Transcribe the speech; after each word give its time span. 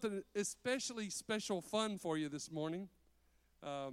something 0.00 0.22
especially 0.34 1.08
special 1.08 1.62
fun 1.62 1.96
for 1.96 2.18
you 2.18 2.28
this 2.28 2.50
morning. 2.50 2.88
Uh, 3.62 3.90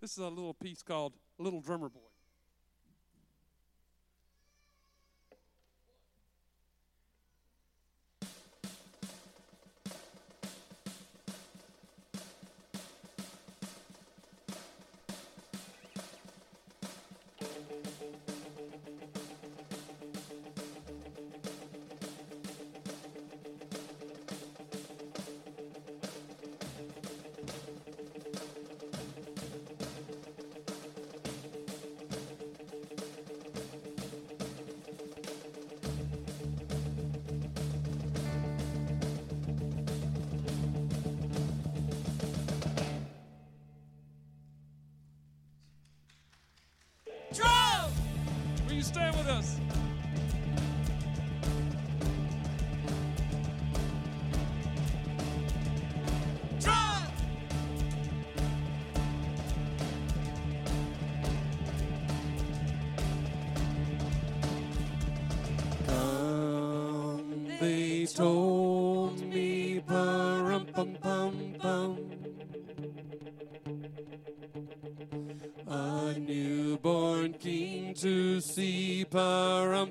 this 0.00 0.12
is 0.12 0.18
a 0.18 0.28
little 0.28 0.54
piece 0.54 0.82
called 0.82 1.12
Little 1.38 1.60
Drummer 1.60 1.90
Boy. 1.90 2.09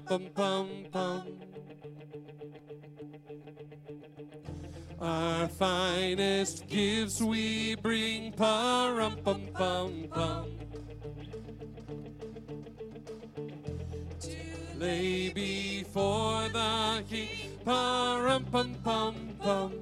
Pum 0.09 0.25
pum 0.33 0.67
pum. 0.91 1.21
Our 4.99 5.47
finest 5.49 6.67
gifts 6.67 7.21
we 7.21 7.75
bring, 7.75 8.31
pum 8.31 9.17
pum 9.23 9.41
pum 9.53 10.05
pum. 10.09 10.49
lay 14.79 15.29
before 15.29 16.49
the 16.49 17.03
king. 17.07 17.59
Pum 17.63 18.45
pum 18.45 18.73
pum 18.83 19.15
pum, 19.39 19.73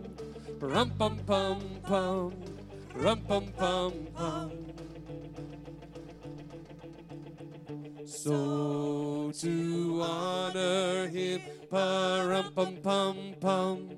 rum 0.60 0.92
pum 1.00 1.18
pum 1.26 1.62
pum, 1.84 2.34
rum 2.96 3.20
pum 3.22 3.46
pum 3.58 3.94
pum. 4.14 4.67
So 8.08 9.34
to 9.42 10.02
honor 10.02 11.10
him, 11.10 11.42
pum 11.70 12.54
pum 12.56 12.78
pum 12.82 13.36
pum. 13.42 13.90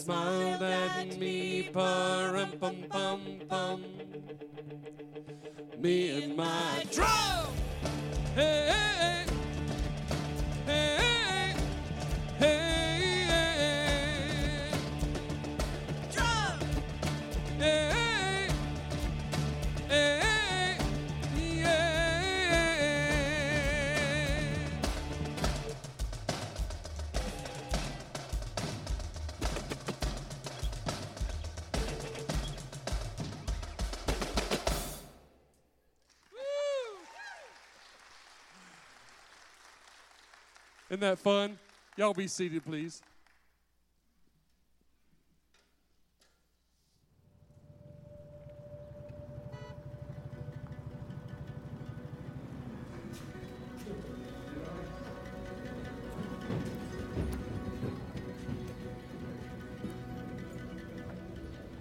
Smiled 0.00 0.62
at 0.62 1.18
me, 1.18 1.68
pum 1.74 2.52
pum 2.58 2.84
pum 2.88 3.20
pum. 3.48 3.84
Me 5.78 6.22
and 6.22 6.36
my 6.36 6.86
drum. 6.90 7.52
Hey, 8.34 8.72
hey, 8.72 9.29
Isn't 41.00 41.12
that 41.12 41.18
fun? 41.18 41.58
Y'all 41.96 42.12
be 42.12 42.28
seated, 42.28 42.62
please. 42.62 43.00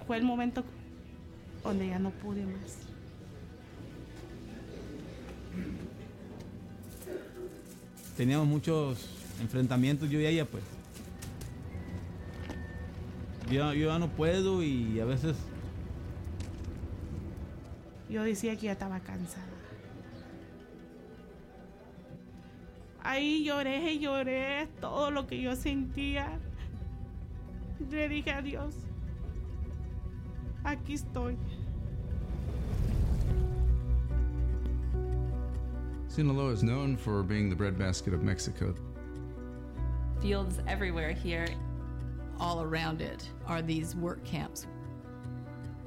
Fue 0.07 0.15
el 0.15 0.23
momento 0.23 0.63
donde 1.61 1.89
ya 1.89 1.99
no 1.99 2.11
pude 2.11 2.45
más. 2.45 2.88
Teníamos 8.19 8.47
muchos 8.47 8.99
enfrentamientos 9.39 10.09
yo 10.09 10.19
y 10.19 10.25
ella, 10.25 10.43
pues. 10.43 10.61
Yo, 13.49 13.73
ya 13.73 13.97
no 13.97 14.09
puedo 14.09 14.61
y 14.61 14.99
a 14.99 15.05
veces 15.05 15.37
Yo 18.09 18.21
decía 18.23 18.57
que 18.57 18.63
ya 18.65 18.73
estaba 18.73 18.99
cansada. 18.99 19.47
Ahí 23.01 23.45
lloré 23.45 23.93
y 23.93 23.99
lloré 23.99 24.67
todo 24.81 25.11
lo 25.11 25.25
que 25.25 25.41
yo 25.41 25.55
sentía. 25.55 26.39
Le 27.89 28.09
dije 28.09 28.31
a 28.31 28.41
Dios, 28.41 28.75
aquí 30.65 30.95
estoy. 30.95 31.37
Sinaloa 36.19 36.51
is 36.51 36.63
known 36.63 36.97
for 36.97 37.23
being 37.23 37.49
the 37.49 37.55
breadbasket 37.55 38.13
of 38.13 38.23
Mexico. 38.23 38.75
fields 40.21 40.59
everywhere 40.67 41.13
here. 41.13 41.47
all 42.41 42.61
around 42.61 43.01
it 43.01 43.29
are 43.47 43.61
these 43.61 43.95
work 43.95 44.21
camps. 44.25 44.67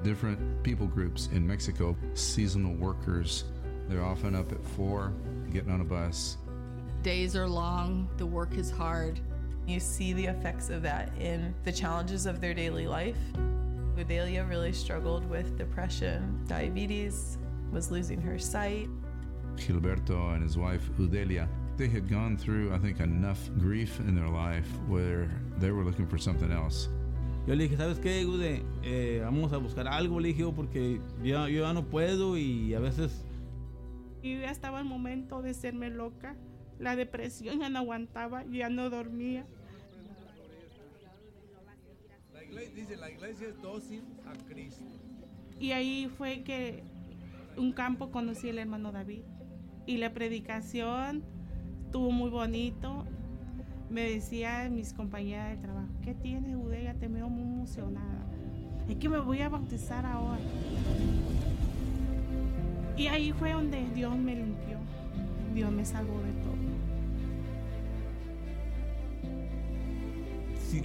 Different 0.01 0.63
people 0.63 0.87
groups 0.87 1.29
in 1.33 1.45
Mexico, 1.45 1.95
seasonal 2.15 2.73
workers, 2.73 3.43
they're 3.87 4.03
often 4.03 4.33
up 4.33 4.51
at 4.51 4.65
four, 4.65 5.13
getting 5.51 5.71
on 5.71 5.81
a 5.81 5.83
bus. 5.83 6.37
Days 7.03 7.35
are 7.35 7.47
long, 7.47 8.09
the 8.17 8.25
work 8.25 8.55
is 8.57 8.71
hard. 8.71 9.19
You 9.67 9.79
see 9.79 10.13
the 10.13 10.25
effects 10.25 10.71
of 10.71 10.81
that 10.81 11.15
in 11.19 11.53
the 11.63 11.71
challenges 11.71 12.25
of 12.25 12.41
their 12.41 12.55
daily 12.55 12.87
life. 12.87 13.19
Gudelia 13.95 14.49
really 14.49 14.73
struggled 14.73 15.29
with 15.29 15.59
depression, 15.59 16.43
diabetes, 16.47 17.37
was 17.71 17.91
losing 17.91 18.19
her 18.19 18.39
sight. 18.39 18.89
Gilberto 19.57 20.33
and 20.33 20.43
his 20.43 20.57
wife 20.57 20.89
Udelia, 20.97 21.47
they 21.77 21.87
had 21.87 22.09
gone 22.09 22.37
through, 22.37 22.73
I 22.73 22.79
think, 22.79 22.99
enough 22.99 23.39
grief 23.59 23.99
in 23.99 24.15
their 24.15 24.29
life 24.29 24.67
where 24.87 25.29
they 25.59 25.71
were 25.71 25.83
looking 25.83 26.07
for 26.07 26.17
something 26.17 26.51
else. 26.51 26.89
yo 27.45 27.55
le 27.55 27.63
dije, 27.63 27.75
¿sabes 27.75 27.99
qué, 27.99 28.23
Gude? 28.23 28.63
Eh, 28.83 29.21
vamos 29.23 29.51
a 29.51 29.57
buscar 29.57 29.87
algo, 29.87 30.19
le 30.19 30.29
dije, 30.29 30.41
yo, 30.41 30.53
porque 30.53 30.99
yo, 31.21 31.47
yo 31.47 31.63
ya 31.63 31.73
no 31.73 31.83
puedo 31.83 32.37
y 32.37 32.73
a 32.73 32.79
veces 32.79 33.25
Y 34.23 34.39
ya 34.39 34.51
estaba 34.51 34.79
el 34.79 34.85
momento 34.85 35.41
de 35.41 35.53
serme 35.53 35.89
loca. 35.89 36.37
La 36.79 36.95
depresión 36.95 37.59
ya 37.59 37.69
no 37.69 37.79
aguantaba, 37.79 38.45
ya 38.45 38.69
no 38.69 38.89
dormía. 38.89 39.45
dice, 42.73 42.95
la 42.95 43.11
iglesia 43.11 43.49
es 43.49 43.61
dócil 43.61 44.03
a 44.25 44.33
Cristo. 44.47 44.85
Y 45.59 45.71
ahí 45.71 46.09
fue 46.17 46.43
que 46.43 46.83
un 47.57 47.73
campo 47.73 48.11
conocí 48.11 48.49
al 48.49 48.59
hermano 48.59 48.93
David. 48.93 49.23
Y 49.85 49.97
la 49.97 50.13
predicación 50.13 51.23
estuvo 51.85 52.11
muy 52.11 52.29
bonito. 52.29 53.05
Me 53.89 54.09
decían 54.09 54.75
mis 54.75 54.93
compañeras 54.93 55.49
del 55.49 55.61
trabajo, 55.61 55.89
¿qué 56.01 56.13
tienes, 56.13 56.55
Udella? 56.55 56.93
Te 56.95 57.07
veo 57.07 57.29
muy 57.29 57.43
emocionada. 57.43 58.25
Es 58.89 58.95
que 58.95 59.09
me 59.09 59.19
voy 59.19 59.41
a 59.41 59.49
bautizar 59.49 60.05
ahora. 60.05 60.41
Y 62.97 63.07
ahí 63.07 63.31
fue 63.33 63.51
donde 63.53 63.83
Dios 63.93 64.17
me 64.17 64.35
limpió. 64.35 64.77
Dios 65.53 65.71
me 65.71 65.85
salvó 65.85 66.19
de 66.21 66.31
todo. 66.31 66.53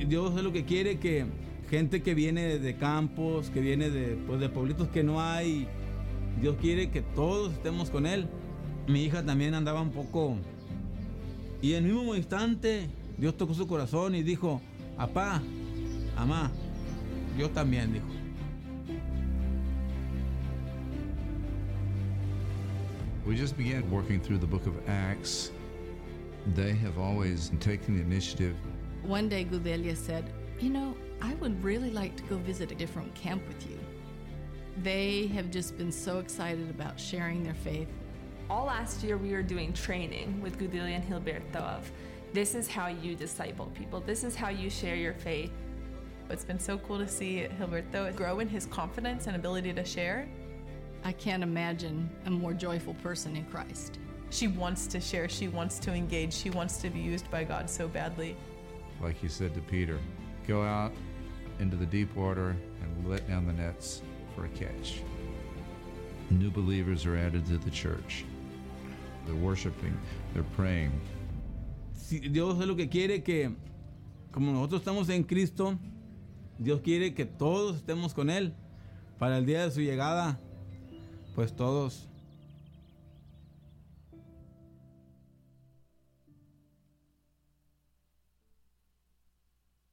Dios 0.07 0.37
es 0.37 0.43
lo 0.43 0.53
que 0.53 0.65
quiere 0.65 0.99
que 0.99 1.25
gente 1.71 2.03
que 2.03 2.15
viene 2.15 2.59
de 2.59 2.77
campos, 2.77 3.51
que 3.51 3.61
viene 3.61 3.91
de, 3.91 4.17
pues, 4.27 4.41
de 4.41 4.49
pueblitos 4.49 4.89
que 4.89 5.03
no 5.03 5.21
hay, 5.21 5.67
Dios 6.41 6.57
quiere 6.61 6.91
que 6.91 7.03
todos 7.03 7.53
estemos 7.53 7.91
con 7.91 8.07
Él. 8.07 8.29
Mi 8.89 9.05
hija 9.05 9.23
también 9.23 9.55
andaba 9.55 9.83
un 9.83 9.91
poco... 9.91 10.37
Y 11.61 11.75
en 11.75 11.85
el 11.85 11.93
mismo 11.93 12.15
instante 12.15 12.89
Dios 13.19 13.37
tocó 13.37 13.53
su 13.53 13.67
corazón 13.67 14.15
y 14.15 14.23
dijo, 14.23 14.63
apá, 14.97 15.43
amá, 16.17 16.51
yo 17.37 17.51
también, 17.51 17.93
dijo. 17.93 18.07
We 23.27 23.37
just 23.37 23.59
began 23.59 23.91
working 23.91 24.21
through 24.21 24.39
the 24.39 24.47
book 24.47 24.67
of 24.67 24.75
Acts. 24.89 25.53
They 26.55 26.75
have 26.77 26.99
always 26.99 27.51
taken 27.61 27.97
the 27.97 28.03
initiative. 28.03 28.57
One 29.03 29.29
day, 29.29 29.45
Gudelia 29.45 29.95
said, 29.97 30.33
You 30.61 30.71
know, 30.71 30.97
I 31.21 31.35
would 31.35 31.63
really 31.63 31.91
like 31.91 32.17
to 32.17 32.23
go 32.23 32.37
visit 32.37 32.73
a 32.73 32.75
different 32.75 33.15
camp 33.15 33.47
with 33.47 33.69
you. 33.69 33.79
They 34.83 35.27
have 35.35 35.51
just 35.51 35.77
been 35.77 35.93
so 35.93 36.21
excited 36.21 36.71
about 36.71 36.99
sharing 36.99 37.43
their 37.43 37.55
faith. 37.55 37.89
All 38.51 38.65
last 38.65 39.03
year, 39.05 39.19
we 39.19 39.33
were 39.33 39.43
doing 39.43 39.75
training 39.75 40.41
with 40.41 40.59
Gudelia 40.59 40.97
and 40.97 41.07
Gilberto 41.07 41.57
of 41.57 41.91
this 42.33 42.55
is 42.55 42.67
how 42.67 42.87
you 42.87 43.15
disciple 43.15 43.67
people, 43.75 44.01
this 44.01 44.25
is 44.25 44.35
how 44.35 44.49
you 44.49 44.71
share 44.71 44.97
your 44.97 45.13
faith. 45.13 45.53
It's 46.31 46.47
been 46.47 46.59
so 46.59 46.79
cool 46.79 46.99
to 46.99 47.07
see 47.07 47.47
Gilberto 47.59 48.15
grow 48.17 48.41
in 48.41 48.49
his 48.49 48.65
confidence 48.65 49.27
and 49.27 49.37
ability 49.37 49.75
to 49.75 49.85
share. 49.85 50.27
I 51.05 51.13
can't 51.13 51.43
imagine 51.43 52.09
a 52.25 52.31
more 52.31 52.55
joyful 52.55 52.95
person 52.95 53.37
in 53.37 53.45
Christ. 53.47 53.99
She 54.31 54.49
wants 54.49 54.87
to 54.89 55.01
share, 55.01 55.29
she 55.29 55.49
wants 55.49 55.79
to 55.81 55.93
engage, 55.93 56.33
she 56.33 56.49
wants 56.49 56.79
to 56.79 56.89
be 56.89 57.01
used 57.01 57.31
by 57.31 57.45
God 57.45 57.69
so 57.69 57.87
badly. 57.87 58.35
Like 59.03 59.19
he 59.19 59.29
said 59.29 59.55
to 59.57 59.61
Peter, 59.61 59.99
go 60.47 60.63
out 60.63 60.93
into 61.61 61.77
the 61.77 61.87
deep 61.87 62.15
water 62.17 62.57
and 62.83 63.09
let 63.09 63.29
down 63.29 63.47
the 63.47 63.53
nets 63.53 64.01
for 64.35 64.47
a 64.47 64.49
catch. 64.49 65.03
New 66.31 66.51
believers 66.51 67.05
are 67.05 67.17
added 67.17 67.45
to 67.47 67.59
the 67.59 67.71
church. 67.71 68.25
They're 69.29 69.37
worshiping, 69.37 69.95
they're 70.33 70.43
praying, 70.57 70.91
Si 71.93 72.19
Dios 72.19 72.59
es 72.59 72.67
lo 72.67 72.75
que 72.77 72.89
quiere 72.89 73.23
que, 73.23 73.55
como 74.33 74.53
nosotros 74.53 74.81
estamos 74.81 75.11
en 75.11 75.23
Cristo, 75.23 75.79
Dios 76.59 76.81
quiere 76.81 77.13
que 77.13 77.27
todos 77.27 77.77
estemos 77.77 78.15
con 78.15 78.31
Él. 78.31 78.55
Para 79.19 79.37
el 79.37 79.45
día 79.45 79.65
de 79.65 79.71
su 79.71 79.83
llegada, 79.83 80.41
pues 81.35 81.55
todos 81.55 82.09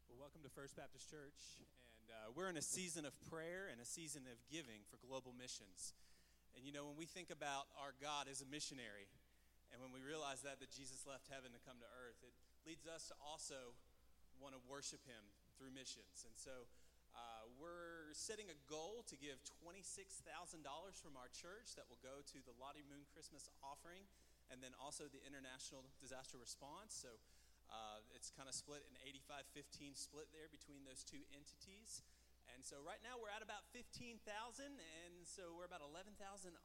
Well, 0.08 0.18
welcome 0.18 0.42
to 0.44 0.50
First 0.50 0.77
Baptist 0.77 1.10
Church. 1.10 1.60
And 2.00 2.10
uh, 2.10 2.32
we're 2.34 2.50
in 2.50 2.56
a 2.56 2.62
season 2.62 3.06
of 3.06 3.12
prayer 3.30 3.68
and 3.70 3.82
a 3.82 3.86
season 3.86 4.22
of 4.32 4.38
giving 4.50 4.80
for 4.89 4.96
global 5.06 5.34
missions. 5.38 5.94
And 6.56 6.65
you 6.65 6.72
know, 6.72 6.86
when 6.86 6.96
we 6.96 7.06
think 7.06 7.30
about 7.32 7.68
our 7.84 7.92
God 8.01 8.27
as 8.32 8.42
a 8.42 8.46
missionary, 8.46 9.08
and 9.75 9.84
when 9.84 9.91
we 9.91 10.00
realize 10.00 10.39
that, 10.48 10.63
that 10.63 10.72
Jesus 10.72 11.03
left 11.03 11.27
heaven 11.27 11.51
to 11.51 11.60
come 11.67 11.75
to 11.84 11.89
earth, 12.00 12.24
it 12.24 12.32
leads 12.63 12.88
us 12.88 13.12
to 13.12 13.15
also 13.20 13.75
want 14.39 14.55
to 14.55 14.62
worship 14.72 15.03
him 15.03 15.20
through 15.60 15.75
missions. 15.75 16.24
And 16.24 16.32
so 16.39 16.63
uh, 17.12 17.44
we're 17.60 18.15
setting 18.15 18.48
a 18.48 18.55
goal 18.72 19.03
to 19.12 19.20
give 19.20 19.44
$26,000 19.67 20.24
from 20.96 21.20
our 21.20 21.27
church 21.27 21.75
that 21.75 21.91
will 21.91 22.00
go 22.00 22.24
to 22.24 22.38
the 22.48 22.55
Lottie 22.55 22.88
Moon 22.88 23.03
Christmas 23.12 23.51
offering 23.60 24.08
and 24.48 24.63
then 24.63 24.72
also 24.79 25.12
the 25.12 25.20
International 25.27 25.84
Disaster 26.00 26.39
Response. 26.39 26.96
So 26.96 27.20
uh, 27.67 28.00
it's 28.15 28.32
kind 28.32 28.48
of 28.48 28.55
split 28.55 28.88
an 28.88 28.96
85 29.03 29.44
15 29.51 30.00
split 30.00 30.32
there 30.32 30.48
between 30.48 30.88
those 30.88 31.03
two 31.03 31.27
entities. 31.36 32.00
And 32.56 32.64
so 32.64 32.80
right 32.80 33.04
now 33.04 33.20
we're 33.20 33.36
at 33.36 33.44
about 33.44 33.68
15,000, 33.76 34.24
and 34.24 35.14
so 35.28 35.52
we're 35.52 35.68
about 35.68 35.84
11,000 35.84 36.16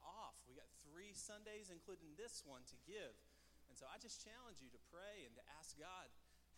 off. 0.06 0.38
We 0.46 0.54
got 0.54 0.70
three 0.86 1.10
Sundays, 1.10 1.66
including 1.74 2.14
this 2.14 2.46
one, 2.46 2.62
to 2.70 2.78
give. 2.86 3.18
And 3.66 3.74
so 3.74 3.90
I 3.90 3.98
just 3.98 4.22
challenge 4.22 4.62
you 4.62 4.70
to 4.70 4.80
pray 4.94 5.26
and 5.26 5.34
to 5.34 5.42
ask 5.58 5.74
God, 5.74 6.06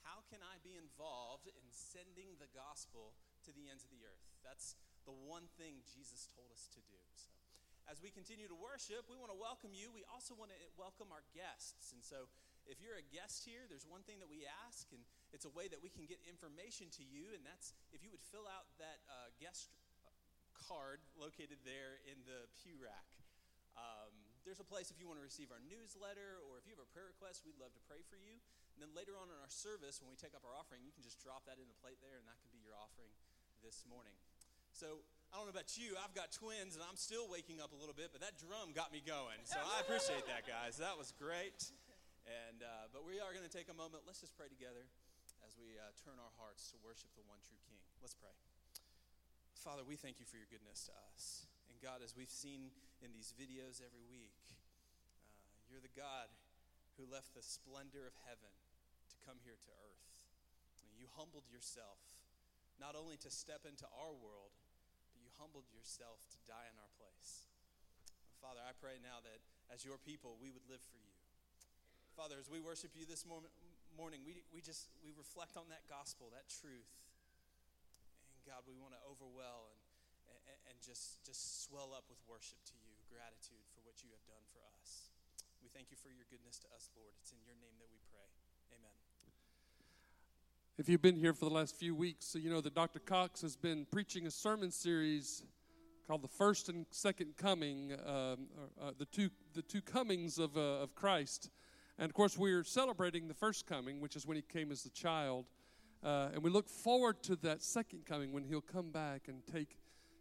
how 0.05 0.21
can 0.29 0.45
I 0.45 0.61
be 0.61 0.77
involved 0.77 1.49
in 1.49 1.65
sending 1.73 2.37
the 2.37 2.51
gospel 2.53 3.17
to 3.49 3.51
the 3.57 3.73
ends 3.73 3.89
of 3.89 3.91
the 3.91 4.05
earth? 4.05 4.29
That's 4.45 4.77
the 5.09 5.17
one 5.17 5.49
thing 5.57 5.81
Jesus 5.89 6.29
told 6.37 6.53
us 6.53 6.69
to 6.77 6.81
do. 6.85 7.01
So 7.17 7.33
as 7.89 8.05
we 8.05 8.13
continue 8.13 8.47
to 8.47 8.59
worship, 8.59 9.09
we 9.09 9.17
want 9.17 9.33
to 9.33 9.41
welcome 9.41 9.73
you. 9.73 9.91
We 9.91 10.05
also 10.13 10.37
want 10.37 10.53
to 10.53 10.61
welcome 10.77 11.09
our 11.09 11.25
guests. 11.33 11.97
And 11.97 12.05
so 12.05 12.29
if 12.69 12.79
you're 12.85 13.01
a 13.01 13.09
guest 13.11 13.43
here, 13.49 13.67
there's 13.67 13.89
one 13.89 14.05
thing 14.07 14.23
that 14.23 14.31
we 14.31 14.47
ask, 14.69 14.87
and 14.95 15.03
it's 15.33 15.49
a 15.49 15.53
way 15.53 15.67
that 15.73 15.81
we 15.81 15.89
can 15.89 16.05
get 16.05 16.21
information 16.29 16.93
to 17.01 17.05
you, 17.05 17.33
and 17.33 17.43
that's 17.43 17.73
if 17.91 18.05
you 18.05 18.13
would 18.13 18.23
fill 18.23 18.45
out 18.47 18.69
that 18.77 19.01
uh, 19.09 19.33
guest 19.41 19.73
card 20.55 21.03
located 21.19 21.59
there 21.65 21.99
in 22.07 22.23
the 22.29 22.47
pew 22.63 22.79
rack. 22.79 23.09
Um, 23.75 24.13
there's 24.45 24.61
a 24.61 24.67
place 24.67 24.93
if 24.93 24.99
you 25.01 25.07
want 25.07 25.19
to 25.19 25.27
receive 25.27 25.49
our 25.55 25.63
newsletter, 25.65 26.39
or 26.47 26.59
if 26.59 26.67
you 26.67 26.75
have 26.77 26.83
a 26.83 26.91
prayer 26.91 27.09
request, 27.09 27.47
we'd 27.47 27.59
love 27.59 27.73
to 27.75 27.83
pray 27.87 28.05
for 28.07 28.19
you. 28.19 28.39
And 28.75 28.81
then 28.81 28.91
later 28.93 29.15
on 29.17 29.29
in 29.31 29.37
our 29.39 29.53
service, 29.53 30.01
when 30.03 30.11
we 30.11 30.19
take 30.19 30.35
up 30.35 30.43
our 30.45 30.55
offering, 30.55 30.83
you 30.85 30.93
can 30.93 31.05
just 31.05 31.21
drop 31.21 31.47
that 31.47 31.61
in 31.61 31.67
the 31.69 31.79
plate 31.79 32.01
there, 32.03 32.19
and 32.19 32.27
that 32.27 32.39
can 32.43 32.51
be 32.51 32.61
your 32.61 32.75
offering 32.75 33.13
this 33.63 33.87
morning. 33.87 34.15
So 34.73 35.05
I 35.31 35.41
don't 35.41 35.49
know 35.49 35.55
about 35.55 35.77
you, 35.77 35.95
I've 36.01 36.17
got 36.17 36.33
twins, 36.33 36.77
and 36.77 36.83
I'm 36.85 36.97
still 36.97 37.29
waking 37.29 37.61
up 37.61 37.73
a 37.73 37.79
little 37.79 37.97
bit, 37.97 38.11
but 38.13 38.25
that 38.25 38.41
drum 38.41 38.73
got 38.73 38.91
me 38.91 39.05
going. 39.05 39.41
So 39.45 39.61
I 39.61 39.85
appreciate 39.85 40.25
that, 40.29 40.49
guys. 40.49 40.81
That 40.81 40.97
was 40.97 41.13
great. 41.17 41.73
And 42.23 42.63
uh, 42.63 42.87
but 42.95 43.03
we 43.03 43.19
are 43.19 43.35
going 43.35 43.45
to 43.45 43.51
take 43.51 43.67
a 43.67 43.75
moment. 43.75 44.07
Let's 44.07 44.23
just 44.23 44.37
pray 44.39 44.47
together 44.47 44.87
as 45.53 45.61
we 45.61 45.77
uh, 45.77 45.93
turn 46.01 46.17
our 46.17 46.33
hearts 46.41 46.73
to 46.73 46.81
worship 46.81 47.13
the 47.13 47.29
one 47.29 47.37
true 47.45 47.61
King. 47.69 47.77
Let's 48.01 48.17
pray. 48.17 48.33
Father, 49.61 49.85
we 49.85 50.01
thank 50.01 50.17
you 50.17 50.25
for 50.25 50.41
your 50.41 50.49
goodness 50.49 50.89
to 50.89 50.97
us. 51.13 51.45
And 51.69 51.77
God, 51.85 52.01
as 52.01 52.17
we've 52.17 52.33
seen 52.33 52.73
in 53.05 53.13
these 53.13 53.37
videos 53.37 53.85
every 53.85 54.01
week, 54.09 54.33
uh, 55.53 55.61
you're 55.69 55.85
the 55.85 55.93
God 55.93 56.33
who 56.97 57.05
left 57.05 57.37
the 57.37 57.45
splendor 57.45 58.09
of 58.09 58.17
heaven 58.25 58.49
to 59.13 59.17
come 59.29 59.45
here 59.45 59.61
to 59.61 59.73
earth. 59.93 60.09
And 60.89 60.97
you 60.97 61.05
humbled 61.21 61.45
yourself, 61.53 62.01
not 62.81 62.97
only 62.97 63.21
to 63.21 63.29
step 63.29 63.69
into 63.69 63.85
our 63.93 64.17
world, 64.17 64.57
but 65.13 65.21
you 65.21 65.29
humbled 65.37 65.69
yourself 65.69 66.25
to 66.33 66.41
die 66.49 66.73
in 66.73 66.81
our 66.81 66.93
place. 66.97 67.45
Father, 68.41 68.65
I 68.65 68.73
pray 68.73 68.97
now 69.05 69.21
that 69.21 69.45
as 69.69 69.85
your 69.85 70.01
people, 70.01 70.41
we 70.41 70.49
would 70.49 70.65
live 70.65 70.81
for 70.81 70.97
you. 70.97 71.13
Father, 72.17 72.41
as 72.41 72.49
we 72.49 72.57
worship 72.57 72.97
you 72.97 73.05
this 73.05 73.29
mor- 73.29 73.53
morning, 73.97 74.25
we, 74.25 74.43
we 74.53 74.61
just 74.61 74.89
we 75.05 75.13
reflect 75.15 75.57
on 75.57 75.69
that 75.69 75.85
gospel, 75.89 76.33
that 76.33 76.49
truth. 76.49 76.93
And 78.37 78.43
God, 78.49 78.65
we 78.65 78.75
want 78.75 78.97
to 78.97 79.01
overwhelm 79.05 79.75
and, 80.29 80.41
and, 80.49 80.59
and 80.73 80.77
just, 80.81 81.21
just 81.23 81.65
swell 81.65 81.93
up 81.93 82.09
with 82.09 82.19
worship 82.27 82.59
to 82.73 82.77
you, 82.81 82.97
gratitude 83.13 83.65
for 83.77 83.85
what 83.85 84.01
you 84.01 84.11
have 84.11 84.25
done 84.25 84.43
for 84.51 84.65
us. 84.81 85.13
We 85.63 85.69
thank 85.71 85.93
you 85.93 85.99
for 86.01 86.11
your 86.11 86.27
goodness 86.33 86.59
to 86.65 86.69
us, 86.75 86.91
Lord. 86.97 87.13
It's 87.21 87.31
in 87.31 87.41
your 87.45 87.55
name 87.61 87.77
that 87.79 87.91
we 87.93 88.01
pray. 88.11 88.27
Amen. 88.75 88.97
If 90.79 90.89
you've 90.89 91.03
been 91.03 91.21
here 91.21 91.35
for 91.35 91.45
the 91.45 91.55
last 91.55 91.77
few 91.77 91.95
weeks, 91.95 92.27
so 92.27 92.39
you 92.39 92.51
know 92.51 92.61
that 92.61 92.75
Dr. 92.75 92.99
Cox 92.99 93.43
has 93.43 93.57
been 93.57 93.87
preaching 93.91 94.27
a 94.27 94.31
sermon 94.31 94.71
series 94.71 95.45
called 96.07 96.23
"The 96.23 96.29
First 96.29 96.69
and 96.69 96.87
Second 96.91 97.37
Coming," 97.37 97.93
um, 98.05 98.49
uh, 98.81 98.91
the 98.99 99.05
two 99.05 99.31
the 99.55 99.63
two 99.63 99.83
comings 99.83 100.39
of 100.39 100.57
uh, 100.57 100.83
of 100.83 100.95
Christ. 100.95 101.51
And 101.99 102.09
of 102.11 102.15
course, 102.15 102.39
we're 102.39 102.65
celebrating 102.65 103.29
the 103.29 103.35
first 103.35 103.67
coming, 103.67 104.01
which 104.01 104.17
is 104.17 104.27
when 104.27 104.37
he 104.37 104.43
came 104.43 104.73
as 104.73 104.85
a 104.87 104.91
child, 104.91 105.47
uh, 106.03 106.31
and 106.33 106.43
we 106.43 106.51
look 106.51 106.69
forward 106.69 107.23
to 107.25 107.37
that 107.37 107.63
second 107.63 108.07
coming 108.07 108.33
when 108.33 108.45
he'll 108.45 108.61
come 108.61 108.91
back 108.91 109.29
and 109.29 109.47
take 109.47 109.79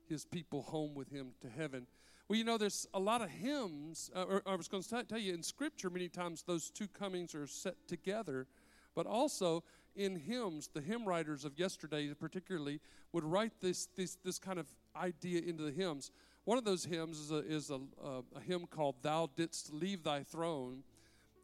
his 0.07 0.25
people 0.25 0.61
home 0.61 0.93
with 0.93 1.09
him 1.09 1.31
to 1.41 1.49
heaven. 1.49 1.87
Well, 2.27 2.37
you 2.37 2.43
know, 2.43 2.57
there's 2.57 2.87
a 2.93 2.99
lot 2.99 3.21
of 3.21 3.29
hymns. 3.29 4.11
Uh, 4.15 4.23
or 4.23 4.41
I 4.45 4.55
was 4.55 4.67
going 4.67 4.83
to 4.83 5.03
tell 5.03 5.17
you 5.17 5.33
in 5.33 5.43
Scripture, 5.43 5.89
many 5.89 6.07
times 6.07 6.43
those 6.43 6.69
two 6.69 6.87
comings 6.87 7.33
are 7.33 7.47
set 7.47 7.75
together, 7.87 8.47
but 8.95 9.05
also 9.05 9.63
in 9.95 10.15
hymns, 10.15 10.69
the 10.73 10.81
hymn 10.81 11.05
writers 11.05 11.45
of 11.45 11.57
yesterday, 11.57 12.13
particularly, 12.13 12.79
would 13.11 13.23
write 13.23 13.53
this 13.59 13.87
this 13.95 14.17
this 14.23 14.39
kind 14.39 14.59
of 14.59 14.67
idea 14.95 15.41
into 15.41 15.63
the 15.63 15.71
hymns. 15.71 16.11
One 16.45 16.57
of 16.57 16.63
those 16.63 16.85
hymns 16.85 17.19
is 17.19 17.31
a, 17.31 17.37
is 17.37 17.69
a, 17.69 17.79
a, 18.03 18.23
a 18.35 18.39
hymn 18.39 18.67
called 18.67 18.95
"Thou 19.01 19.29
Didst 19.35 19.73
Leave 19.73 20.03
Thy 20.03 20.23
Throne." 20.23 20.83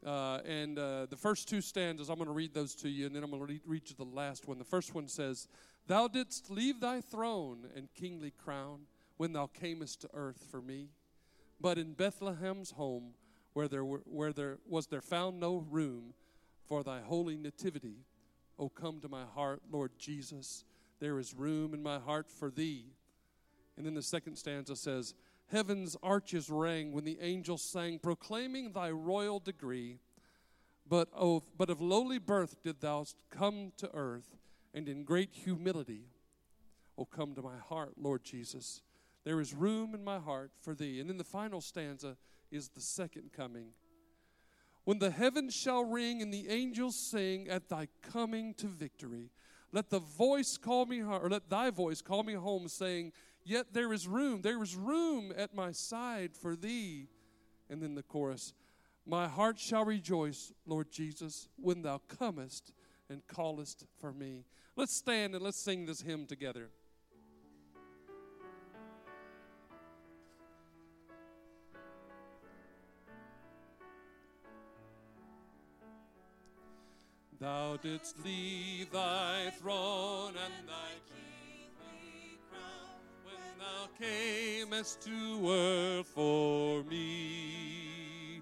Uh, 0.05 0.39
and 0.45 0.77
uh, 0.77 1.07
the 1.09 1.17
first 1.17 1.49
two 1.49 1.61
stanzas, 1.61 2.09
I'm 2.09 2.15
going 2.17 2.27
to 2.27 2.33
read 2.33 2.53
those 2.53 2.75
to 2.75 2.89
you, 2.89 3.07
and 3.07 3.15
then 3.15 3.23
I'm 3.23 3.31
going 3.31 3.41
to 3.41 3.47
read, 3.47 3.61
read 3.65 3.83
the 3.97 4.03
last 4.03 4.47
one. 4.47 4.57
The 4.57 4.63
first 4.63 4.93
one 4.93 5.07
says, 5.07 5.47
Thou 5.87 6.07
didst 6.07 6.49
leave 6.51 6.79
thy 6.79 7.01
throne 7.01 7.67
and 7.75 7.87
kingly 7.93 8.31
crown 8.31 8.81
when 9.17 9.33
thou 9.33 9.47
camest 9.47 10.01
to 10.01 10.09
earth 10.13 10.45
for 10.51 10.61
me. 10.61 10.89
But 11.59 11.77
in 11.77 11.93
Bethlehem's 11.93 12.71
home, 12.71 13.13
where 13.53 13.67
there, 13.67 13.83
were, 13.83 14.01
where 14.05 14.33
there 14.33 14.59
was 14.69 14.87
there 14.87 15.01
found 15.01 15.39
no 15.39 15.65
room 15.71 16.13
for 16.67 16.83
thy 16.83 16.99
holy 17.01 17.37
nativity, 17.37 18.05
O 18.59 18.69
come 18.69 18.99
to 18.99 19.09
my 19.09 19.23
heart, 19.33 19.61
Lord 19.71 19.91
Jesus. 19.97 20.63
There 20.99 21.17
is 21.19 21.33
room 21.33 21.73
in 21.73 21.81
my 21.81 21.99
heart 21.99 22.29
for 22.29 22.51
thee. 22.51 22.85
And 23.75 23.85
then 23.85 23.93
the 23.93 24.01
second 24.01 24.35
stanza 24.35 24.75
says, 24.75 25.13
Heaven's 25.51 25.95
arches 26.03 26.49
rang 26.49 26.91
when 26.91 27.05
the 27.05 27.17
angels 27.21 27.61
sang, 27.61 27.99
proclaiming 27.99 28.73
thy 28.73 28.91
royal 28.91 29.39
degree. 29.39 29.99
But 30.89 31.09
of, 31.13 31.43
but 31.57 31.69
of 31.69 31.81
lowly 31.81 32.17
birth 32.17 32.63
did 32.63 32.81
thou 32.81 33.05
come 33.29 33.73
to 33.77 33.89
earth, 33.93 34.37
and 34.73 34.87
in 34.87 35.03
great 35.03 35.31
humility, 35.33 36.05
O 36.97 37.05
come 37.05 37.35
to 37.35 37.41
my 37.41 37.57
heart, 37.57 37.93
Lord 37.97 38.23
Jesus. 38.23 38.81
There 39.23 39.41
is 39.41 39.53
room 39.53 39.93
in 39.93 40.03
my 40.03 40.19
heart 40.19 40.51
for 40.61 40.73
thee. 40.73 40.99
And 40.99 41.09
then 41.09 41.17
the 41.17 41.23
final 41.23 41.59
stanza 41.59 42.15
is 42.51 42.69
the 42.69 42.81
second 42.81 43.33
coming. 43.33 43.71
When 44.85 44.99
the 44.99 45.11
heavens 45.11 45.53
shall 45.53 45.83
ring 45.83 46.21
and 46.21 46.33
the 46.33 46.47
angels 46.49 46.95
sing 46.95 47.49
at 47.49 47.67
thy 47.67 47.89
coming 48.01 48.53
to 48.53 48.67
victory, 48.67 49.31
let 49.73 49.89
the 49.89 49.99
voice 49.99 50.57
call 50.57 50.85
me, 50.85 51.03
or 51.03 51.29
let 51.29 51.49
thy 51.49 51.71
voice 51.71 52.01
call 52.01 52.23
me 52.23 52.33
home, 52.33 52.69
saying, 52.69 53.11
Yet 53.47 53.67
there 53.71 53.93
is 53.93 54.09
room, 54.09 54.41
there 54.41 54.61
is 54.61 54.75
room 54.75 55.31
at 55.37 55.55
my 55.55 55.71
side 55.71 56.35
for 56.35 56.57
thee. 56.57 57.07
And 57.69 57.81
then 57.81 57.95
the 57.95 58.03
chorus, 58.03 58.53
My 59.05 59.29
heart 59.29 59.57
shall 59.57 59.85
rejoice, 59.85 60.51
Lord 60.65 60.91
Jesus, 60.91 61.47
when 61.55 61.81
thou 61.81 62.01
comest 62.09 62.73
and 63.09 63.25
callest 63.25 63.85
for 64.01 64.11
me. 64.11 64.43
Let's 64.75 64.93
stand 64.93 65.33
and 65.33 65.41
let's 65.41 65.57
sing 65.57 65.85
this 65.85 66.01
hymn 66.01 66.25
together. 66.25 66.67
Thou 77.39 77.77
didst 77.77 78.17
leave 78.25 78.91
thy 78.91 79.51
throne 79.51 80.33
and 80.35 80.67
thy 80.67 80.91
when 81.07 81.36
thou 83.67 83.87
camest 83.99 85.01
to 85.01 85.49
earth 85.49 86.07
for 86.07 86.83
me. 86.83 88.41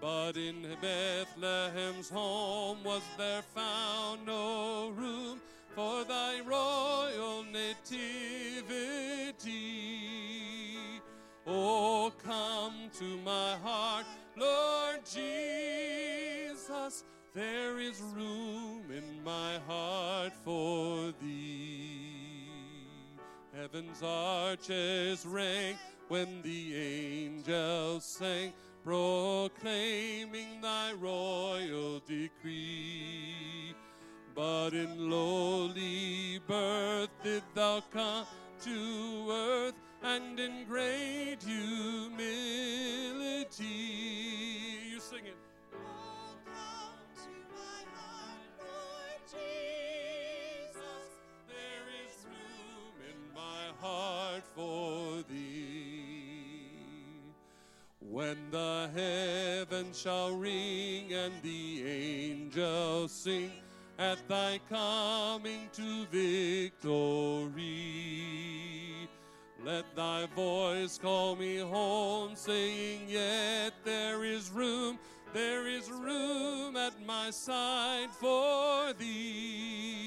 But 0.00 0.36
in 0.36 0.66
Bethlehem's 0.80 2.10
home 2.10 2.82
was 2.84 3.02
there 3.16 3.42
found 3.42 4.26
no 4.26 4.90
room 4.90 5.40
for 5.74 6.04
thy 6.04 6.40
royal 6.40 7.44
nativity. 7.44 8.02
Oh, 11.46 12.12
come 12.24 12.90
to 12.98 13.04
my 13.24 13.54
heart, 13.62 14.06
Lord 14.36 15.00
Jesus. 15.04 17.04
There 17.34 17.78
is 17.78 18.00
room 18.00 18.90
in 18.90 19.22
my 19.24 19.58
heart 19.66 20.32
for 20.44 21.12
thee. 21.22 21.75
Heaven's 23.72 24.00
arches 24.00 25.26
rang 25.26 25.74
when 26.06 26.40
the 26.42 26.76
angels 26.76 28.04
sang, 28.04 28.52
proclaiming 28.84 30.60
thy 30.62 30.92
royal 30.92 31.98
decree. 32.06 33.74
But 34.36 34.72
in 34.72 35.10
lowly 35.10 36.38
birth 36.46 37.10
did 37.24 37.42
thou 37.56 37.82
come 37.92 38.26
to 38.62 39.30
earth, 39.32 39.74
and 40.00 40.38
in 40.38 40.64
great 40.68 41.38
humility. 41.44 42.14
You 44.92 45.00
sing 45.00 45.26
it. 45.26 45.36
Oh, 45.74 46.36
come 46.44 47.02
to 47.16 47.30
my 47.52 47.82
heart, 47.96 48.46
Lord 48.60 49.22
Jesus. 49.28 50.05
Heart 53.86 54.44
for 54.54 55.22
thee. 55.28 56.76
When 58.00 58.36
the 58.50 58.88
heavens 58.94 60.00
shall 60.00 60.34
ring 60.36 61.12
and 61.12 61.34
the 61.42 61.86
angels 61.86 63.12
sing 63.12 63.52
at 63.98 64.26
thy 64.28 64.60
coming 64.68 65.68
to 65.74 66.06
victory, 66.06 67.52
let 69.64 69.84
thy 69.94 70.26
voice 70.34 70.98
call 70.98 71.36
me 71.36 71.58
home, 71.58 72.36
saying, 72.36 73.02
Yet 73.08 73.72
there 73.84 74.24
is 74.24 74.50
room, 74.50 74.98
there 75.32 75.66
is 75.66 75.90
room 75.90 76.76
at 76.76 76.94
my 77.04 77.30
side 77.30 78.10
for 78.10 78.92
thee. 78.94 80.05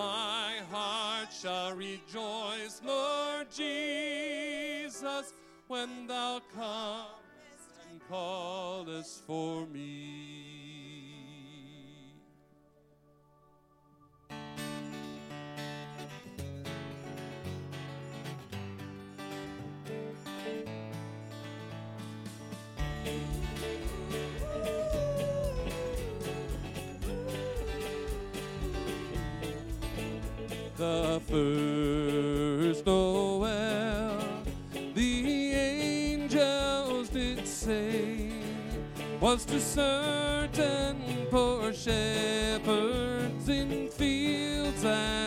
My 0.00 0.54
heart 0.70 1.28
shall 1.30 1.74
rejoice, 1.74 2.80
Lord 2.82 3.48
Jesus, 3.54 5.34
when 5.68 6.06
thou 6.06 6.40
comest 6.54 7.72
and 7.90 8.00
callest 8.08 9.26
for 9.26 9.66
me. 9.66 10.39
First 31.30 32.84
Noel, 32.84 34.18
the 34.94 35.52
angels 35.52 37.08
did 37.08 37.46
say, 37.46 38.32
was 39.20 39.44
to 39.44 39.60
certain 39.60 40.96
poor 41.30 41.72
shepherds 41.72 43.48
in 43.48 43.88
fields 43.90 44.84
as 44.84 45.19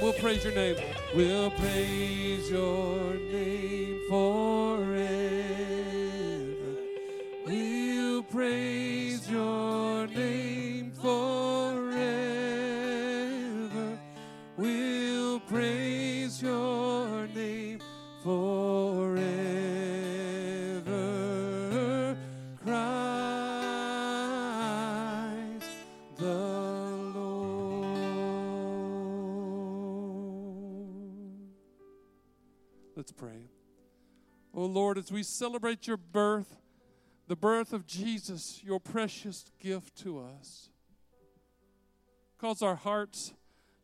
We'll 0.00 0.12
praise 0.12 0.44
your 0.44 0.54
name. 0.54 0.76
We'll 1.14 1.50
praise 1.50 2.50
your 2.50 2.91
we 35.22 35.24
celebrate 35.24 35.86
your 35.86 35.96
birth, 35.96 36.56
the 37.28 37.36
birth 37.36 37.72
of 37.72 37.86
Jesus, 37.86 38.60
your 38.64 38.80
precious 38.80 39.44
gift 39.60 39.94
to 39.98 40.18
us, 40.18 40.68
cause 42.38 42.60
our 42.60 42.74
hearts 42.74 43.32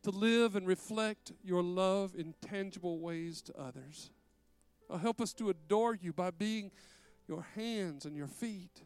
to 0.03 0.11
live 0.11 0.57
and 0.57 0.66
reflect 0.66 1.31
your 1.44 1.62
love 1.62 2.16
in 2.18 2.35
tangible 2.40 2.98
ways 2.98 3.40
to 3.42 3.57
others. 3.57 4.11
Uh, 4.90 4.98
help 4.98 5.20
us 5.20 5.33
to 5.35 5.48
adore 5.48 5.94
you 5.94 6.12
by 6.12 6.33
being 6.33 6.72
your 7.29 7.46
hands 7.55 8.05
and 8.05 8.16
your 8.16 8.27
feet. 8.27 8.83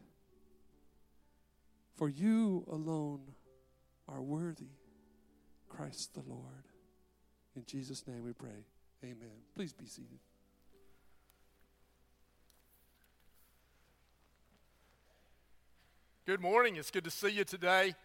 For 1.95 2.07
you 2.07 2.67
alone 2.71 3.31
are 4.07 4.21
worthy, 4.21 4.75
Christ 5.69 6.13
the 6.13 6.21
Lord. 6.21 6.67
In 7.55 7.65
Jesus' 7.65 8.05
name 8.05 8.23
we 8.23 8.33
pray. 8.33 8.67
Amen. 9.03 9.41
Please 9.55 9.73
be 9.73 9.87
seated. 9.87 10.19
Good 16.25 16.39
morning. 16.39 16.77
It's 16.77 16.89
good 16.89 17.03
to 17.03 17.11
see 17.11 17.31
you 17.31 17.43
today. 17.43 17.95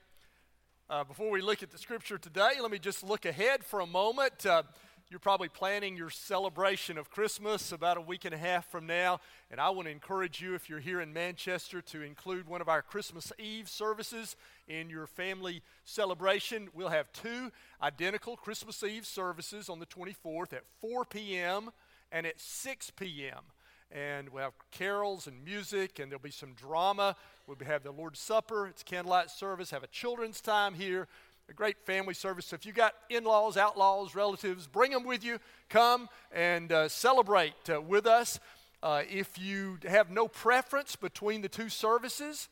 Uh, 0.90 1.04
before 1.04 1.30
we 1.30 1.40
look 1.40 1.62
at 1.62 1.70
the 1.70 1.78
scripture 1.78 2.18
today, 2.18 2.50
let 2.60 2.68
me 2.68 2.80
just 2.80 3.04
look 3.04 3.24
ahead 3.24 3.62
for 3.62 3.78
a 3.78 3.86
moment. 3.86 4.44
Uh, 4.44 4.64
you're 5.08 5.20
probably 5.20 5.48
planning 5.48 5.96
your 5.96 6.10
celebration 6.10 6.98
of 6.98 7.10
Christmas 7.10 7.70
about 7.70 7.96
a 7.96 8.00
week 8.00 8.24
and 8.24 8.34
a 8.34 8.36
half 8.36 8.68
from 8.72 8.88
now, 8.88 9.20
and 9.52 9.60
I 9.60 9.70
want 9.70 9.86
to 9.86 9.92
encourage 9.92 10.40
you, 10.40 10.56
if 10.56 10.68
you're 10.68 10.80
here 10.80 11.00
in 11.00 11.12
Manchester, 11.12 11.80
to 11.80 12.02
include 12.02 12.48
one 12.48 12.60
of 12.60 12.68
our 12.68 12.82
Christmas 12.82 13.32
Eve 13.38 13.68
services 13.68 14.34
in 14.66 14.90
your 14.90 15.06
family 15.06 15.62
celebration. 15.84 16.70
We'll 16.74 16.88
have 16.88 17.12
two 17.12 17.52
identical 17.80 18.36
Christmas 18.36 18.82
Eve 18.82 19.06
services 19.06 19.68
on 19.68 19.78
the 19.78 19.86
24th 19.86 20.54
at 20.54 20.64
4 20.80 21.04
p.m. 21.04 21.70
and 22.10 22.26
at 22.26 22.40
6 22.40 22.90
p.m 22.96 23.44
and 23.90 24.28
we'll 24.28 24.44
have 24.44 24.52
carols 24.70 25.26
and 25.26 25.44
music, 25.44 25.98
and 25.98 26.10
there'll 26.10 26.22
be 26.22 26.30
some 26.30 26.52
drama. 26.52 27.16
We'll 27.46 27.56
have 27.66 27.82
the 27.82 27.90
Lord's 27.90 28.20
Supper. 28.20 28.66
It's 28.66 28.82
candlelight 28.82 29.30
service. 29.30 29.70
Have 29.70 29.82
a 29.82 29.88
children's 29.88 30.40
time 30.40 30.74
here. 30.74 31.08
A 31.48 31.54
great 31.54 31.78
family 31.78 32.12
service. 32.12 32.46
So 32.46 32.54
if 32.54 32.66
you've 32.66 32.74
got 32.74 32.94
in-laws, 33.08 33.56
outlaws, 33.56 34.14
relatives, 34.14 34.66
bring 34.66 34.90
them 34.90 35.04
with 35.04 35.24
you. 35.24 35.38
Come 35.70 36.08
and 36.30 36.70
uh, 36.70 36.88
celebrate 36.88 37.54
uh, 37.72 37.80
with 37.80 38.06
us. 38.06 38.38
Uh, 38.82 39.02
if 39.10 39.38
you 39.38 39.78
have 39.88 40.10
no 40.10 40.28
preference 40.28 40.94
between 40.94 41.40
the 41.40 41.48
two 41.48 41.70
services, 41.70 42.48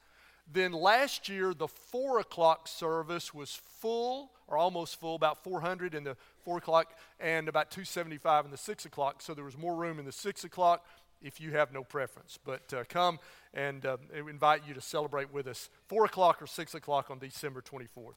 then 0.51 0.73
last 0.73 1.29
year 1.29 1.53
the 1.53 1.69
four 1.69 2.19
o'clock 2.19 2.69
service 2.69 3.35
was 3.35 3.61
full 3.81 4.31
or 4.49 4.57
almost 4.57 4.99
full, 4.99 5.17
about 5.17 5.43
400 5.43 5.95
in 5.95 6.05
the 6.05 6.17
four 6.45 6.59
o'clock 6.59 6.95
and 7.19 7.49
about 7.49 7.71
275 7.71 8.45
in 8.45 8.51
the 8.51 8.57
six 8.57 8.85
o'clock. 8.85 9.21
So 9.21 9.35
there 9.35 9.45
was 9.45 9.59
more 9.59 9.75
room 9.75 9.99
in 9.99 10.05
the 10.05 10.13
six 10.13 10.45
o'clock 10.45 10.85
if 11.23 11.41
you 11.41 11.53
have 11.53 11.73
no 11.73 11.85
preference. 11.85 12.39
But 12.45 12.73
uh, 12.73 12.85
come 12.89 13.19
and 13.55 13.85
uh, 13.85 13.97
invite 14.15 14.63
you 14.67 14.75
to 14.75 14.81
celebrate 14.81 15.33
with 15.33 15.47
us 15.47 15.69
4 15.87 16.05
o'clock 16.05 16.43
or 16.43 16.47
6 16.47 16.75
o'clock 16.75 17.11
on 17.11 17.19
December 17.19 17.63
24th. 17.63 18.15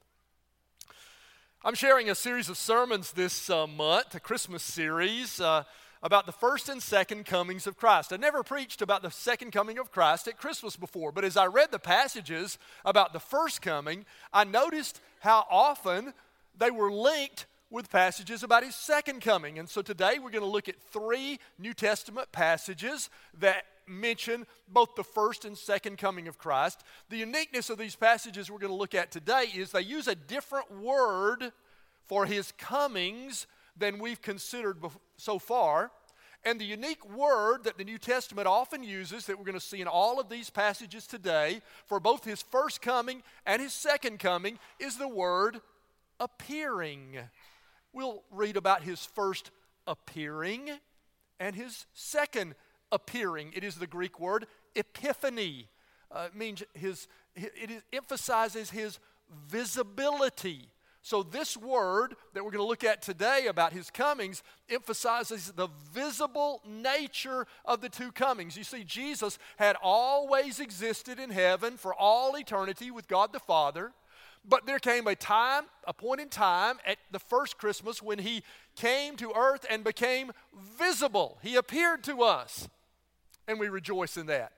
I'm 1.63 1.75
sharing 1.75 2.09
a 2.09 2.15
series 2.15 2.49
of 2.49 2.57
sermons 2.57 3.11
this 3.11 3.49
uh, 3.49 3.67
month, 3.67 4.15
a 4.15 4.19
Christmas 4.19 4.63
series. 4.63 5.41
Uh, 5.41 5.63
about 6.01 6.25
the 6.25 6.31
first 6.31 6.69
and 6.69 6.81
second 6.81 7.25
comings 7.25 7.67
of 7.67 7.77
Christ. 7.77 8.13
I 8.13 8.17
never 8.17 8.43
preached 8.43 8.81
about 8.81 9.01
the 9.01 9.11
second 9.11 9.51
coming 9.51 9.77
of 9.77 9.91
Christ 9.91 10.27
at 10.27 10.37
Christmas 10.37 10.77
before, 10.77 11.11
but 11.11 11.25
as 11.25 11.35
I 11.35 11.47
read 11.47 11.71
the 11.71 11.79
passages 11.79 12.57
about 12.85 13.11
the 13.11 13.19
first 13.19 13.61
coming, 13.61 14.05
I 14.31 14.45
noticed 14.45 15.01
how 15.19 15.45
often 15.49 16.13
they 16.57 16.71
were 16.71 16.91
linked 16.91 17.47
with 17.71 17.89
passages 17.89 18.43
about 18.43 18.63
his 18.63 18.75
second 18.75 19.21
coming. 19.21 19.59
And 19.59 19.69
so 19.69 19.81
today 19.81 20.17
we're 20.17 20.31
going 20.31 20.43
to 20.43 20.49
look 20.49 20.69
at 20.69 20.81
three 20.91 21.39
New 21.57 21.73
Testament 21.73 22.31
passages 22.31 23.09
that 23.39 23.63
mention 23.87 24.45
both 24.67 24.95
the 24.95 25.03
first 25.03 25.45
and 25.45 25.57
second 25.57 25.97
coming 25.97 26.27
of 26.27 26.37
Christ. 26.37 26.83
The 27.09 27.17
uniqueness 27.17 27.69
of 27.69 27.77
these 27.77 27.95
passages 27.95 28.49
we're 28.49 28.59
going 28.59 28.71
to 28.71 28.77
look 28.77 28.95
at 28.95 29.11
today 29.11 29.45
is 29.55 29.71
they 29.71 29.81
use 29.81 30.07
a 30.07 30.15
different 30.15 30.81
word 30.81 31.51
for 32.07 32.25
his 32.25 32.51
comings 32.57 33.47
than 33.77 33.99
we've 33.99 34.21
considered 34.21 34.77
so 35.17 35.39
far. 35.39 35.91
And 36.45 36.59
the 36.59 36.65
unique 36.65 37.07
word 37.09 37.65
that 37.65 37.77
the 37.77 37.83
New 37.83 37.97
Testament 37.97 38.47
often 38.47 38.81
uses, 38.81 39.25
that 39.25 39.37
we're 39.37 39.45
going 39.45 39.59
to 39.59 39.59
see 39.59 39.81
in 39.81 39.87
all 39.87 40.19
of 40.19 40.29
these 40.29 40.49
passages 40.49 41.05
today, 41.05 41.61
for 41.85 41.99
both 41.99 42.23
his 42.23 42.41
first 42.41 42.81
coming 42.81 43.23
and 43.45 43.61
his 43.61 43.73
second 43.73 44.19
coming, 44.19 44.57
is 44.79 44.97
the 44.97 45.07
word 45.07 45.59
appearing. 46.19 47.17
We'll 47.93 48.23
read 48.31 48.57
about 48.57 48.83
his 48.83 49.05
first 49.05 49.51
appearing 49.87 50.69
and 51.39 51.55
his 51.55 51.85
second 51.93 52.55
appearing. 52.91 53.51
It 53.55 53.63
is 53.63 53.75
the 53.75 53.87
Greek 53.87 54.19
word 54.19 54.45
epiphany. 54.75 55.67
Uh, 56.11 56.27
it 56.27 56.35
means 56.35 56.63
his, 56.73 57.07
it 57.35 57.69
is, 57.69 57.81
emphasizes 57.93 58.71
his 58.71 58.99
visibility. 59.47 60.69
So, 61.01 61.23
this 61.23 61.55
word 61.55 62.15
that 62.33 62.43
we're 62.43 62.51
going 62.51 62.63
to 62.63 62.67
look 62.67 62.83
at 62.83 63.01
today 63.01 63.47
about 63.47 63.71
his 63.71 63.89
comings 63.89 64.43
emphasizes 64.69 65.51
the 65.55 65.69
visible 65.93 66.61
nature 66.67 67.47
of 67.63 67.79
the 67.79 67.87
two 67.87 68.11
comings. 68.11 68.57
You 68.57 68.65
see, 68.65 68.83
Jesus 68.83 69.39
had 69.57 69.77
always 69.81 70.59
existed 70.59 71.17
in 71.17 71.29
heaven 71.29 71.77
for 71.77 71.93
all 71.93 72.35
eternity 72.35 72.91
with 72.91 73.07
God 73.07 73.31
the 73.31 73.39
Father. 73.39 73.93
But 74.49 74.65
there 74.65 74.79
came 74.79 75.05
a 75.05 75.15
time, 75.15 75.65
a 75.85 75.93
point 75.93 76.21
in 76.21 76.27
time 76.27 76.77
at 76.85 76.97
the 77.11 77.19
first 77.19 77.59
Christmas 77.59 78.01
when 78.01 78.17
he 78.17 78.41
came 78.75 79.15
to 79.17 79.31
earth 79.33 79.63
and 79.69 79.83
became 79.83 80.31
visible. 80.77 81.37
He 81.43 81.55
appeared 81.55 82.03
to 82.05 82.23
us, 82.23 82.67
and 83.47 83.59
we 83.59 83.69
rejoice 83.69 84.17
in 84.17 84.25
that. 84.25 84.51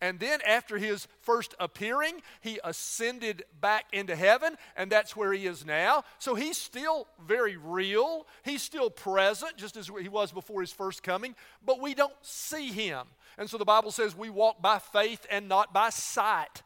And 0.00 0.18
then, 0.18 0.40
after 0.46 0.78
his 0.78 1.06
first 1.20 1.54
appearing, 1.60 2.22
he 2.40 2.58
ascended 2.64 3.44
back 3.60 3.84
into 3.92 4.16
heaven, 4.16 4.56
and 4.76 4.90
that's 4.90 5.16
where 5.16 5.32
he 5.32 5.46
is 5.46 5.64
now. 5.64 6.02
So 6.18 6.34
he's 6.34 6.56
still 6.58 7.06
very 7.24 7.56
real. 7.56 8.26
He's 8.44 8.62
still 8.62 8.90
present, 8.90 9.56
just 9.56 9.76
as 9.76 9.88
he 10.00 10.08
was 10.08 10.32
before 10.32 10.60
his 10.60 10.72
first 10.72 11.04
coming, 11.04 11.36
but 11.64 11.80
we 11.80 11.94
don't 11.94 12.14
see 12.20 12.68
him. 12.68 13.06
And 13.38 13.48
so 13.48 13.58
the 13.58 13.64
Bible 13.64 13.92
says 13.92 14.16
we 14.16 14.28
walk 14.28 14.60
by 14.60 14.78
faith 14.78 15.24
and 15.30 15.48
not 15.48 15.72
by 15.72 15.90
sight. 15.90 16.62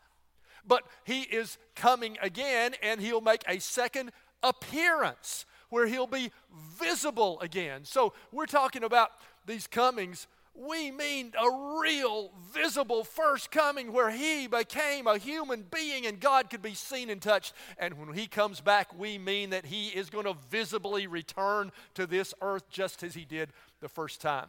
But 0.66 0.84
he 1.04 1.22
is 1.22 1.58
coming 1.74 2.18
again, 2.20 2.74
and 2.82 3.00
he'll 3.00 3.20
make 3.20 3.42
a 3.48 3.58
second 3.60 4.12
appearance 4.42 5.46
where 5.70 5.86
he'll 5.86 6.06
be 6.06 6.30
visible 6.78 7.40
again. 7.40 7.84
So 7.84 8.12
we're 8.32 8.46
talking 8.46 8.84
about 8.84 9.10
these 9.46 9.66
comings 9.66 10.26
we 10.58 10.90
mean 10.90 11.32
a 11.38 11.78
real 11.80 12.30
visible 12.52 13.04
first 13.04 13.50
coming 13.50 13.92
where 13.92 14.10
he 14.10 14.46
became 14.46 15.06
a 15.06 15.18
human 15.18 15.64
being 15.70 16.06
and 16.06 16.18
God 16.18 16.50
could 16.50 16.62
be 16.62 16.74
seen 16.74 17.10
and 17.10 17.20
touched. 17.20 17.52
And 17.78 17.98
when 17.98 18.16
he 18.16 18.26
comes 18.26 18.60
back, 18.60 18.98
we 18.98 19.18
mean 19.18 19.50
that 19.50 19.66
he 19.66 19.88
is 19.88 20.08
going 20.10 20.24
to 20.24 20.36
visibly 20.50 21.06
return 21.06 21.72
to 21.94 22.06
this 22.06 22.32
earth 22.40 22.68
just 22.70 23.02
as 23.02 23.14
he 23.14 23.24
did 23.24 23.50
the 23.80 23.88
first 23.88 24.20
time. 24.20 24.48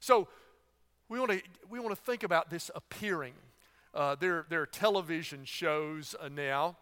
So 0.00 0.28
we 1.08 1.18
want 1.18 1.32
to, 1.32 1.42
we 1.68 1.78
want 1.80 1.94
to 1.94 2.02
think 2.02 2.22
about 2.22 2.50
this 2.50 2.70
appearing. 2.74 3.34
Uh, 3.94 4.14
there, 4.14 4.46
there 4.48 4.62
are 4.62 4.66
television 4.66 5.44
shows 5.44 6.14
uh, 6.20 6.28
now. 6.28 6.76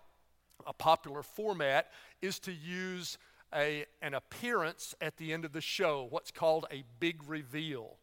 A 0.66 0.72
popular 0.72 1.22
format 1.22 1.88
is 2.20 2.38
to 2.40 2.52
use 2.52 3.18
a, 3.54 3.84
an 4.02 4.14
appearance 4.14 4.94
at 5.00 5.16
the 5.16 5.32
end 5.32 5.44
of 5.44 5.52
the 5.52 5.60
show, 5.60 6.06
what's 6.10 6.30
called 6.30 6.66
a 6.70 6.82
big 6.98 7.20
reveal. 7.28 7.96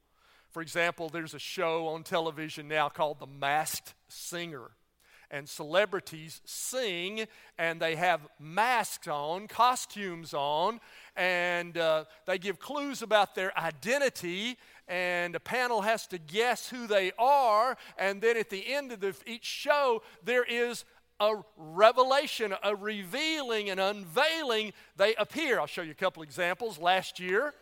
For 0.51 0.61
example, 0.61 1.09
there's 1.09 1.33
a 1.33 1.39
show 1.39 1.87
on 1.87 2.03
television 2.03 2.67
now 2.67 2.87
called 2.89 3.19
The 3.19 3.27
Masked 3.27 3.95
Singer. 4.07 4.71
And 5.33 5.49
celebrities 5.49 6.41
sing, 6.45 7.25
and 7.57 7.81
they 7.81 7.95
have 7.95 8.21
masks 8.39 9.07
on, 9.07 9.47
costumes 9.47 10.33
on, 10.33 10.79
and 11.15 11.75
uh, 11.75 12.05
they 12.27 12.37
give 12.37 12.59
clues 12.59 13.01
about 13.01 13.33
their 13.33 13.51
identity. 13.57 14.57
And 14.87 15.35
a 15.35 15.39
panel 15.39 15.81
has 15.81 16.05
to 16.07 16.19
guess 16.19 16.69
who 16.69 16.87
they 16.87 17.13
are. 17.17 17.75
And 17.97 18.21
then 18.21 18.37
at 18.37 18.49
the 18.51 18.73
end 18.73 18.91
of 18.91 18.99
the, 18.99 19.15
each 19.25 19.45
show, 19.45 20.03
there 20.23 20.43
is 20.43 20.85
a 21.19 21.33
revelation, 21.57 22.53
a 22.63 22.75
revealing, 22.75 23.69
an 23.69 23.79
unveiling. 23.79 24.73
They 24.97 25.15
appear. 25.15 25.59
I'll 25.59 25.65
show 25.65 25.81
you 25.81 25.91
a 25.91 25.95
couple 25.95 26.21
examples. 26.21 26.77
Last 26.77 27.19
year 27.19 27.53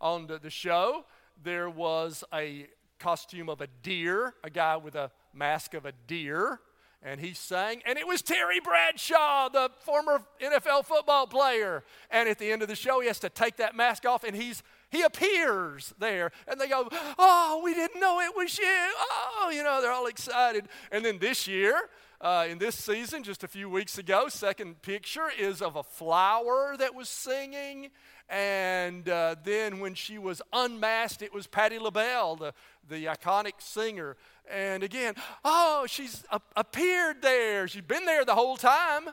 on 0.00 0.26
the, 0.26 0.38
the 0.38 0.50
show, 0.50 1.04
there 1.42 1.70
was 1.70 2.24
a 2.34 2.66
costume 2.98 3.48
of 3.48 3.60
a 3.60 3.68
deer, 3.82 4.34
a 4.42 4.50
guy 4.50 4.76
with 4.76 4.94
a 4.94 5.10
mask 5.32 5.74
of 5.74 5.86
a 5.86 5.92
deer, 6.06 6.60
and 7.02 7.20
he 7.20 7.32
sang, 7.32 7.82
and 7.86 7.98
it 7.98 8.06
was 8.06 8.20
Terry 8.20 8.60
Bradshaw, 8.60 9.48
the 9.48 9.70
former 9.80 10.22
NFL 10.42 10.84
football 10.84 11.26
player. 11.26 11.82
And 12.10 12.28
at 12.28 12.38
the 12.38 12.52
end 12.52 12.62
of 12.62 12.68
the 12.68 12.76
show, 12.76 13.00
he 13.00 13.06
has 13.06 13.18
to 13.20 13.30
take 13.30 13.56
that 13.56 13.74
mask 13.74 14.04
off, 14.04 14.22
and 14.24 14.36
he's 14.36 14.62
he 14.90 15.02
appears 15.02 15.94
there, 15.98 16.32
and 16.48 16.60
they 16.60 16.68
go, 16.68 16.88
"Oh, 17.16 17.60
we 17.64 17.74
didn't 17.74 18.00
know 18.00 18.20
it 18.20 18.36
was 18.36 18.58
you!" 18.58 18.64
Oh, 18.66 19.50
you 19.52 19.62
know, 19.62 19.80
they're 19.80 19.92
all 19.92 20.06
excited. 20.06 20.68
And 20.90 21.04
then 21.04 21.18
this 21.18 21.46
year, 21.46 21.88
uh, 22.20 22.46
in 22.48 22.58
this 22.58 22.74
season, 22.74 23.22
just 23.22 23.44
a 23.44 23.48
few 23.48 23.70
weeks 23.70 23.96
ago, 23.98 24.28
second 24.28 24.82
picture 24.82 25.30
is 25.38 25.62
of 25.62 25.76
a 25.76 25.82
flower 25.82 26.76
that 26.76 26.94
was 26.94 27.08
singing, 27.08 27.90
and 28.30 29.08
uh, 29.08 29.34
then 29.44 29.80
when 29.80 29.94
she 29.94 30.16
was 30.16 30.40
unmasked, 30.52 31.20
it 31.20 31.34
was 31.34 31.46
Patti 31.46 31.78
LaBelle, 31.78 32.36
the, 32.36 32.54
the 32.88 33.06
iconic 33.06 33.54
singer. 33.58 34.16
And 34.48 34.82
again, 34.82 35.14
oh, 35.44 35.86
she's 35.88 36.24
a- 36.30 36.40
appeared 36.56 37.22
there. 37.22 37.66
She's 37.66 37.82
been 37.82 38.04
there 38.04 38.24
the 38.24 38.36
whole 38.36 38.56
time, 38.56 39.10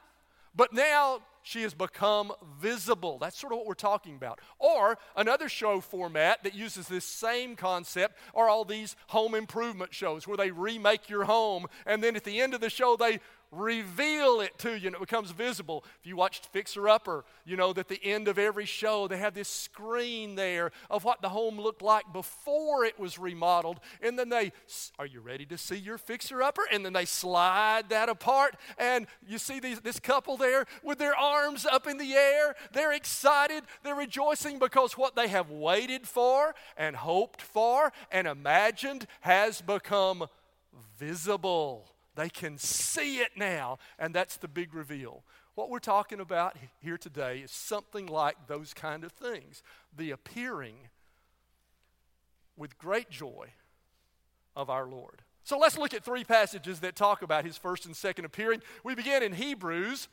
but 0.55 0.71
now 0.71 1.21
she 1.41 1.61
has 1.63 1.73
become 1.73 2.33
visible. 2.59 3.17
That's 3.17 3.39
sort 3.39 3.53
of 3.53 3.59
what 3.59 3.67
we're 3.67 3.73
talking 3.73 4.15
about. 4.15 4.39
Or 4.59 4.97
another 5.15 5.47
show 5.47 5.79
format 5.79 6.43
that 6.43 6.53
uses 6.53 6.87
this 6.87 7.05
same 7.05 7.55
concept 7.55 8.17
are 8.35 8.49
all 8.49 8.65
these 8.65 8.95
home 9.07 9.33
improvement 9.33 9.93
shows 9.93 10.27
where 10.27 10.37
they 10.37 10.51
remake 10.51 11.09
your 11.09 11.23
home, 11.23 11.67
and 11.85 12.03
then 12.03 12.15
at 12.15 12.25
the 12.25 12.41
end 12.41 12.53
of 12.53 12.59
the 12.61 12.69
show, 12.69 12.97
they 12.97 13.19
reveal 13.51 14.41
it 14.41 14.57
to 14.59 14.77
you 14.77 14.87
and 14.87 14.95
it 14.95 14.99
becomes 14.99 15.31
visible. 15.31 15.83
If 15.99 16.07
you 16.07 16.15
watched 16.15 16.47
Fixer 16.47 16.87
Upper, 16.89 17.25
you 17.45 17.55
know 17.55 17.73
that 17.73 17.87
the 17.87 18.03
end 18.03 18.27
of 18.27 18.37
every 18.37 18.65
show 18.65 19.07
they 19.07 19.17
have 19.17 19.33
this 19.33 19.47
screen 19.47 20.35
there 20.35 20.71
of 20.89 21.03
what 21.03 21.21
the 21.21 21.29
home 21.29 21.59
looked 21.59 21.81
like 21.81 22.11
before 22.11 22.85
it 22.85 22.99
was 22.99 23.17
remodeled. 23.17 23.79
And 24.01 24.17
then 24.17 24.29
they, 24.29 24.51
are 24.99 25.05
you 25.05 25.21
ready 25.21 25.45
to 25.47 25.57
see 25.57 25.77
your 25.77 25.97
Fixer 25.97 26.41
Upper? 26.41 26.63
And 26.71 26.85
then 26.85 26.93
they 26.93 27.05
slide 27.05 27.89
that 27.89 28.09
apart 28.09 28.55
and 28.77 29.07
you 29.25 29.37
see 29.37 29.59
these, 29.59 29.79
this 29.81 29.99
couple 29.99 30.37
there 30.37 30.65
with 30.83 30.97
their 30.97 31.15
arms 31.15 31.65
up 31.65 31.87
in 31.87 31.97
the 31.97 32.13
air. 32.13 32.55
They're 32.73 32.93
excited, 32.93 33.63
they're 33.83 33.95
rejoicing 33.95 34.59
because 34.59 34.97
what 34.97 35.15
they 35.15 35.27
have 35.27 35.49
waited 35.49 36.07
for 36.07 36.55
and 36.75 36.95
hoped 36.95 37.41
for 37.41 37.91
and 38.11 38.27
imagined 38.27 39.07
has 39.21 39.61
become 39.61 40.27
visible. 40.97 41.89
They 42.17 42.29
can 42.29 42.57
see 42.57 43.19
it 43.19 43.29
now, 43.37 43.77
and 43.99 44.13
that's 44.13 44.37
the 44.37 44.47
big 44.47 44.73
reveal. 44.73 45.23
What 45.53 45.69
we're 45.69 45.77
talking 45.77 46.19
about 46.19 46.57
here 46.81 46.97
today 46.97 47.37
is 47.39 47.51
something 47.51 48.07
like 48.07 48.47
those 48.47 48.73
kind 48.73 49.03
of 49.03 49.11
things 49.11 49.61
the 49.95 50.09
appearing 50.09 50.89
with 52.57 52.79
great 52.79 53.11
joy 53.11 53.49
of 54.55 54.67
our 54.67 54.87
Lord. 54.87 55.21
So 55.43 55.59
let's 55.59 55.77
look 55.77 55.93
at 55.93 56.03
three 56.03 56.23
passages 56.23 56.79
that 56.79 56.95
talk 56.95 57.21
about 57.21 57.45
his 57.45 57.55
first 57.55 57.85
and 57.85 57.95
second 57.95 58.25
appearing. 58.25 58.63
We 58.83 58.95
begin 58.95 59.21
in 59.21 59.33
Hebrews. 59.33 60.07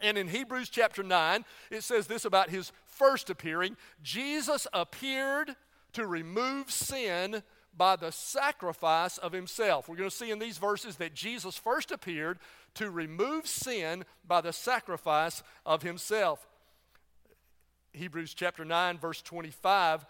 And 0.00 0.16
in 0.16 0.28
Hebrews 0.28 0.70
chapter 0.70 1.02
9, 1.02 1.44
it 1.70 1.82
says 1.82 2.06
this 2.06 2.24
about 2.24 2.48
his 2.48 2.72
first 2.86 3.28
appearing 3.28 3.76
Jesus 4.02 4.66
appeared 4.72 5.54
to 5.92 6.06
remove 6.06 6.70
sin 6.70 7.42
by 7.76 7.96
the 7.96 8.12
sacrifice 8.12 9.18
of 9.18 9.32
himself. 9.32 9.88
We're 9.88 9.96
going 9.96 10.10
to 10.10 10.16
see 10.16 10.30
in 10.30 10.38
these 10.38 10.58
verses 10.58 10.96
that 10.96 11.14
Jesus 11.14 11.56
first 11.56 11.90
appeared 11.90 12.38
to 12.74 12.90
remove 12.90 13.46
sin 13.46 14.04
by 14.26 14.40
the 14.40 14.52
sacrifice 14.52 15.42
of 15.64 15.82
himself. 15.82 16.46
Hebrews 17.92 18.34
chapter 18.34 18.64
9, 18.64 18.98
verse 18.98 19.22
25 19.22 20.06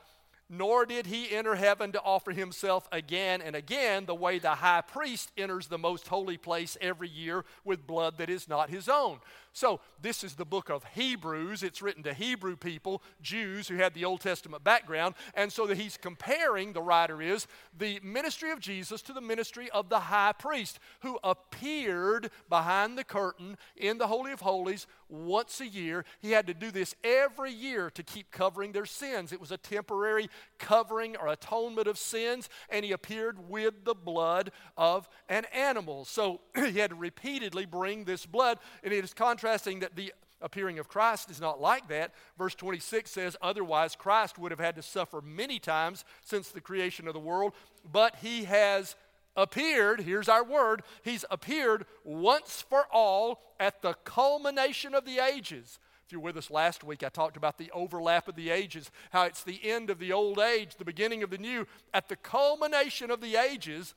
nor 0.48 0.86
did 0.86 1.06
he 1.06 1.34
enter 1.34 1.56
heaven 1.56 1.92
to 1.92 2.02
offer 2.02 2.30
himself 2.30 2.88
again 2.92 3.42
and 3.42 3.56
again, 3.56 4.06
the 4.06 4.14
way 4.14 4.38
the 4.38 4.50
high 4.50 4.80
priest 4.80 5.32
enters 5.36 5.66
the 5.66 5.78
most 5.78 6.06
holy 6.06 6.36
place 6.36 6.76
every 6.80 7.08
year 7.08 7.44
with 7.64 7.86
blood 7.86 8.18
that 8.18 8.30
is 8.30 8.48
not 8.48 8.70
his 8.70 8.88
own. 8.88 9.18
So, 9.56 9.80
this 10.02 10.22
is 10.22 10.34
the 10.34 10.44
book 10.44 10.68
of 10.68 10.84
Hebrews. 10.84 11.62
It's 11.62 11.80
written 11.80 12.02
to 12.02 12.12
Hebrew 12.12 12.56
people, 12.56 13.02
Jews 13.22 13.68
who 13.68 13.76
had 13.76 13.94
the 13.94 14.04
Old 14.04 14.20
Testament 14.20 14.62
background. 14.62 15.14
And 15.32 15.50
so 15.50 15.66
that 15.66 15.78
he's 15.78 15.96
comparing, 15.96 16.74
the 16.74 16.82
writer 16.82 17.22
is, 17.22 17.46
the 17.74 17.98
ministry 18.02 18.50
of 18.50 18.60
Jesus 18.60 19.00
to 19.00 19.14
the 19.14 19.22
ministry 19.22 19.70
of 19.70 19.88
the 19.88 19.98
high 19.98 20.34
priest 20.38 20.78
who 21.00 21.18
appeared 21.24 22.30
behind 22.50 22.98
the 22.98 23.04
curtain 23.04 23.56
in 23.78 23.96
the 23.96 24.08
Holy 24.08 24.30
of 24.30 24.40
Holies 24.42 24.86
once 25.08 25.60
a 25.60 25.66
year. 25.66 26.04
He 26.20 26.32
had 26.32 26.46
to 26.48 26.54
do 26.54 26.70
this 26.70 26.94
every 27.02 27.52
year 27.52 27.90
to 27.90 28.02
keep 28.02 28.30
covering 28.30 28.72
their 28.72 28.84
sins. 28.84 29.32
It 29.32 29.40
was 29.40 29.52
a 29.52 29.56
temporary 29.56 30.28
covering 30.58 31.16
or 31.16 31.28
atonement 31.28 31.86
of 31.86 31.96
sins, 31.96 32.50
and 32.68 32.84
he 32.84 32.92
appeared 32.92 33.48
with 33.48 33.84
the 33.84 33.94
blood 33.94 34.50
of 34.76 35.08
an 35.28 35.46
animal. 35.46 36.04
So 36.04 36.40
he 36.54 36.78
had 36.78 36.90
to 36.90 36.96
repeatedly 36.96 37.64
bring 37.64 38.04
this 38.04 38.26
blood, 38.26 38.58
and 38.82 38.92
it 38.92 39.02
is 39.02 39.14
contrasting 39.46 39.78
that 39.78 39.94
the 39.94 40.12
appearing 40.42 40.80
of 40.80 40.88
Christ 40.88 41.30
is 41.30 41.40
not 41.40 41.60
like 41.60 41.86
that. 41.88 42.12
Verse 42.36 42.56
26 42.56 43.08
says, 43.08 43.36
Otherwise, 43.40 43.94
Christ 43.94 44.38
would 44.38 44.50
have 44.50 44.58
had 44.58 44.74
to 44.74 44.82
suffer 44.82 45.20
many 45.20 45.60
times 45.60 46.04
since 46.20 46.48
the 46.48 46.60
creation 46.60 47.06
of 47.06 47.14
the 47.14 47.20
world, 47.20 47.52
but 47.90 48.16
he 48.16 48.42
has 48.44 48.96
appeared, 49.36 50.00
here's 50.00 50.28
our 50.28 50.42
word, 50.42 50.82
he's 51.04 51.24
appeared 51.30 51.86
once 52.02 52.64
for 52.68 52.86
all 52.92 53.40
at 53.60 53.82
the 53.82 53.94
culmination 54.04 54.96
of 54.96 55.04
the 55.04 55.20
ages 55.20 55.78
If 56.04 56.12
you're 56.12 56.20
with 56.20 56.36
us 56.36 56.50
last 56.50 56.82
week, 56.82 57.04
I 57.04 57.08
talked 57.08 57.36
about 57.36 57.56
the 57.56 57.70
overlap 57.70 58.26
of 58.26 58.34
the 58.34 58.50
ages, 58.50 58.90
how 59.12 59.26
it's 59.26 59.44
the 59.44 59.60
end 59.62 59.90
of 59.90 60.00
the 60.00 60.12
old 60.12 60.40
age, 60.40 60.74
the 60.76 60.84
beginning 60.84 61.22
of 61.22 61.30
the 61.30 61.38
new. 61.38 61.68
At 61.94 62.08
the 62.08 62.16
culmination 62.16 63.12
of 63.12 63.20
the 63.20 63.36
ages, 63.36 63.94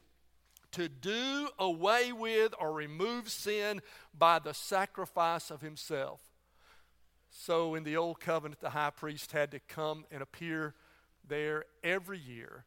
to 0.71 0.87
do 0.87 1.49
away 1.57 2.11
with 2.11 2.53
or 2.59 2.71
remove 2.73 3.29
sin 3.29 3.81
by 4.17 4.39
the 4.39 4.53
sacrifice 4.53 5.49
of 5.51 5.61
himself. 5.61 6.21
So, 7.29 7.75
in 7.75 7.83
the 7.83 7.97
old 7.97 8.19
covenant, 8.19 8.59
the 8.59 8.71
high 8.71 8.89
priest 8.89 9.31
had 9.31 9.51
to 9.51 9.59
come 9.59 10.05
and 10.11 10.21
appear 10.21 10.73
there 11.27 11.65
every 11.83 12.17
year, 12.17 12.65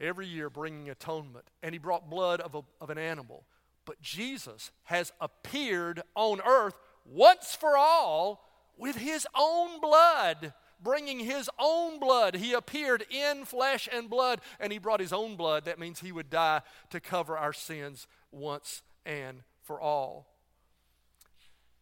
every 0.00 0.26
year 0.26 0.48
bringing 0.48 0.88
atonement. 0.88 1.46
And 1.62 1.74
he 1.74 1.78
brought 1.78 2.08
blood 2.08 2.40
of, 2.40 2.54
a, 2.54 2.62
of 2.80 2.90
an 2.90 2.98
animal. 2.98 3.44
But 3.84 4.00
Jesus 4.00 4.70
has 4.84 5.12
appeared 5.20 6.02
on 6.14 6.40
earth 6.46 6.74
once 7.04 7.54
for 7.54 7.76
all 7.76 8.48
with 8.76 8.96
his 8.96 9.26
own 9.34 9.80
blood, 9.80 10.54
bringing 10.82 11.20
his 11.20 11.48
own 11.58 11.98
blood. 11.98 12.36
He 12.36 12.52
appeared 12.52 13.04
in 13.10 13.44
flesh 13.44 13.88
and 13.92 14.10
blood, 14.10 14.40
and 14.60 14.72
he 14.72 14.78
brought 14.78 15.00
his 15.00 15.12
own 15.12 15.36
blood. 15.36 15.64
That 15.64 15.78
means 15.78 16.00
he 16.00 16.12
would 16.12 16.30
die 16.30 16.62
to 16.90 17.00
cover 17.00 17.36
our 17.36 17.52
sins 17.52 18.06
once 18.30 18.82
and 19.06 19.42
for 19.62 19.80
all. 19.80 20.26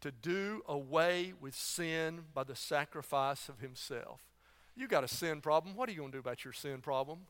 To 0.03 0.11
do 0.11 0.63
away 0.67 1.35
with 1.41 1.55
sin 1.55 2.21
by 2.35 2.45
the 2.45 2.57
sacrifice 2.57 3.49
of 3.49 3.61
himself. 3.61 4.21
You 4.77 4.89
got 4.89 5.05
a 5.05 5.09
sin 5.09 5.41
problem. 5.41 5.77
What 5.77 5.89
are 5.89 5.93
you 5.93 5.99
going 5.99 6.13
to 6.13 6.17
do 6.17 6.21
about 6.21 6.45
your 6.45 6.55
sin 6.55 6.81
problem? 6.81 7.21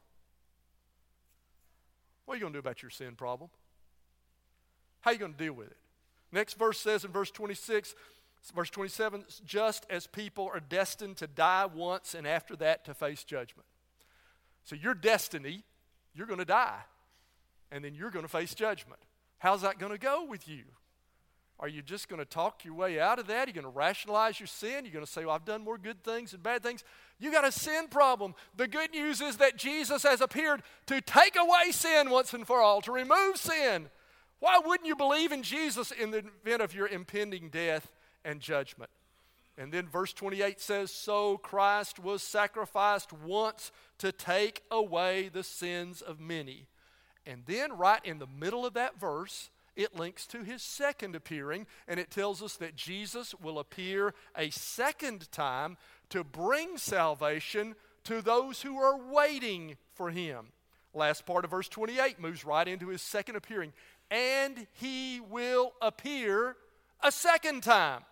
What 2.25 2.35
are 2.35 2.37
you 2.37 2.43
going 2.43 2.53
to 2.53 2.59
do 2.59 2.61
about 2.61 2.83
your 2.83 2.91
sin 2.91 3.17
problem? 3.17 3.51
How 5.01 5.11
are 5.11 5.15
you 5.15 5.19
going 5.19 5.33
to 5.33 5.39
deal 5.39 5.55
with 5.55 5.69
it? 5.69 5.77
Next 6.31 6.55
verse 6.55 6.79
says 6.79 7.05
in 7.05 7.11
verse 7.11 7.31
26, 7.31 7.95
verse 8.55 8.71
27, 8.71 9.25
just 9.45 9.87
as 9.91 10.07
people 10.07 10.51
are 10.53 10.61
destined 10.61 11.17
to 11.19 11.27
die 11.27 11.67
once 11.67 12.15
and 12.15 12.27
after 12.27 12.57
that 12.57 12.85
to 12.87 12.95
face 12.95 13.25
judgment. 13.25 13.67
So 14.65 14.77
your 14.77 14.95
destiny, 14.95 15.65
you're 16.15 16.27
going 16.27 16.39
to 16.39 16.45
die, 16.45 16.81
and 17.71 17.85
then 17.85 17.95
you're 17.95 18.11
going 18.11 18.25
to 18.25 18.31
face 18.31 18.55
judgment. 18.55 19.01
How's 19.39 19.63
that 19.63 19.79
going 19.79 19.93
to 19.93 19.99
go 19.99 20.25
with 20.25 20.49
you? 20.49 20.63
Are 21.59 21.69
you 21.69 21.83
just 21.83 22.09
going 22.09 22.21
to 22.21 22.25
talk 22.25 22.65
your 22.65 22.73
way 22.73 22.99
out 22.99 23.19
of 23.19 23.27
that? 23.27 23.47
Are 23.47 23.51
you 23.51 23.53
going 23.53 23.65
to 23.65 23.71
rationalize 23.71 24.41
your 24.41 24.47
sin? 24.47 24.85
You're 24.85 24.95
going 24.95 25.05
to 25.05 25.11
say, 25.11 25.27
Well, 25.27 25.35
I've 25.35 25.45
done 25.45 25.63
more 25.63 25.77
good 25.77 26.03
things 26.03 26.31
than 26.31 26.41
bad 26.41 26.63
things. 26.63 26.83
You 27.19 27.31
got 27.31 27.47
a 27.47 27.53
sin 27.53 27.89
problem. 27.89 28.35
The 28.57 28.67
good 28.67 28.93
news 28.93 29.21
is 29.21 29.37
that 29.37 29.59
Jesus 29.59 30.03
has 30.05 30.23
appeared 30.23 30.63
to 30.87 31.03
take 31.03 31.37
away 31.37 31.71
sin 31.71 32.09
once 32.09 32.33
and 32.33 32.47
for 32.47 32.63
all, 32.63 32.81
to 32.81 32.93
remove 32.93 33.37
sin. 33.37 33.91
Why 34.39 34.59
wouldn't 34.65 34.87
you 34.87 34.97
believe 34.97 35.33
in 35.33 35.43
Jesus 35.43 35.91
in 35.91 36.11
the 36.11 36.25
event 36.45 36.63
of 36.63 36.75
your 36.75 36.89
impending 36.89 37.51
death 37.51 37.93
and 38.25 38.41
judgment? 38.41 38.91
And 39.59 39.73
then 39.73 39.89
verse 39.89 40.13
28 40.13 40.61
says, 40.61 40.91
So 40.91 41.37
Christ 41.37 41.99
was 41.99 42.23
sacrificed 42.23 43.13
once 43.13 43.73
to 43.99 44.13
take 44.13 44.63
away 44.71 45.29
the 45.29 45.43
sins 45.43 46.01
of 46.01 46.19
many. 46.19 46.67
And 47.27 47.43
then, 47.47 47.77
right 47.77 48.01
in 48.05 48.19
the 48.19 48.27
middle 48.27 48.65
of 48.65 48.75
that 48.75 48.99
verse, 48.99 49.51
it 49.77 49.95
links 49.95 50.27
to 50.29 50.43
his 50.43 50.63
second 50.63 51.15
appearing, 51.15 51.67
and 51.87 52.01
it 52.01 52.11
tells 52.11 52.43
us 52.43 52.57
that 52.57 52.75
Jesus 52.75 53.35
will 53.35 53.59
appear 53.59 54.15
a 54.37 54.51
second 54.51 55.31
time 55.31 55.77
to 56.09 56.25
bring 56.25 56.79
salvation 56.79 57.75
to 58.05 58.23
those 58.23 58.63
who 58.63 58.79
are 58.79 58.99
waiting 58.99 59.77
for 59.93 60.11
him. 60.11 60.47
Last 60.93 61.27
part 61.27 61.45
of 61.45 61.51
verse 61.51 61.69
28 61.69 62.19
moves 62.19 62.45
right 62.45 62.67
into 62.67 62.89
his 62.89 63.03
second 63.03 63.37
appearing. 63.37 63.73
And 64.11 64.67
he 64.73 65.21
will 65.21 65.73
appear 65.81 66.57
a 67.03 67.13
second 67.13 67.63
time. 67.63 68.03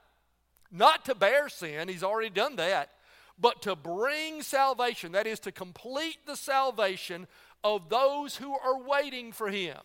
Not 0.71 1.05
to 1.07 1.15
bear 1.15 1.49
sin, 1.49 1.89
he's 1.89 2.03
already 2.03 2.31
done 2.31 2.57
that, 2.57 2.91
but 3.39 3.63
to 3.63 3.75
bring 3.75 4.43
salvation. 4.43 5.13
That 5.13 5.27
is, 5.27 5.41
to 5.41 5.53
complete 5.53 6.19
the 6.27 6.37
salvation 6.37 7.27
of 7.65 7.89
those 7.89 8.37
who 8.37 8.53
are 8.53 8.83
waiting 8.83 9.33
for 9.33 9.49
him. 9.49 9.79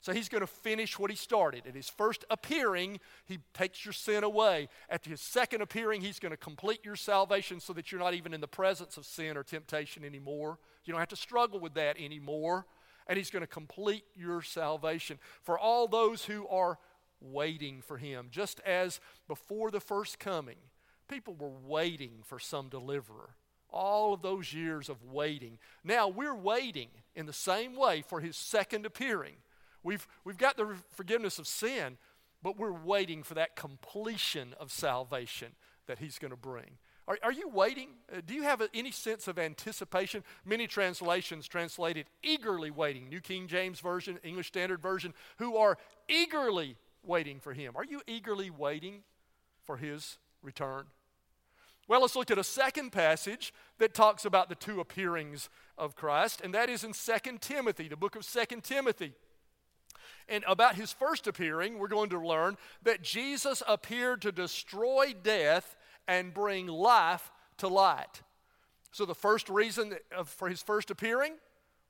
So 0.00 0.12
he's 0.12 0.28
going 0.28 0.42
to 0.42 0.46
finish 0.46 0.98
what 0.98 1.10
he 1.10 1.16
started. 1.16 1.66
At 1.66 1.74
his 1.74 1.90
first 1.90 2.24
appearing, 2.30 3.00
he 3.26 3.40
takes 3.52 3.84
your 3.84 3.92
sin 3.92 4.22
away. 4.22 4.68
At 4.88 5.04
his 5.04 5.20
second 5.20 5.60
appearing, 5.60 6.02
he's 6.02 6.20
going 6.20 6.30
to 6.30 6.36
complete 6.36 6.84
your 6.84 6.96
salvation 6.96 7.58
so 7.58 7.72
that 7.72 7.90
you're 7.90 8.00
not 8.00 8.14
even 8.14 8.32
in 8.32 8.40
the 8.40 8.48
presence 8.48 8.96
of 8.96 9.04
sin 9.04 9.36
or 9.36 9.42
temptation 9.42 10.04
anymore. 10.04 10.58
You 10.84 10.92
don't 10.92 11.00
have 11.00 11.08
to 11.08 11.16
struggle 11.16 11.58
with 11.58 11.74
that 11.74 11.98
anymore. 11.98 12.64
And 13.08 13.16
he's 13.16 13.30
going 13.30 13.42
to 13.42 13.48
complete 13.48 14.04
your 14.16 14.40
salvation 14.40 15.18
for 15.42 15.58
all 15.58 15.88
those 15.88 16.24
who 16.24 16.46
are 16.46 16.78
waiting 17.20 17.82
for 17.82 17.96
him. 17.96 18.28
Just 18.30 18.60
as 18.60 19.00
before 19.26 19.70
the 19.70 19.80
first 19.80 20.18
coming, 20.18 20.58
people 21.08 21.34
were 21.34 21.48
waiting 21.48 22.20
for 22.24 22.38
some 22.38 22.68
deliverer. 22.68 23.30
All 23.70 24.14
of 24.14 24.22
those 24.22 24.52
years 24.52 24.88
of 24.88 25.04
waiting. 25.04 25.58
Now 25.84 26.08
we're 26.08 26.34
waiting 26.34 26.88
in 27.14 27.26
the 27.26 27.32
same 27.32 27.76
way 27.76 28.02
for 28.02 28.20
his 28.20 28.36
second 28.36 28.86
appearing. 28.86 29.34
We've, 29.82 30.06
we've 30.24 30.38
got 30.38 30.56
the 30.56 30.74
forgiveness 30.94 31.38
of 31.38 31.46
sin, 31.46 31.98
but 32.42 32.58
we're 32.58 32.72
waiting 32.72 33.22
for 33.22 33.34
that 33.34 33.56
completion 33.56 34.54
of 34.58 34.72
salvation 34.72 35.52
that 35.86 35.98
He's 35.98 36.18
going 36.18 36.30
to 36.30 36.36
bring. 36.36 36.78
Are, 37.06 37.18
are 37.22 37.32
you 37.32 37.48
waiting? 37.48 37.88
Uh, 38.12 38.20
do 38.24 38.34
you 38.34 38.42
have 38.42 38.62
any 38.74 38.90
sense 38.90 39.28
of 39.28 39.38
anticipation? 39.38 40.22
Many 40.44 40.66
translations 40.66 41.48
translated 41.48 42.06
eagerly 42.22 42.70
waiting. 42.70 43.08
New 43.08 43.20
King 43.20 43.46
James 43.46 43.80
Version, 43.80 44.18
English 44.22 44.48
Standard 44.48 44.82
Version, 44.82 45.14
who 45.38 45.56
are 45.56 45.78
eagerly 46.08 46.76
waiting 47.04 47.40
for 47.40 47.52
Him. 47.52 47.72
Are 47.76 47.84
you 47.84 48.00
eagerly 48.06 48.50
waiting 48.50 49.02
for 49.64 49.76
His 49.76 50.18
return? 50.42 50.86
Well, 51.88 52.02
let's 52.02 52.16
look 52.16 52.30
at 52.30 52.38
a 52.38 52.44
second 52.44 52.90
passage 52.90 53.54
that 53.78 53.94
talks 53.94 54.26
about 54.26 54.50
the 54.50 54.54
two 54.54 54.78
appearings 54.78 55.48
of 55.78 55.96
Christ, 55.96 56.42
and 56.42 56.52
that 56.54 56.68
is 56.68 56.84
in 56.84 56.92
2 56.92 57.38
Timothy, 57.40 57.88
the 57.88 57.96
book 57.96 58.14
of 58.14 58.26
2 58.26 58.60
Timothy. 58.62 59.14
And 60.28 60.44
about 60.46 60.74
his 60.74 60.92
first 60.92 61.26
appearing, 61.26 61.78
we're 61.78 61.88
going 61.88 62.10
to 62.10 62.20
learn 62.20 62.58
that 62.82 63.02
Jesus 63.02 63.62
appeared 63.66 64.20
to 64.22 64.32
destroy 64.32 65.14
death 65.22 65.76
and 66.06 66.34
bring 66.34 66.66
life 66.66 67.32
to 67.58 67.68
light. 67.68 68.22
So, 68.92 69.06
the 69.06 69.14
first 69.14 69.48
reason 69.48 69.94
for 70.24 70.48
his 70.48 70.62
first 70.62 70.90
appearing 70.90 71.34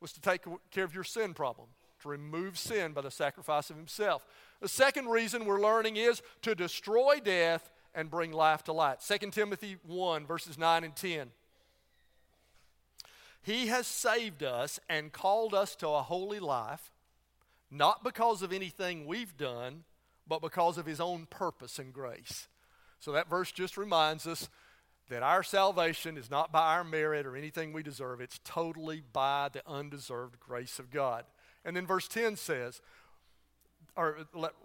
was 0.00 0.12
to 0.12 0.20
take 0.20 0.42
care 0.70 0.84
of 0.84 0.94
your 0.94 1.04
sin 1.04 1.34
problem, 1.34 1.68
to 2.02 2.08
remove 2.08 2.56
sin 2.58 2.92
by 2.92 3.00
the 3.00 3.10
sacrifice 3.10 3.70
of 3.70 3.76
himself. 3.76 4.24
The 4.60 4.68
second 4.68 5.06
reason 5.06 5.44
we're 5.44 5.60
learning 5.60 5.96
is 5.96 6.22
to 6.42 6.54
destroy 6.54 7.20
death 7.22 7.70
and 7.94 8.10
bring 8.10 8.32
life 8.32 8.64
to 8.64 8.72
light. 8.72 8.98
2 9.00 9.30
Timothy 9.30 9.76
1, 9.86 10.26
verses 10.26 10.58
9 10.58 10.84
and 10.84 10.96
10. 10.96 11.30
He 13.42 13.68
has 13.68 13.86
saved 13.86 14.42
us 14.42 14.78
and 14.88 15.12
called 15.12 15.54
us 15.54 15.74
to 15.76 15.88
a 15.88 16.02
holy 16.02 16.40
life 16.40 16.90
not 17.70 18.02
because 18.02 18.42
of 18.42 18.52
anything 18.52 19.06
we've 19.06 19.36
done, 19.36 19.84
but 20.26 20.40
because 20.40 20.78
of 20.78 20.86
his 20.86 21.00
own 21.00 21.26
purpose 21.26 21.78
and 21.78 21.92
grace. 21.92 22.48
So 23.00 23.12
that 23.12 23.30
verse 23.30 23.52
just 23.52 23.76
reminds 23.76 24.26
us 24.26 24.48
that 25.08 25.22
our 25.22 25.42
salvation 25.42 26.16
is 26.18 26.30
not 26.30 26.52
by 26.52 26.74
our 26.74 26.84
merit 26.84 27.26
or 27.26 27.36
anything 27.36 27.72
we 27.72 27.82
deserve, 27.82 28.20
it's 28.20 28.40
totally 28.44 29.02
by 29.12 29.48
the 29.52 29.62
undeserved 29.66 30.38
grace 30.40 30.78
of 30.78 30.90
God. 30.90 31.24
And 31.64 31.76
then 31.76 31.86
verse 31.86 32.08
10 32.08 32.36
says, 32.36 32.80
or 33.98 34.16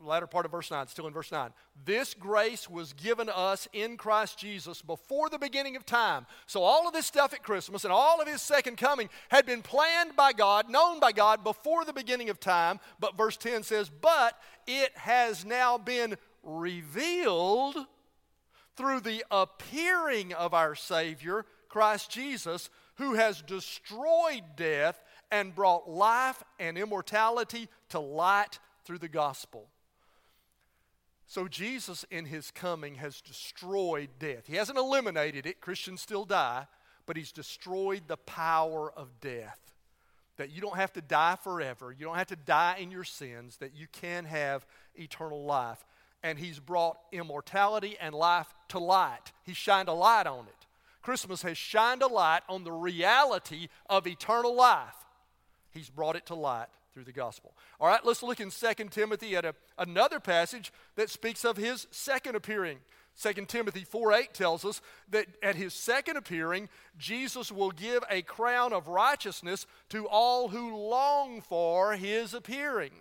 latter 0.05 0.27
part 0.27 0.45
of 0.45 0.51
verse 0.51 0.69
9, 0.69 0.87
still 0.87 1.07
in 1.07 1.13
verse 1.13 1.31
9. 1.31 1.49
This 1.85 2.13
grace 2.13 2.69
was 2.69 2.93
given 2.93 3.29
us 3.29 3.67
in 3.73 3.97
Christ 3.97 4.37
Jesus 4.37 4.83
before 4.83 5.27
the 5.27 5.39
beginning 5.39 5.75
of 5.75 5.87
time. 5.87 6.27
So, 6.45 6.61
all 6.61 6.87
of 6.87 6.93
this 6.93 7.07
stuff 7.07 7.33
at 7.33 7.41
Christmas 7.41 7.83
and 7.83 7.91
all 7.91 8.21
of 8.21 8.27
his 8.27 8.43
second 8.43 8.77
coming 8.77 9.09
had 9.29 9.47
been 9.47 9.63
planned 9.63 10.15
by 10.15 10.33
God, 10.33 10.69
known 10.69 10.99
by 10.99 11.11
God 11.11 11.43
before 11.43 11.83
the 11.83 11.93
beginning 11.93 12.29
of 12.29 12.39
time. 12.39 12.79
But 12.99 13.17
verse 13.17 13.35
10 13.35 13.63
says, 13.63 13.89
But 13.89 14.39
it 14.67 14.95
has 14.95 15.43
now 15.43 15.79
been 15.79 16.15
revealed 16.43 17.75
through 18.75 18.99
the 18.99 19.23
appearing 19.31 20.31
of 20.33 20.53
our 20.53 20.75
Savior, 20.75 21.47
Christ 21.69 22.11
Jesus, 22.11 22.69
who 22.95 23.15
has 23.15 23.41
destroyed 23.41 24.43
death 24.55 25.03
and 25.31 25.55
brought 25.55 25.89
life 25.89 26.43
and 26.59 26.77
immortality 26.77 27.67
to 27.89 27.99
light 27.99 28.59
through 28.83 28.99
the 28.99 29.07
gospel. 29.07 29.67
So, 31.25 31.47
Jesus, 31.47 32.05
in 32.11 32.25
his 32.25 32.51
coming, 32.51 32.95
has 32.95 33.21
destroyed 33.21 34.09
death. 34.19 34.43
He 34.47 34.55
hasn't 34.55 34.77
eliminated 34.77 35.45
it, 35.45 35.61
Christians 35.61 36.01
still 36.01 36.25
die, 36.25 36.67
but 37.05 37.17
he's 37.17 37.31
destroyed 37.31 38.03
the 38.07 38.17
power 38.17 38.91
of 38.91 39.19
death. 39.19 39.59
That 40.37 40.51
you 40.51 40.61
don't 40.61 40.77
have 40.77 40.93
to 40.93 41.01
die 41.01 41.37
forever, 41.41 41.95
you 41.97 42.05
don't 42.05 42.17
have 42.17 42.27
to 42.27 42.35
die 42.35 42.77
in 42.79 42.91
your 42.91 43.03
sins, 43.03 43.57
that 43.57 43.75
you 43.75 43.87
can 43.91 44.25
have 44.25 44.65
eternal 44.95 45.43
life. 45.43 45.83
And 46.25 46.39
he's 46.39 46.59
brought 46.59 46.97
immortality 47.11 47.97
and 47.99 48.15
life 48.15 48.53
to 48.69 48.79
light. 48.79 49.33
He 49.43 49.53
shined 49.53 49.89
a 49.89 49.93
light 49.93 50.25
on 50.25 50.45
it. 50.47 50.67
Christmas 51.01 51.41
has 51.41 51.57
shined 51.57 52.01
a 52.01 52.07
light 52.07 52.43
on 52.47 52.63
the 52.63 52.71
reality 52.71 53.67
of 53.89 54.07
eternal 54.07 54.55
life. 54.55 54.95
He's 55.71 55.89
brought 55.89 56.15
it 56.15 56.25
to 56.27 56.35
light 56.35 56.69
through 56.93 57.03
the 57.03 57.11
gospel. 57.11 57.55
All 57.79 57.87
right, 57.87 58.05
let's 58.05 58.23
look 58.23 58.39
in 58.39 58.51
2 58.51 58.73
Timothy 58.89 59.35
at 59.35 59.45
a, 59.45 59.55
another 59.77 60.19
passage 60.19 60.71
that 60.95 61.09
speaks 61.09 61.43
of 61.43 61.57
his 61.57 61.87
second 61.91 62.35
appearing. 62.35 62.79
2 63.21 63.45
Timothy 63.45 63.83
4 63.83 64.13
8 64.13 64.33
tells 64.33 64.65
us 64.65 64.81
that 65.09 65.27
at 65.43 65.55
his 65.55 65.73
second 65.73 66.17
appearing, 66.17 66.69
Jesus 66.97 67.51
will 67.51 67.71
give 67.71 68.03
a 68.09 68.21
crown 68.23 68.73
of 68.73 68.87
righteousness 68.87 69.67
to 69.89 70.07
all 70.07 70.49
who 70.49 70.75
long 70.75 71.41
for 71.41 71.93
his 71.93 72.33
appearing. 72.33 72.91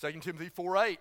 2 0.00 0.12
Timothy 0.20 0.48
4 0.48 0.76
8. 0.76 0.98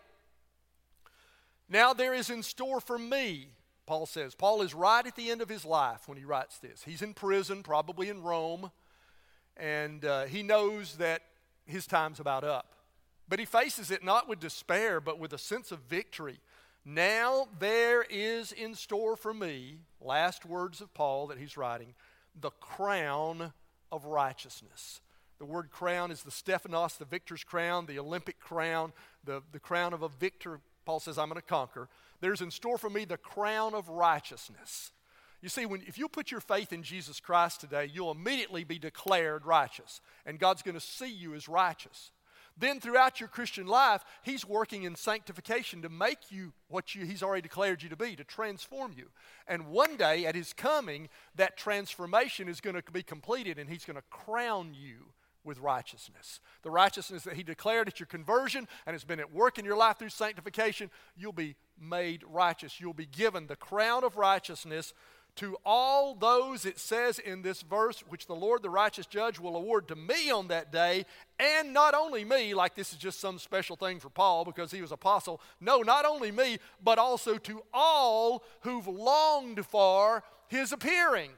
Now 1.69 1.93
there 1.93 2.13
is 2.13 2.29
in 2.29 2.41
store 2.41 2.79
for 2.79 2.97
me, 2.97 3.49
Paul 3.85 4.05
says. 4.05 4.33
Paul 4.33 4.61
is 4.61 4.73
right 4.73 5.05
at 5.05 5.15
the 5.15 5.29
end 5.29 5.41
of 5.41 5.49
his 5.49 5.65
life 5.65 6.07
when 6.07 6.17
he 6.17 6.25
writes 6.25 6.57
this. 6.59 6.83
He's 6.83 7.01
in 7.01 7.13
prison, 7.13 7.61
probably 7.61 8.09
in 8.09 8.23
Rome, 8.23 8.71
and 9.55 10.03
uh, 10.03 10.25
he 10.25 10.41
knows 10.43 10.95
that 10.97 11.21
his 11.67 11.85
time's 11.85 12.19
about 12.19 12.43
up. 12.43 12.73
But 13.29 13.39
he 13.39 13.45
faces 13.45 13.91
it 13.91 14.03
not 14.03 14.27
with 14.27 14.39
despair, 14.39 15.01
but 15.01 15.19
with 15.19 15.33
a 15.33 15.37
sense 15.37 15.71
of 15.71 15.79
victory. 15.81 16.39
Now 16.85 17.47
there 17.59 18.03
is 18.09 18.53
in 18.53 18.73
store 18.73 19.17
for 19.17 19.33
me, 19.33 19.79
last 19.99 20.45
words 20.45 20.79
of 20.79 20.93
Paul 20.93 21.27
that 21.27 21.37
he's 21.37 21.57
writing, 21.57 21.93
the 22.39 22.51
crown 22.51 23.51
of 23.91 24.05
righteousness. 24.05 25.01
The 25.39 25.45
word 25.45 25.69
crown 25.69 26.11
is 26.11 26.23
the 26.23 26.31
Stephanos, 26.31 26.95
the 26.95 27.05
victor's 27.05 27.43
crown, 27.43 27.85
the 27.85 27.99
Olympic 27.99 28.39
crown, 28.39 28.93
the, 29.23 29.43
the 29.51 29.59
crown 29.59 29.93
of 29.93 30.01
a 30.01 30.09
victor. 30.09 30.61
Paul 30.85 30.99
says, 30.99 31.17
I'm 31.17 31.29
going 31.29 31.39
to 31.39 31.45
conquer. 31.45 31.89
There's 32.21 32.41
in 32.41 32.49
store 32.49 32.77
for 32.77 32.89
me 32.89 33.05
the 33.05 33.17
crown 33.17 33.75
of 33.75 33.89
righteousness. 33.89 34.91
You 35.41 35.49
see, 35.49 35.65
when, 35.65 35.83
if 35.85 35.97
you 35.97 36.07
put 36.07 36.31
your 36.31 36.41
faith 36.41 36.73
in 36.73 36.81
Jesus 36.83 37.19
Christ 37.19 37.61
today, 37.61 37.89
you'll 37.91 38.11
immediately 38.11 38.63
be 38.63 38.79
declared 38.79 39.45
righteous, 39.45 40.01
and 40.25 40.39
God's 40.39 40.63
going 40.63 40.75
to 40.75 40.81
see 40.81 41.11
you 41.11 41.35
as 41.35 41.47
righteous. 41.47 42.11
Then, 42.59 42.79
throughout 42.79 43.19
your 43.19 43.29
Christian 43.29 43.67
life, 43.67 44.03
He's 44.23 44.43
working 44.43 44.83
in 44.83 44.95
sanctification 44.95 45.83
to 45.83 45.89
make 45.89 46.31
you 46.31 46.53
what 46.69 46.95
you, 46.95 47.05
He's 47.05 47.21
already 47.21 47.43
declared 47.43 47.83
you 47.83 47.89
to 47.89 47.95
be, 47.95 48.15
to 48.15 48.23
transform 48.23 48.93
you. 48.97 49.09
And 49.47 49.67
one 49.67 49.95
day, 49.95 50.25
at 50.25 50.33
His 50.33 50.53
coming, 50.53 51.07
that 51.35 51.55
transformation 51.55 52.47
is 52.47 52.59
going 52.59 52.75
to 52.75 52.91
be 52.91 53.03
completed, 53.03 53.59
and 53.59 53.69
He's 53.69 53.85
going 53.85 53.97
to 53.97 54.03
crown 54.09 54.73
you 54.73 55.13
with 55.43 55.59
righteousness. 55.59 56.39
The 56.63 56.71
righteousness 56.71 57.23
that 57.23 57.35
He 57.35 57.43
declared 57.43 57.87
at 57.87 57.99
your 57.99 58.07
conversion 58.07 58.67
and 58.87 58.95
has 58.95 59.03
been 59.03 59.19
at 59.19 59.31
work 59.31 59.59
in 59.59 59.65
your 59.65 59.77
life 59.77 59.99
through 59.99 60.09
sanctification, 60.09 60.89
you'll 61.15 61.33
be 61.33 61.55
made 61.79 62.23
righteous. 62.27 62.81
You'll 62.81 62.93
be 62.93 63.05
given 63.05 63.45
the 63.45 63.55
crown 63.55 64.03
of 64.03 64.17
righteousness 64.17 64.93
to 65.37 65.57
all 65.65 66.13
those, 66.13 66.65
it 66.65 66.79
says 66.79 67.19
in 67.19 67.41
this 67.41 67.61
verse, 67.61 68.03
which 68.09 68.27
the 68.27 68.35
Lord, 68.35 68.61
the 68.61 68.69
righteous 68.69 69.05
judge, 69.05 69.39
will 69.39 69.55
award 69.55 69.87
to 69.87 69.95
me 69.95 70.29
on 70.29 70.49
that 70.49 70.71
day, 70.71 71.05
and 71.39 71.73
not 71.73 71.93
only 71.93 72.25
me, 72.25 72.53
like 72.53 72.75
this 72.75 72.91
is 72.91 72.97
just 72.97 73.19
some 73.19 73.39
special 73.39 73.75
thing 73.75 73.99
for 73.99 74.09
Paul 74.09 74.45
because 74.45 74.71
he 74.71 74.81
was 74.81 74.91
apostle. 74.91 75.41
No, 75.59 75.81
not 75.81 76.05
only 76.05 76.31
me, 76.31 76.57
but 76.83 76.99
also 76.99 77.37
to 77.37 77.63
all 77.73 78.43
who've 78.61 78.87
longed 78.87 79.65
for 79.65 80.23
his 80.47 80.71
appearing. 80.71 81.31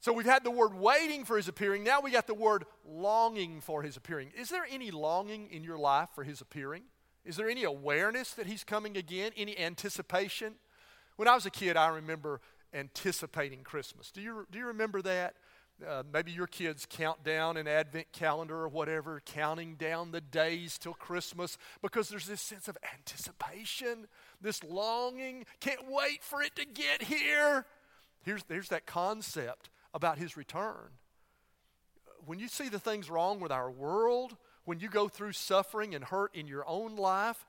So 0.00 0.12
we've 0.12 0.26
had 0.26 0.42
the 0.42 0.50
word 0.50 0.74
waiting 0.74 1.24
for 1.24 1.36
his 1.36 1.46
appearing. 1.46 1.84
Now 1.84 2.00
we 2.00 2.10
got 2.10 2.26
the 2.26 2.34
word 2.34 2.64
longing 2.84 3.60
for 3.60 3.82
his 3.82 3.96
appearing. 3.96 4.32
Is 4.36 4.48
there 4.48 4.66
any 4.68 4.90
longing 4.90 5.48
in 5.50 5.62
your 5.62 5.78
life 5.78 6.08
for 6.12 6.24
his 6.24 6.40
appearing? 6.40 6.82
Is 7.24 7.36
there 7.36 7.48
any 7.48 7.62
awareness 7.62 8.32
that 8.32 8.46
he's 8.46 8.64
coming 8.64 8.96
again? 8.96 9.30
Any 9.36 9.56
anticipation? 9.56 10.54
When 11.16 11.28
I 11.28 11.34
was 11.34 11.46
a 11.46 11.50
kid, 11.50 11.76
I 11.76 11.88
remember 11.88 12.40
anticipating 12.74 13.62
Christmas. 13.62 14.10
Do 14.10 14.20
you, 14.20 14.46
do 14.50 14.58
you 14.58 14.66
remember 14.66 15.02
that? 15.02 15.34
Uh, 15.86 16.02
maybe 16.12 16.30
your 16.30 16.46
kids 16.46 16.86
count 16.88 17.24
down 17.24 17.56
an 17.56 17.66
advent 17.66 18.06
calendar 18.12 18.56
or 18.56 18.68
whatever, 18.68 19.20
counting 19.24 19.74
down 19.74 20.12
the 20.12 20.20
days 20.20 20.78
till 20.78 20.94
Christmas 20.94 21.58
because 21.80 22.08
there's 22.08 22.26
this 22.26 22.40
sense 22.40 22.68
of 22.68 22.78
anticipation, 22.94 24.06
this 24.40 24.62
longing. 24.62 25.44
Can't 25.60 25.90
wait 25.90 26.22
for 26.22 26.40
it 26.40 26.54
to 26.56 26.64
get 26.64 27.02
here. 27.02 27.66
Here's, 28.22 28.44
there's 28.44 28.68
that 28.68 28.86
concept 28.86 29.70
about 29.92 30.18
his 30.18 30.36
return. 30.36 30.90
When 32.24 32.38
you 32.38 32.48
see 32.48 32.68
the 32.68 32.78
things 32.78 33.10
wrong 33.10 33.40
with 33.40 33.50
our 33.50 33.70
world, 33.70 34.36
when 34.64 34.78
you 34.78 34.88
go 34.88 35.08
through 35.08 35.32
suffering 35.32 35.94
and 35.94 36.04
hurt 36.04 36.34
in 36.34 36.46
your 36.46 36.66
own 36.68 36.94
life, 36.94 37.44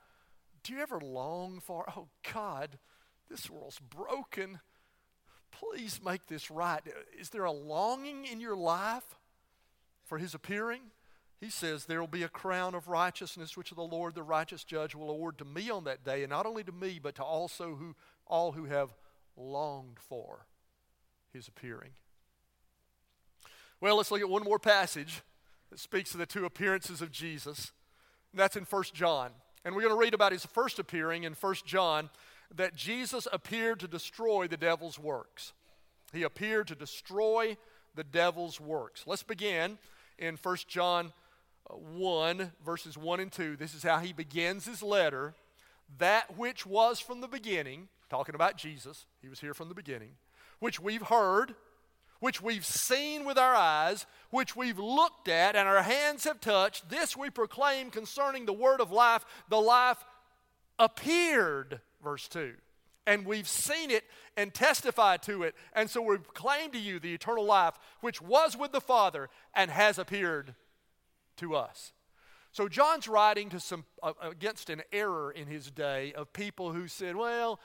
do 0.63 0.73
you 0.73 0.79
ever 0.79 0.99
long 0.99 1.59
for, 1.59 1.85
oh 1.95 2.07
God, 2.33 2.79
this 3.29 3.49
world's 3.49 3.79
broken. 3.79 4.59
Please 5.51 5.99
make 6.03 6.27
this 6.27 6.49
right. 6.49 6.81
Is 7.19 7.29
there 7.29 7.45
a 7.45 7.51
longing 7.51 8.25
in 8.25 8.39
your 8.39 8.55
life 8.55 9.15
for 10.05 10.17
his 10.17 10.33
appearing? 10.33 10.81
He 11.39 11.49
says, 11.49 11.85
There 11.85 11.99
will 11.99 12.07
be 12.07 12.23
a 12.23 12.29
crown 12.29 12.73
of 12.75 12.87
righteousness 12.87 13.57
which 13.57 13.71
the 13.71 13.81
Lord, 13.81 14.15
the 14.15 14.23
righteous 14.23 14.63
judge, 14.63 14.95
will 14.95 15.09
award 15.09 15.37
to 15.39 15.45
me 15.45 15.69
on 15.69 15.83
that 15.83 16.05
day, 16.05 16.23
and 16.23 16.29
not 16.29 16.45
only 16.45 16.63
to 16.63 16.71
me, 16.71 16.99
but 17.01 17.15
to 17.15 17.23
also 17.23 17.75
who, 17.75 17.95
all 18.25 18.53
who 18.53 18.65
have 18.65 18.95
longed 19.35 19.97
for 19.99 20.45
his 21.33 21.47
appearing. 21.47 21.91
Well, 23.81 23.97
let's 23.97 24.11
look 24.11 24.21
at 24.21 24.29
one 24.29 24.43
more 24.43 24.59
passage 24.59 25.21
that 25.69 25.79
speaks 25.79 26.13
of 26.13 26.19
the 26.19 26.25
two 26.25 26.45
appearances 26.45 27.01
of 27.01 27.11
Jesus. 27.11 27.73
And 28.31 28.39
that's 28.39 28.55
in 28.55 28.63
1 28.63 28.83
John. 28.93 29.31
And 29.65 29.75
we're 29.75 29.81
going 29.81 29.93
to 29.93 29.99
read 29.99 30.13
about 30.13 30.31
his 30.31 30.45
first 30.45 30.79
appearing 30.79 31.23
in 31.23 31.33
1 31.33 31.55
John 31.65 32.09
that 32.55 32.75
Jesus 32.75 33.27
appeared 33.31 33.79
to 33.79 33.87
destroy 33.87 34.47
the 34.47 34.57
devil's 34.57 34.99
works. 34.99 35.53
He 36.11 36.23
appeared 36.23 36.67
to 36.67 36.75
destroy 36.75 37.57
the 37.95 38.03
devil's 38.03 38.59
works. 38.59 39.03
Let's 39.05 39.23
begin 39.23 39.77
in 40.17 40.37
1 40.41 40.57
John 40.67 41.13
uh, 41.69 41.75
1, 41.75 42.51
verses 42.63 42.97
1 42.97 43.19
and 43.19 43.31
2. 43.31 43.55
This 43.55 43.73
is 43.73 43.83
how 43.83 43.99
he 43.99 44.13
begins 44.13 44.65
his 44.65 44.83
letter. 44.83 45.33
That 45.97 46.37
which 46.37 46.65
was 46.65 46.99
from 46.99 47.21
the 47.21 47.27
beginning, 47.27 47.87
talking 48.09 48.35
about 48.35 48.57
Jesus, 48.57 49.05
he 49.21 49.29
was 49.29 49.39
here 49.39 49.53
from 49.53 49.69
the 49.69 49.75
beginning, 49.75 50.11
which 50.59 50.79
we've 50.79 51.03
heard, 51.03 51.55
which 52.19 52.41
we've 52.41 52.65
seen 52.65 53.25
with 53.25 53.37
our 53.37 53.53
eyes, 53.53 54.05
which 54.29 54.55
we've 54.55 54.79
looked 54.79 55.27
at 55.27 55.55
and 55.55 55.67
our 55.67 55.83
hands 55.83 56.23
have 56.23 56.39
touched, 56.39 56.89
this 56.89 57.17
we 57.17 57.29
proclaim 57.29 57.89
concerning 57.89 58.45
the 58.45 58.53
word 58.53 58.79
of 58.79 58.91
life. 58.91 59.25
The 59.49 59.59
life 59.59 60.03
appeared 60.79 61.81
verse 62.03 62.27
2. 62.27 62.53
And 63.05 63.25
we've 63.25 63.47
seen 63.47 63.91
it 63.91 64.03
and 64.37 64.53
testified 64.53 65.21
to 65.23 65.43
it. 65.43 65.55
And 65.73 65.89
so 65.89 66.01
we 66.01 66.17
proclaim 66.17 66.71
to 66.71 66.79
you 66.79 66.99
the 66.99 67.13
eternal 67.13 67.45
life 67.45 67.73
which 68.01 68.21
was 68.21 68.55
with 68.57 68.71
the 68.71 68.81
Father 68.81 69.29
and 69.53 69.69
has 69.71 69.97
appeared 69.97 70.55
to 71.37 71.55
us. 71.55 71.91
So 72.51 72.69
John's 72.69 73.07
writing 73.07 73.49
to 73.49 73.59
some 73.59 73.83
uh, 74.03 74.13
against 74.21 74.69
an 74.69 74.83
error 74.91 75.31
in 75.31 75.47
his 75.47 75.71
day 75.71 76.13
of 76.13 76.31
people 76.33 76.71
who 76.71 76.87
said, 76.87 77.15
well, 77.15 77.59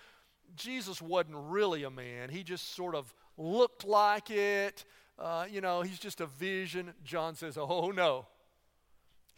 Jesus 0.56 1.02
wasn't 1.02 1.36
really 1.36 1.84
a 1.84 1.90
man. 1.90 2.30
He 2.30 2.42
just 2.42 2.74
sort 2.74 2.94
of 2.94 3.14
looked 3.36 3.84
like 3.84 4.30
it. 4.30 4.84
Uh, 5.18 5.44
you 5.50 5.60
know, 5.60 5.82
he's 5.82 5.98
just 5.98 6.20
a 6.20 6.26
vision. 6.26 6.94
John 7.04 7.34
says, 7.34 7.58
oh 7.58 7.90
no. 7.90 8.26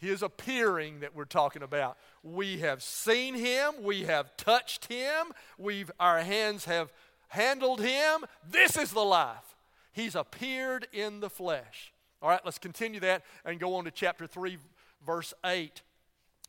His 0.01 0.23
appearing 0.23 1.01
that 1.01 1.15
we're 1.15 1.25
talking 1.25 1.63
about. 1.63 1.99
We 2.23 2.59
have 2.59 2.83
seen 2.83 3.35
him, 3.35 3.83
we 3.83 4.05
have 4.05 4.37
touched 4.37 4.87
him, 4.87 5.33
we've 5.59 5.91
our 6.01 6.21
hands 6.21 6.65
have 6.65 6.93
handled 7.29 7.81
him. 7.81 8.25
This 8.49 8.77
is 8.77 8.91
the 8.91 9.05
life. 9.05 9.57
He's 9.93 10.15
appeared 10.15 10.89
in 10.93 11.21
the 11.21 11.31
flesh. 11.31 11.93
All 12.23 12.29
right, 12.29 12.41
let's 12.45 12.59
continue 12.59 13.01
that 13.01 13.25
and 13.45 13.61
go 13.61 13.75
on 13.75 13.85
to 13.85 13.91
chapter 13.91 14.27
3 14.27 14.59
verse 15.05 15.35
8 15.45 15.83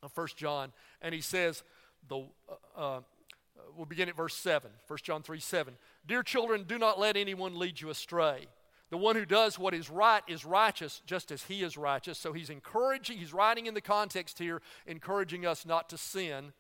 of 0.02 0.16
1 0.16 0.28
John. 0.36 0.72
And 1.02 1.14
he 1.14 1.22
says 1.22 1.64
the 2.08 2.26
uh, 2.50 2.80
uh, 2.80 3.00
we'll 3.76 3.86
begin 3.86 4.10
at 4.10 4.16
verse 4.16 4.36
7. 4.36 4.72
1 4.88 5.00
John 5.04 5.24
3 5.24 5.40
7. 5.40 5.74
Dear 6.06 6.24
children, 6.24 6.64
do 6.68 6.78
not 6.78 7.00
let 7.00 7.18
anyone 7.18 7.58
lead 7.58 7.82
you 7.82 7.90
astray. 7.90 8.48
The 8.92 8.98
one 8.98 9.16
who 9.16 9.26
does 9.26 9.58
what 9.58 9.74
is 9.74 9.90
right 9.90 10.22
is 10.28 10.46
righteous 10.46 11.02
just 11.06 11.32
as 11.32 11.44
he 11.44 11.64
is 11.64 11.78
righteous. 11.78 12.20
So 12.20 12.34
he's 12.34 12.50
encouraging, 12.50 13.18
he's 13.18 13.34
writing 13.34 13.66
in 13.66 13.74
the 13.74 13.82
context 13.82 14.38
here, 14.38 14.62
encouraging 14.86 15.46
us 15.46 15.66
not 15.66 15.90
to 15.90 15.98
sin. 15.98 16.52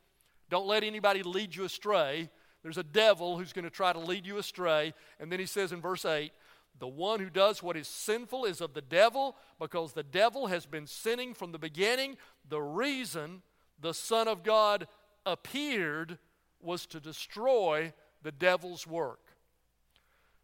Don't 0.49 0.65
let 0.65 0.83
anybody 0.83 1.23
lead 1.23 1.55
you 1.55 1.65
astray. 1.65 2.29
There's 2.63 2.77
a 2.77 2.83
devil 2.83 3.37
who's 3.37 3.53
going 3.53 3.65
to 3.65 3.69
try 3.69 3.91
to 3.91 3.99
lead 3.99 4.25
you 4.25 4.37
astray. 4.37 4.93
And 5.19 5.31
then 5.31 5.39
he 5.39 5.45
says 5.45 5.73
in 5.73 5.81
verse 5.81 6.05
8, 6.05 6.31
the 6.79 6.87
one 6.87 7.19
who 7.19 7.29
does 7.29 7.61
what 7.61 7.75
is 7.75 7.87
sinful 7.87 8.45
is 8.45 8.61
of 8.61 8.73
the 8.73 8.81
devil, 8.81 9.35
because 9.59 9.93
the 9.93 10.01
devil 10.01 10.47
has 10.47 10.65
been 10.65 10.87
sinning 10.87 11.33
from 11.33 11.51
the 11.51 11.59
beginning. 11.59 12.15
The 12.47 12.61
reason 12.61 13.41
the 13.79 13.93
Son 13.93 14.27
of 14.27 14.43
God 14.43 14.87
appeared 15.25 16.17
was 16.61 16.85
to 16.87 16.99
destroy 16.99 17.93
the 18.23 18.31
devil's 18.31 18.87
work. 18.87 19.19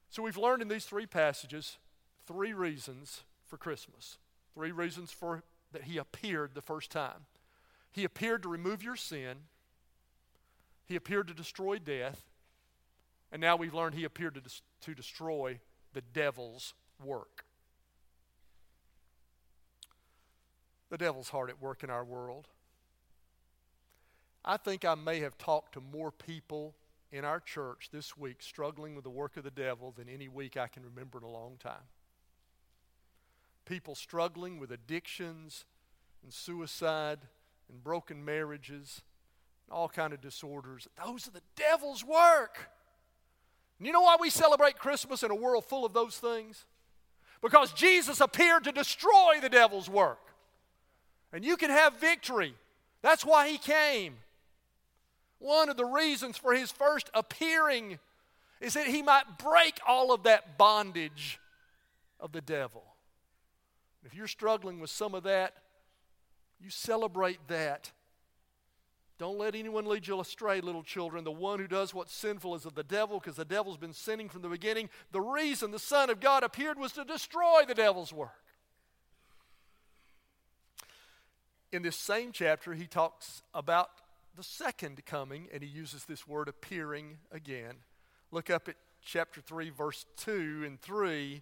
So 0.09 0.23
we've 0.23 0.37
learned 0.37 0.61
in 0.61 0.67
these 0.67 0.85
three 0.85 1.05
passages 1.05 1.77
three 2.25 2.53
reasons 2.53 3.21
for 3.45 3.57
Christmas. 3.57 4.17
Three 4.53 4.71
reasons 4.71 5.11
for 5.11 5.43
that 5.71 5.83
he 5.83 5.97
appeared 5.97 6.55
the 6.55 6.61
first 6.61 6.91
time. 6.91 7.25
He 7.91 8.03
appeared 8.03 8.43
to 8.43 8.49
remove 8.49 8.83
your 8.83 8.95
sin. 8.95 9.37
He 10.85 10.95
appeared 10.95 11.27
to 11.27 11.33
destroy 11.33 11.79
death. 11.79 12.21
And 13.31 13.41
now 13.41 13.55
we've 13.55 13.73
learned 13.73 13.95
he 13.95 14.05
appeared 14.05 14.35
to, 14.35 14.41
des- 14.41 14.61
to 14.81 14.95
destroy 14.95 15.59
the 15.93 16.01
devil's 16.01 16.73
work. 17.03 17.43
The 20.89 20.97
devil's 20.97 21.29
hard 21.29 21.49
at 21.49 21.61
work 21.61 21.83
in 21.83 21.89
our 21.89 22.05
world. 22.05 22.47
I 24.45 24.55
think 24.55 24.85
I 24.85 24.95
may 24.95 25.19
have 25.19 25.37
talked 25.37 25.73
to 25.73 25.81
more 25.81 26.11
people 26.11 26.73
in 27.11 27.23
our 27.23 27.39
church 27.39 27.89
this 27.91 28.17
week 28.17 28.37
struggling 28.41 28.95
with 28.95 29.03
the 29.03 29.09
work 29.09 29.37
of 29.37 29.43
the 29.43 29.51
devil 29.51 29.93
than 29.95 30.09
any 30.09 30.27
week 30.27 30.57
I 30.57 30.67
can 30.67 30.83
remember 30.83 31.17
in 31.17 31.23
a 31.23 31.29
long 31.29 31.57
time. 31.59 31.87
People 33.65 33.95
struggling 33.95 34.59
with 34.59 34.71
addictions 34.71 35.65
and 36.23 36.33
suicide 36.33 37.19
and 37.69 37.83
broken 37.83 38.23
marriages, 38.23 39.01
and 39.65 39.73
all 39.73 39.89
kind 39.89 40.13
of 40.13 40.21
disorders. 40.21 40.87
Those 41.05 41.27
are 41.27 41.31
the 41.31 41.41
devil's 41.55 42.03
work. 42.03 42.69
And 43.77 43.85
you 43.85 43.93
know 43.93 44.01
why 44.01 44.15
we 44.19 44.29
celebrate 44.29 44.79
Christmas 44.79 45.23
in 45.23 45.31
a 45.31 45.35
world 45.35 45.65
full 45.65 45.85
of 45.85 45.93
those 45.93 46.17
things? 46.17 46.65
Because 47.41 47.73
Jesus 47.73 48.21
appeared 48.21 48.63
to 48.63 48.71
destroy 48.71 49.39
the 49.41 49.49
devil's 49.49 49.89
work. 49.89 50.19
And 51.31 51.43
you 51.43 51.57
can 51.57 51.69
have 51.69 51.99
victory. 51.99 52.55
That's 53.01 53.25
why 53.25 53.49
he 53.49 53.57
came. 53.57 54.15
One 55.39 55.69
of 55.69 55.77
the 55.77 55.85
reasons 55.85 56.37
for 56.37 56.53
his 56.53 56.71
first 56.71 57.09
appearing 57.13 57.99
is 58.59 58.73
that 58.73 58.87
he 58.87 59.01
might 59.01 59.37
break 59.37 59.79
all 59.87 60.11
of 60.11 60.23
that 60.23 60.57
bondage 60.57 61.39
of 62.19 62.31
the 62.31 62.41
devil. 62.41 62.83
If 64.03 64.15
you're 64.15 64.27
struggling 64.27 64.79
with 64.79 64.89
some 64.89 65.13
of 65.13 65.23
that, 65.23 65.53
you 66.59 66.69
celebrate 66.69 67.39
that. 67.49 67.91
Don't 69.19 69.37
let 69.37 69.55
anyone 69.55 69.85
lead 69.85 70.07
you 70.07 70.19
astray, 70.19 70.61
little 70.61 70.83
children. 70.83 71.23
The 71.23 71.31
one 71.31 71.59
who 71.59 71.67
does 71.67 71.93
what's 71.93 72.13
sinful 72.13 72.55
is 72.55 72.65
of 72.65 72.75
the 72.75 72.83
devil, 72.83 73.19
because 73.19 73.35
the 73.35 73.45
devil's 73.45 73.77
been 73.77 73.93
sinning 73.93 74.29
from 74.29 74.43
the 74.43 74.49
beginning. 74.49 74.89
The 75.11 75.21
reason 75.21 75.71
the 75.71 75.79
Son 75.79 76.09
of 76.09 76.19
God 76.19 76.43
appeared 76.43 76.79
was 76.79 76.91
to 76.93 77.03
destroy 77.03 77.63
the 77.67 77.73
devil's 77.73 78.13
work. 78.13 78.31
In 81.71 81.81
this 81.81 81.95
same 81.95 82.31
chapter, 82.31 82.73
he 82.73 82.85
talks 82.85 83.41
about 83.53 83.89
the 84.37 84.43
second 84.43 85.03
coming, 85.05 85.47
and 85.51 85.63
he 85.63 85.67
uses 85.67 86.05
this 86.05 86.27
word 86.27 86.47
appearing 86.47 87.17
again. 87.31 87.73
Look 88.31 88.51
up 88.51 88.69
at 88.69 88.75
chapter 89.01 89.41
3, 89.41 89.71
verse 89.71 90.05
2 90.17 90.63
and 90.63 90.79
3, 90.79 91.41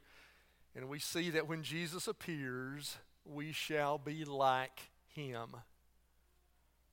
and 0.75 0.87
we 0.87 0.99
see 0.99 1.29
that 1.31 1.47
when 1.47 1.61
Jesus 1.61 2.07
appears, 2.07 2.97
we 3.25 3.51
shall 3.51 3.97
be 3.97 4.23
like 4.23 4.79
him. 5.13 5.57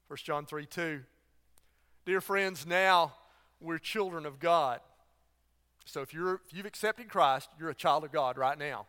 1 0.08 0.16
John 0.24 0.44
3 0.44 0.66
2. 0.66 1.02
Dear 2.04 2.20
friends, 2.20 2.66
now 2.66 3.14
we're 3.60 3.78
children 3.78 4.26
of 4.26 4.40
God. 4.40 4.80
So 5.84 6.00
if, 6.00 6.12
you're, 6.12 6.40
if 6.46 6.52
you've 6.52 6.66
accepted 6.66 7.08
Christ, 7.08 7.48
you're 7.60 7.70
a 7.70 7.74
child 7.74 8.02
of 8.02 8.10
God 8.10 8.36
right 8.36 8.58
now. 8.58 8.86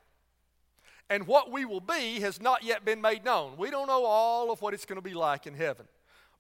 And 1.11 1.27
what 1.27 1.51
we 1.51 1.63
will 1.63 1.79
be 1.79 2.21
has 2.21 2.41
not 2.41 2.63
yet 2.63 2.85
been 2.85 3.01
made 3.01 3.23
known. 3.23 3.55
We 3.55 3.69
don't 3.69 3.87
know 3.87 4.03
all 4.03 4.51
of 4.51 4.63
what 4.63 4.73
it's 4.73 4.85
going 4.85 4.97
to 4.97 5.07
be 5.07 5.13
like 5.13 5.45
in 5.45 5.53
heaven. 5.53 5.85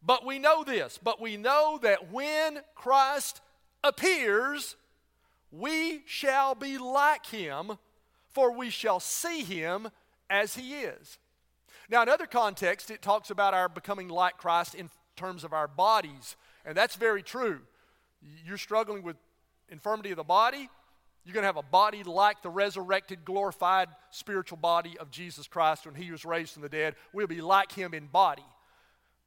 But 0.05 0.25
we 0.25 0.39
know 0.39 0.63
this. 0.63 0.99
But 1.01 1.21
we 1.21 1.37
know 1.37 1.79
that 1.81 2.11
when 2.11 2.59
Christ 2.75 3.41
appears, 3.83 4.75
we 5.51 6.01
shall 6.05 6.55
be 6.55 6.77
like 6.77 7.25
him, 7.27 7.73
for 8.31 8.51
we 8.51 8.69
shall 8.69 8.99
see 8.99 9.43
him 9.43 9.89
as 10.29 10.55
he 10.55 10.75
is. 10.75 11.19
Now, 11.89 12.01
in 12.01 12.09
other 12.09 12.25
contexts, 12.25 12.89
it 12.89 13.01
talks 13.01 13.29
about 13.29 13.53
our 13.53 13.69
becoming 13.69 14.07
like 14.07 14.37
Christ 14.37 14.73
in 14.73 14.89
terms 15.15 15.43
of 15.43 15.53
our 15.53 15.67
bodies, 15.67 16.35
and 16.65 16.75
that's 16.75 16.95
very 16.95 17.21
true. 17.21 17.59
You're 18.45 18.57
struggling 18.57 19.03
with 19.03 19.17
infirmity 19.69 20.11
of 20.11 20.17
the 20.17 20.23
body, 20.23 20.69
you're 21.25 21.33
going 21.33 21.43
to 21.43 21.47
have 21.47 21.57
a 21.57 21.61
body 21.61 22.03
like 22.03 22.41
the 22.41 22.49
resurrected, 22.49 23.23
glorified 23.23 23.87
spiritual 24.11 24.57
body 24.57 24.97
of 24.97 25.09
Jesus 25.09 25.47
Christ 25.47 25.85
when 25.85 25.95
he 25.95 26.11
was 26.11 26.25
raised 26.25 26.53
from 26.53 26.63
the 26.63 26.69
dead. 26.69 26.95
We'll 27.13 27.27
be 27.27 27.41
like 27.41 27.71
him 27.71 27.93
in 27.93 28.07
body. 28.07 28.43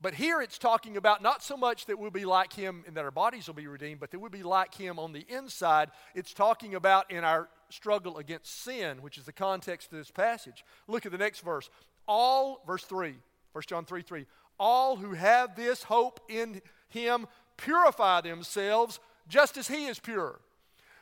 But 0.01 0.15
here 0.15 0.43
it's 0.43 0.59
talking 0.59 0.97
about 0.97 1.23
not 1.23 1.43
so 1.43 1.57
much 1.57 1.87
that 1.87 1.99
we'll 1.99 2.11
be 2.11 2.27
like 2.27 2.53
him 2.53 2.85
and 2.87 2.97
that 2.97 3.05
our 3.05 3.11
bodies 3.11 3.47
will 3.47 3.55
be 3.55 3.67
redeemed, 3.67 4.01
but 4.01 4.11
that 4.11 4.19
we'll 4.19 4.31
be 4.31 4.43
like 4.43 4.75
him 4.75 4.99
on 4.99 5.13
the 5.13 5.25
inside. 5.29 5.91
It's 6.15 6.35
talking 6.35 6.75
about 6.75 7.11
in 7.11 7.25
our 7.25 7.49
struggle 7.71 8.19
against 8.19 8.63
sin, 8.63 9.01
which 9.01 9.17
is 9.17 9.25
the 9.25 9.33
context 9.33 9.91
of 9.93 9.99
this 9.99 10.11
passage. 10.11 10.65
Look 10.87 11.07
at 11.07 11.13
the 11.13 11.19
next 11.19 11.41
verse. 11.41 11.71
All, 12.07 12.63
verse 12.67 12.85
3, 12.85 13.15
1 13.53 13.65
John 13.67 13.85
3 13.85 14.03
3, 14.03 14.27
all 14.59 14.97
who 14.97 15.13
have 15.13 15.57
this 15.57 15.83
hope 15.85 16.21
in 16.29 16.61
him 16.89 17.27
purify 17.57 18.21
themselves 18.21 19.01
just 19.29 19.57
as 19.57 19.69
he 19.69 19.87
is 19.87 19.99
pure. 19.99 20.41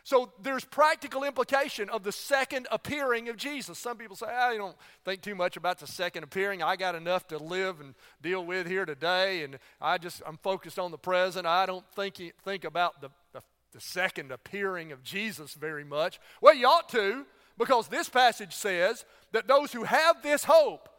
So 0.05 0.31
there's 0.43 0.67
practical 0.67 1.25
implication 1.25 1.89
of 1.89 2.03
the 2.03 2.13
second 2.13 2.69
appearing 2.71 3.31
of 3.31 3.39
Jesus. 3.39 3.79
Some 3.79 3.97
people 3.97 4.17
say, 4.17 4.27
I 4.27 4.55
don't 4.55 4.77
think 5.03 5.23
too 5.23 5.35
much 5.35 5.57
about 5.57 5.79
the 5.79 5.87
second 5.87 6.25
appearing. 6.25 6.63
I 6.63 6.77
got 6.77 6.95
enough 6.95 7.27
to 7.29 7.39
live 7.39 7.81
and 7.81 7.95
deal 8.21 8.45
with 8.45 8.67
here 8.67 8.85
today, 8.85 9.45
and 9.45 9.59
I 9.81 9.97
just 9.97 10.21
I'm 10.27 10.37
focused 10.37 10.79
on 10.79 10.91
the 10.91 10.99
present. 10.99 11.47
I 11.47 11.65
don't 11.65 11.87
think 11.97 12.21
think 12.45 12.65
about 12.65 13.01
the, 13.01 13.09
the, 13.33 13.41
the 13.73 13.81
second 13.81 14.31
appearing 14.31 14.93
of 14.93 15.03
Jesus 15.03 15.55
very 15.55 15.85
much. 15.85 16.21
Well, 16.43 16.55
you 16.55 16.67
ought 16.67 16.91
to, 16.91 17.25
because 17.57 17.89
this 17.89 18.11
passage 18.11 18.53
says 18.53 19.07
that 19.33 19.49
those 19.49 19.73
who 19.73 19.85
have 19.85 20.23
this 20.23 20.45
hope, 20.45 20.91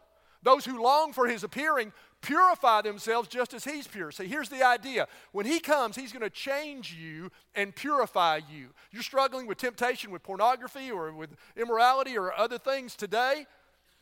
those 0.41 0.65
who 0.65 0.81
long 0.81 1.13
for 1.13 1.27
his 1.27 1.43
appearing, 1.43 1.93
purify 2.21 2.81
themselves 2.81 3.27
just 3.27 3.53
as 3.53 3.63
he's 3.63 3.87
pure. 3.87 4.11
See, 4.11 4.25
here's 4.25 4.49
the 4.49 4.65
idea. 4.65 5.07
When 5.31 5.45
he 5.45 5.59
comes, 5.59 5.95
he's 5.95 6.11
going 6.11 6.23
to 6.23 6.29
change 6.29 6.93
you 6.93 7.31
and 7.53 7.75
purify 7.75 8.41
you. 8.49 8.69
You're 8.91 9.03
struggling 9.03 9.47
with 9.47 9.57
temptation, 9.57 10.11
with 10.11 10.23
pornography, 10.23 10.91
or 10.91 11.13
with 11.13 11.29
immorality, 11.55 12.17
or 12.17 12.33
other 12.33 12.57
things 12.57 12.95
today. 12.95 13.45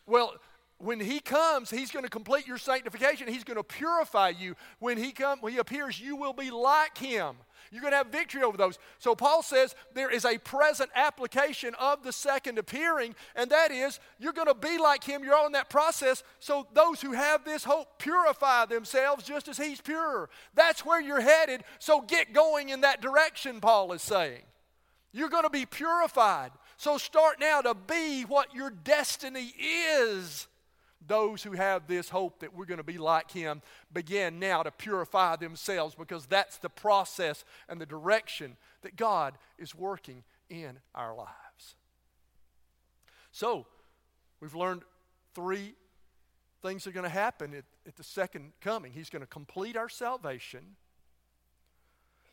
Well, 0.06 0.36
when 0.78 1.00
he 1.00 1.20
comes, 1.20 1.70
he's 1.70 1.92
going 1.92 2.04
to 2.04 2.10
complete 2.10 2.46
your 2.46 2.58
sanctification. 2.58 3.28
He's 3.28 3.44
going 3.44 3.58
to 3.58 3.64
purify 3.64 4.30
you. 4.30 4.56
When 4.80 4.98
he 4.98 5.12
comes, 5.12 5.42
when 5.42 5.54
he 5.54 5.60
appears, 5.60 6.00
you 6.00 6.16
will 6.16 6.34
be 6.34 6.52
like 6.52 6.98
him. 6.98 7.36
You're 7.74 7.82
going 7.82 7.92
to 7.92 7.98
have 7.98 8.08
victory 8.08 8.44
over 8.44 8.56
those. 8.56 8.78
So 9.00 9.16
Paul 9.16 9.42
says 9.42 9.74
there 9.96 10.12
is 10.12 10.26
a 10.26 10.38
present 10.38 10.92
application 10.94 11.74
of 11.80 12.04
the 12.04 12.14
second 12.14 12.60
appearing, 12.60 13.16
and 13.36 13.50
that 13.50 13.72
is 13.72 14.00
you're 14.20 14.32
going 14.32 14.48
to 14.48 14.54
be 14.54 14.78
like 14.78 15.04
him. 15.04 15.24
You're 15.24 15.36
on 15.36 15.54
that 15.54 15.72
process. 15.72 16.24
So 16.40 16.68
those 16.74 17.02
who 17.02 17.14
have 17.14 17.44
this 17.46 17.64
hope 17.64 17.98
purify 17.98 18.66
themselves 18.68 19.24
just 19.24 19.48
as 19.48 19.58
he's 19.58 19.82
pure. 19.82 20.30
That's 20.54 20.86
where 20.86 21.02
you're 21.02 21.22
headed. 21.22 21.64
So 21.80 22.02
get 22.02 22.32
going 22.32 22.70
in 22.70 22.82
that 22.82 23.02
direction, 23.02 23.60
Paul 23.60 23.92
is 23.94 24.04
saying. 24.04 24.44
You're 25.12 25.30
going 25.30 25.44
to 25.44 25.50
be 25.50 25.66
purified. 25.66 26.52
So 26.78 27.00
start 27.00 27.40
now 27.40 27.62
to 27.62 27.74
be 27.74 28.22
what 28.22 28.54
your 28.54 28.70
destiny 28.70 29.52
is 29.58 30.48
those 31.08 31.44
who 31.44 31.52
have 31.54 31.88
this 31.88 32.10
hope 32.10 32.40
that 32.40 32.56
we're 32.56 32.66
going 32.66 32.78
to 32.78 32.84
be 32.84 32.98
like 32.98 33.32
him 33.32 33.62
begin 33.92 34.40
now 34.40 34.64
to 34.64 34.72
purify 34.72 35.36
themselves 35.36 35.96
because 35.96 36.26
that's 36.26 36.58
the 36.58 36.70
process 36.70 37.44
and 37.68 37.80
the 37.80 37.86
direction 37.86 38.58
that 38.82 38.96
God 38.96 39.38
is 39.58 39.76
working 39.76 40.24
in 40.50 40.80
our 40.94 41.16
lives. 41.16 41.76
So, 43.32 43.66
we've 44.40 44.56
learned 44.56 44.84
three 45.34 45.74
things 46.62 46.88
are 46.88 46.92
going 46.92 47.04
to 47.04 47.10
happen 47.10 47.54
at, 47.54 47.66
at 47.88 47.96
the 47.96 48.04
second 48.04 48.54
coming. 48.62 48.92
He's 48.94 49.10
going 49.10 49.22
to 49.22 49.28
complete 49.28 49.76
our 49.76 49.90
salvation, 49.90 50.76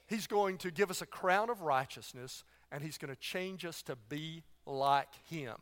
He's 0.06 0.26
going 0.26 0.58
to 0.58 0.72
give 0.72 0.90
us 0.90 1.02
a 1.02 1.06
crown 1.06 1.50
of 1.50 1.62
righteousness, 1.62 2.42
and 2.72 2.82
He's 2.82 2.98
going 2.98 3.14
to 3.14 3.20
change 3.20 3.64
us 3.64 3.82
to 3.84 3.96
be 4.08 4.42
like 4.66 5.14
Him. 5.28 5.56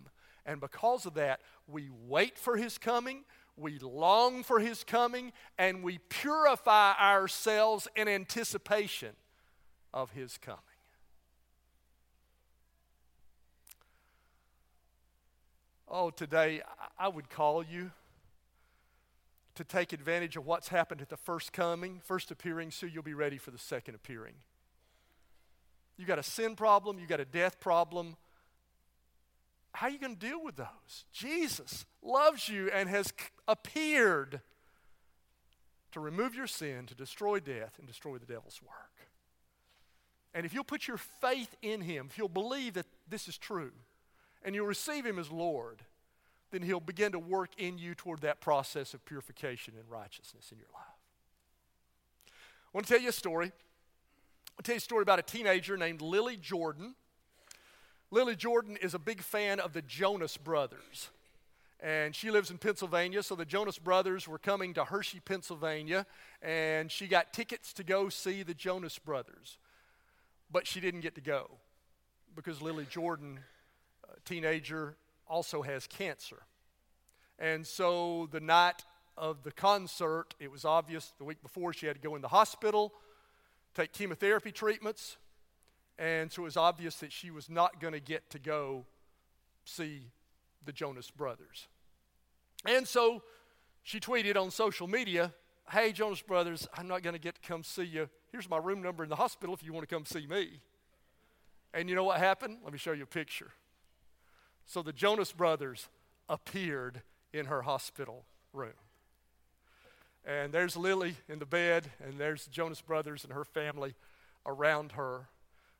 And 0.48 0.62
because 0.62 1.04
of 1.04 1.12
that, 1.14 1.40
we 1.66 1.90
wait 2.06 2.38
for 2.38 2.56
his 2.56 2.78
coming, 2.78 3.24
we 3.54 3.78
long 3.80 4.42
for 4.42 4.60
his 4.60 4.82
coming, 4.82 5.32
and 5.58 5.82
we 5.82 5.98
purify 6.08 6.94
ourselves 6.98 7.86
in 7.94 8.08
anticipation 8.08 9.10
of 9.92 10.10
his 10.12 10.38
coming. 10.38 10.60
Oh, 15.86 16.08
today 16.08 16.62
I 16.98 17.08
would 17.08 17.28
call 17.28 17.62
you 17.62 17.90
to 19.54 19.64
take 19.64 19.92
advantage 19.92 20.38
of 20.38 20.46
what's 20.46 20.68
happened 20.68 21.02
at 21.02 21.10
the 21.10 21.16
first 21.18 21.52
coming, 21.52 22.00
first 22.02 22.30
appearing, 22.30 22.70
so 22.70 22.86
you'll 22.86 23.02
be 23.02 23.12
ready 23.12 23.36
for 23.36 23.50
the 23.50 23.58
second 23.58 23.96
appearing. 23.96 24.34
You 25.98 26.06
got 26.06 26.18
a 26.18 26.22
sin 26.22 26.56
problem, 26.56 26.98
you 26.98 27.06
got 27.06 27.20
a 27.20 27.26
death 27.26 27.60
problem 27.60 28.16
how 29.72 29.86
are 29.86 29.90
you 29.90 29.98
going 29.98 30.16
to 30.16 30.26
deal 30.26 30.42
with 30.42 30.56
those? 30.56 31.04
Jesus 31.12 31.84
loves 32.02 32.48
you 32.48 32.70
and 32.70 32.88
has 32.88 33.12
appeared 33.46 34.40
to 35.92 36.00
remove 36.00 36.34
your 36.34 36.46
sin, 36.46 36.86
to 36.86 36.94
destroy 36.94 37.40
death, 37.40 37.74
and 37.78 37.86
destroy 37.86 38.18
the 38.18 38.26
devil's 38.26 38.60
work. 38.62 39.08
And 40.34 40.44
if 40.44 40.52
you'll 40.52 40.64
put 40.64 40.86
your 40.86 40.98
faith 40.98 41.56
in 41.62 41.80
him, 41.80 42.06
if 42.10 42.18
you'll 42.18 42.28
believe 42.28 42.74
that 42.74 42.86
this 43.08 43.28
is 43.28 43.38
true, 43.38 43.72
and 44.42 44.54
you'll 44.54 44.66
receive 44.66 45.06
him 45.06 45.18
as 45.18 45.30
Lord, 45.30 45.82
then 46.50 46.62
he'll 46.62 46.80
begin 46.80 47.12
to 47.12 47.18
work 47.18 47.50
in 47.58 47.78
you 47.78 47.94
toward 47.94 48.20
that 48.20 48.40
process 48.40 48.94
of 48.94 49.04
purification 49.04 49.74
and 49.78 49.88
righteousness 49.90 50.50
in 50.52 50.58
your 50.58 50.68
life. 50.74 50.84
I 52.26 52.70
want 52.72 52.86
to 52.86 52.92
tell 52.92 53.02
you 53.02 53.08
a 53.08 53.12
story. 53.12 53.52
I'll 54.58 54.62
tell 54.62 54.74
you 54.74 54.78
a 54.78 54.80
story 54.80 55.02
about 55.02 55.18
a 55.18 55.22
teenager 55.22 55.76
named 55.76 56.02
Lily 56.02 56.36
Jordan. 56.36 56.94
Lily 58.10 58.36
Jordan 58.36 58.78
is 58.80 58.94
a 58.94 58.98
big 58.98 59.20
fan 59.20 59.60
of 59.60 59.74
the 59.74 59.82
Jonas 59.82 60.36
Brothers. 60.38 61.10
and 61.80 62.14
she 62.14 62.30
lives 62.30 62.50
in 62.50 62.58
Pennsylvania. 62.58 63.22
So 63.22 63.34
the 63.34 63.44
Jonas 63.44 63.78
Brothers 63.78 64.26
were 64.26 64.38
coming 64.38 64.74
to 64.74 64.84
Hershey, 64.84 65.20
Pennsylvania, 65.20 66.06
and 66.42 66.90
she 66.90 67.06
got 67.06 67.32
tickets 67.32 67.72
to 67.74 67.84
go 67.84 68.08
see 68.08 68.42
the 68.42 68.54
Jonas 68.54 68.98
Brothers. 68.98 69.58
But 70.50 70.66
she 70.66 70.80
didn't 70.80 71.00
get 71.00 71.14
to 71.16 71.20
go 71.20 71.50
because 72.34 72.62
Lily 72.62 72.86
Jordan, 72.90 73.40
a 74.04 74.20
teenager, 74.28 74.96
also 75.28 75.62
has 75.62 75.86
cancer. 75.86 76.38
And 77.38 77.66
so 77.66 78.28
the 78.32 78.40
night 78.40 78.84
of 79.16 79.44
the 79.44 79.52
concert, 79.52 80.34
it 80.40 80.50
was 80.50 80.64
obvious 80.64 81.12
the 81.18 81.24
week 81.24 81.42
before 81.42 81.72
she 81.72 81.86
had 81.86 81.96
to 81.96 82.02
go 82.02 82.16
in 82.16 82.22
the 82.22 82.28
hospital, 82.28 82.92
take 83.74 83.92
chemotherapy 83.92 84.50
treatments. 84.50 85.16
And 85.98 86.30
so 86.30 86.42
it 86.42 86.44
was 86.44 86.56
obvious 86.56 86.96
that 86.96 87.12
she 87.12 87.30
was 87.30 87.50
not 87.50 87.80
going 87.80 87.92
to 87.92 88.00
get 88.00 88.30
to 88.30 88.38
go 88.38 88.86
see 89.64 90.10
the 90.64 90.72
Jonas 90.72 91.10
Brothers. 91.10 91.66
And 92.64 92.86
so 92.86 93.22
she 93.82 94.00
tweeted 94.00 94.36
on 94.36 94.50
social 94.50 94.86
media, 94.86 95.32
Hey, 95.70 95.92
Jonas 95.92 96.22
Brothers, 96.22 96.66
I'm 96.74 96.88
not 96.88 97.02
going 97.02 97.12
to 97.12 97.20
get 97.20 97.34
to 97.34 97.46
come 97.46 97.62
see 97.62 97.84
you. 97.84 98.08
Here's 98.32 98.48
my 98.48 98.56
room 98.56 98.80
number 98.80 99.02
in 99.02 99.10
the 99.10 99.16
hospital 99.16 99.54
if 99.54 99.62
you 99.62 99.72
want 99.72 99.86
to 99.86 99.94
come 99.94 100.06
see 100.06 100.26
me. 100.26 100.60
And 101.74 101.90
you 101.90 101.94
know 101.94 102.04
what 102.04 102.18
happened? 102.18 102.58
Let 102.64 102.72
me 102.72 102.78
show 102.78 102.92
you 102.92 103.02
a 103.02 103.06
picture. 103.06 103.50
So 104.64 104.82
the 104.82 104.92
Jonas 104.92 105.32
Brothers 105.32 105.88
appeared 106.28 107.02
in 107.32 107.46
her 107.46 107.62
hospital 107.62 108.24
room. 108.52 108.72
And 110.26 110.52
there's 110.52 110.76
Lily 110.76 111.16
in 111.28 111.38
the 111.38 111.46
bed, 111.46 111.90
and 112.04 112.18
there's 112.18 112.44
the 112.44 112.50
Jonas 112.50 112.80
Brothers 112.80 113.24
and 113.24 113.32
her 113.32 113.44
family 113.44 113.94
around 114.46 114.92
her. 114.92 115.28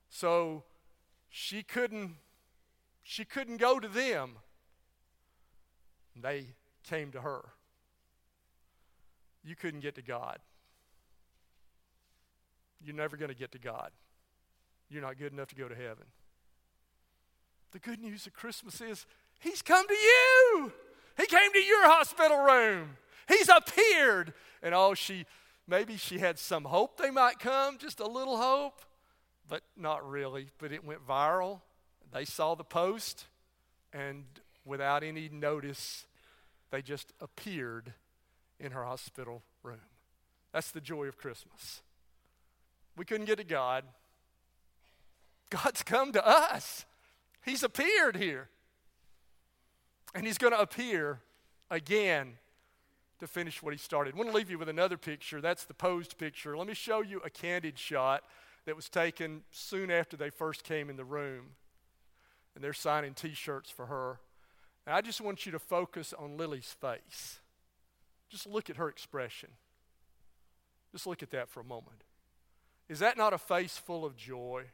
So 0.09 0.64
she 1.28 1.62
couldn't 1.62 2.16
she 3.02 3.24
couldn't 3.24 3.56
go 3.56 3.80
to 3.80 3.88
them. 3.88 4.32
They 6.14 6.46
came 6.82 7.11
to 7.12 7.20
her. 7.22 7.42
You 9.44 9.56
couldn't 9.56 9.80
get 9.80 9.94
to 9.94 10.02
God. 10.02 10.38
You're 12.84 12.94
never 12.94 13.16
going 13.16 13.30
to 13.30 13.36
get 13.36 13.52
to 13.52 13.59
God. 13.59 13.90
You're 14.90 15.02
not 15.02 15.18
good 15.18 15.32
enough 15.32 15.48
to 15.48 15.54
go 15.54 15.68
to 15.68 15.74
heaven. 15.74 16.04
The 17.72 17.78
good 17.78 18.00
news 18.00 18.26
of 18.26 18.34
Christmas 18.34 18.80
is 18.80 19.06
He's 19.40 19.62
come 19.62 19.86
to 19.86 19.94
you. 19.94 20.72
He 21.16 21.26
came 21.26 21.52
to 21.52 21.59
your 21.59 21.88
hospital 21.88 22.38
room. 22.38 22.96
He's 23.28 23.48
appeared. 23.48 24.32
And 24.62 24.74
oh, 24.74 24.94
she, 24.94 25.26
maybe 25.66 25.96
she 25.96 26.18
had 26.18 26.38
some 26.38 26.64
hope 26.64 26.96
they 26.98 27.11
might 27.11 27.38
come, 27.38 27.78
just 27.78 28.00
a 28.00 28.06
little 28.06 28.36
hope, 28.36 28.82
but 29.49 29.62
not 29.76 30.09
really. 30.09 30.49
But 30.59 30.72
it 30.72 30.84
went 30.84 31.07
viral. 31.07 31.61
They 32.12 32.24
saw 32.24 32.55
the 32.55 32.64
post, 32.64 33.26
and 33.92 34.24
without 34.64 35.03
any 35.03 35.28
notice, 35.28 36.07
they 36.70 36.82
just 36.82 37.12
appeared 37.20 37.92
in 38.61 38.72
her 38.72 38.84
hospital 38.84 39.42
room. 39.62 39.80
That's 40.53 40.70
the 40.70 40.80
joy 40.80 41.07
of 41.07 41.18
Christmas. 41.18 41.82
We 42.96 43.05
couldn't 43.05 43.26
get 43.26 43.38
to 43.38 43.44
God. 43.44 43.84
God's 45.51 45.82
come 45.82 46.12
to 46.12 46.26
us. 46.26 46.84
He's 47.44 47.62
appeared 47.62 48.16
here. 48.16 48.49
And 50.14 50.26
he's 50.26 50.38
going 50.38 50.53
to 50.53 50.61
appear 50.61 51.20
again 51.70 52.34
to 53.20 53.26
finish 53.26 53.62
what 53.62 53.72
he 53.72 53.78
started. 53.78 54.14
I 54.14 54.16
want 54.16 54.30
to 54.30 54.36
leave 54.36 54.51
you 54.51 54.59
with 54.59 54.68
another 54.68 54.96
picture. 54.96 55.40
That's 55.40 55.64
the 55.64 55.74
posed 55.74 56.18
picture. 56.18 56.57
Let 56.57 56.66
me 56.66 56.74
show 56.74 57.03
you 57.03 57.20
a 57.24 57.30
candid 57.30 57.78
shot 57.78 58.24
that 58.68 58.76
was 58.76 58.88
taken 58.88 59.42
soon 59.50 59.90
after 59.90 60.16
they 60.16 60.30
first 60.30 60.62
came 60.62 60.90
in 60.90 60.96
the 60.96 61.04
room. 61.04 61.54
And 62.54 62.62
they're 62.62 62.72
signing 62.72 63.14
t 63.14 63.34
shirts 63.34 63.70
for 63.70 63.86
her. 63.86 64.20
And 64.86 64.94
I 64.94 65.00
just 65.00 65.20
want 65.20 65.46
you 65.46 65.52
to 65.52 65.58
focus 65.58 66.14
on 66.18 66.36
Lily's 66.36 66.74
face. 66.80 67.40
Just 68.28 68.46
look 68.46 68.68
at 68.68 68.76
her 68.76 68.88
expression. 68.88 69.50
Just 70.92 71.06
look 71.06 71.22
at 71.22 71.30
that 71.30 71.48
for 71.48 71.60
a 71.60 71.64
moment. 71.64 72.04
Is 72.88 72.98
that 73.00 73.16
not 73.16 73.32
a 73.32 73.38
face 73.38 73.76
full 73.76 74.04
of 74.04 74.16
joy? 74.16 74.64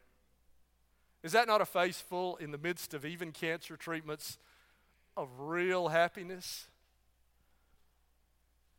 Is 1.23 1.33
that 1.33 1.49
not 1.49 1.61
a 1.61 1.65
face 1.67 2.01
full, 2.01 2.37
in 2.37 2.51
the 2.51 2.59
midst 2.59 2.95
of 2.95 3.05
even 3.05 3.33
cancer 3.33 3.77
treatments, 3.77 4.39
of 5.17 5.29
real 5.39 5.89
happiness? 5.89 6.67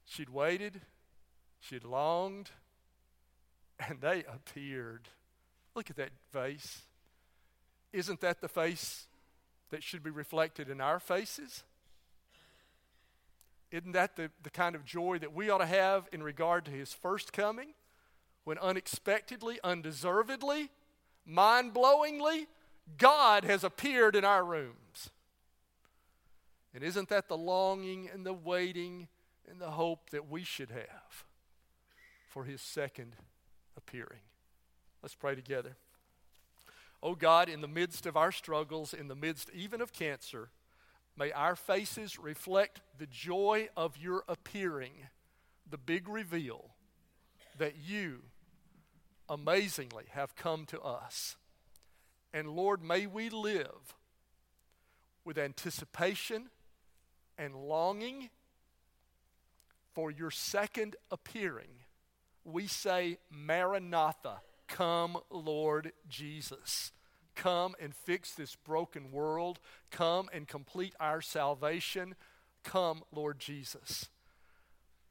She'd 0.05 0.29
waited, 0.29 0.81
she'd 1.59 1.83
longed, 1.83 2.51
and 3.79 4.01
they 4.01 4.23
appeared. 4.23 5.09
Look 5.75 5.89
at 5.89 5.97
that 5.97 6.11
face. 6.31 6.83
Isn't 7.91 8.21
that 8.21 8.41
the 8.41 8.47
face 8.47 9.07
that 9.69 9.83
should 9.83 10.03
be 10.03 10.09
reflected 10.09 10.69
in 10.69 10.81
our 10.81 10.99
faces? 10.99 11.63
Isn't 13.71 13.93
that 13.93 14.15
the, 14.15 14.31
the 14.43 14.49
kind 14.49 14.75
of 14.75 14.85
joy 14.85 15.17
that 15.19 15.33
we 15.33 15.49
ought 15.49 15.57
to 15.57 15.65
have 15.65 16.07
in 16.11 16.23
regard 16.23 16.65
to 16.65 16.71
his 16.71 16.93
first 16.93 17.33
coming? 17.33 17.73
When 18.43 18.57
unexpectedly, 18.59 19.59
undeservedly, 19.63 20.69
mind 21.25 21.73
blowingly, 21.73 22.45
God 22.97 23.43
has 23.43 23.63
appeared 23.63 24.15
in 24.15 24.23
our 24.23 24.45
rooms. 24.45 25.09
And 26.73 26.83
isn't 26.83 27.09
that 27.09 27.27
the 27.27 27.37
longing 27.37 28.09
and 28.13 28.25
the 28.25 28.33
waiting 28.33 29.07
and 29.49 29.59
the 29.59 29.71
hope 29.71 30.09
that 30.11 30.29
we 30.29 30.43
should 30.43 30.69
have 30.69 31.25
for 32.27 32.43
his 32.43 32.61
second 32.61 33.15
appearing? 33.77 34.21
Let's 35.01 35.15
pray 35.15 35.35
together. 35.35 35.77
Oh 37.03 37.15
God, 37.15 37.49
in 37.49 37.61
the 37.61 37.67
midst 37.67 38.05
of 38.05 38.17
our 38.17 38.31
struggles, 38.31 38.93
in 38.93 39.07
the 39.07 39.15
midst 39.15 39.49
even 39.53 39.81
of 39.81 39.93
cancer, 39.93 40.49
may 41.17 41.31
our 41.31 41.55
faces 41.55 42.17
reflect 42.17 42.81
the 42.97 43.05
joy 43.05 43.69
of 43.77 43.97
your 43.97 44.23
appearing, 44.27 44.93
the 45.69 45.77
big 45.77 46.07
reveal 46.07 46.71
that 47.57 47.75
you 47.77 48.23
amazingly 49.29 50.05
have 50.11 50.35
come 50.35 50.65
to 50.65 50.81
us. 50.81 51.35
And 52.33 52.49
Lord, 52.49 52.83
may 52.83 53.05
we 53.05 53.29
live 53.29 53.95
with 55.23 55.37
anticipation 55.37 56.49
and 57.37 57.55
longing 57.55 58.29
for 59.93 60.11
your 60.11 60.31
second 60.31 60.95
appearing. 61.09 61.84
We 62.45 62.67
say, 62.67 63.17
Maranatha, 63.29 64.41
come, 64.67 65.17
Lord 65.29 65.91
Jesus. 66.07 66.91
Come 67.35 67.75
and 67.81 67.93
fix 67.93 68.33
this 68.33 68.55
broken 68.55 69.11
world. 69.11 69.59
Come 69.91 70.29
and 70.31 70.47
complete 70.47 70.93
our 70.99 71.21
salvation. 71.21 72.15
Come, 72.63 73.03
Lord 73.11 73.39
Jesus. 73.39 74.09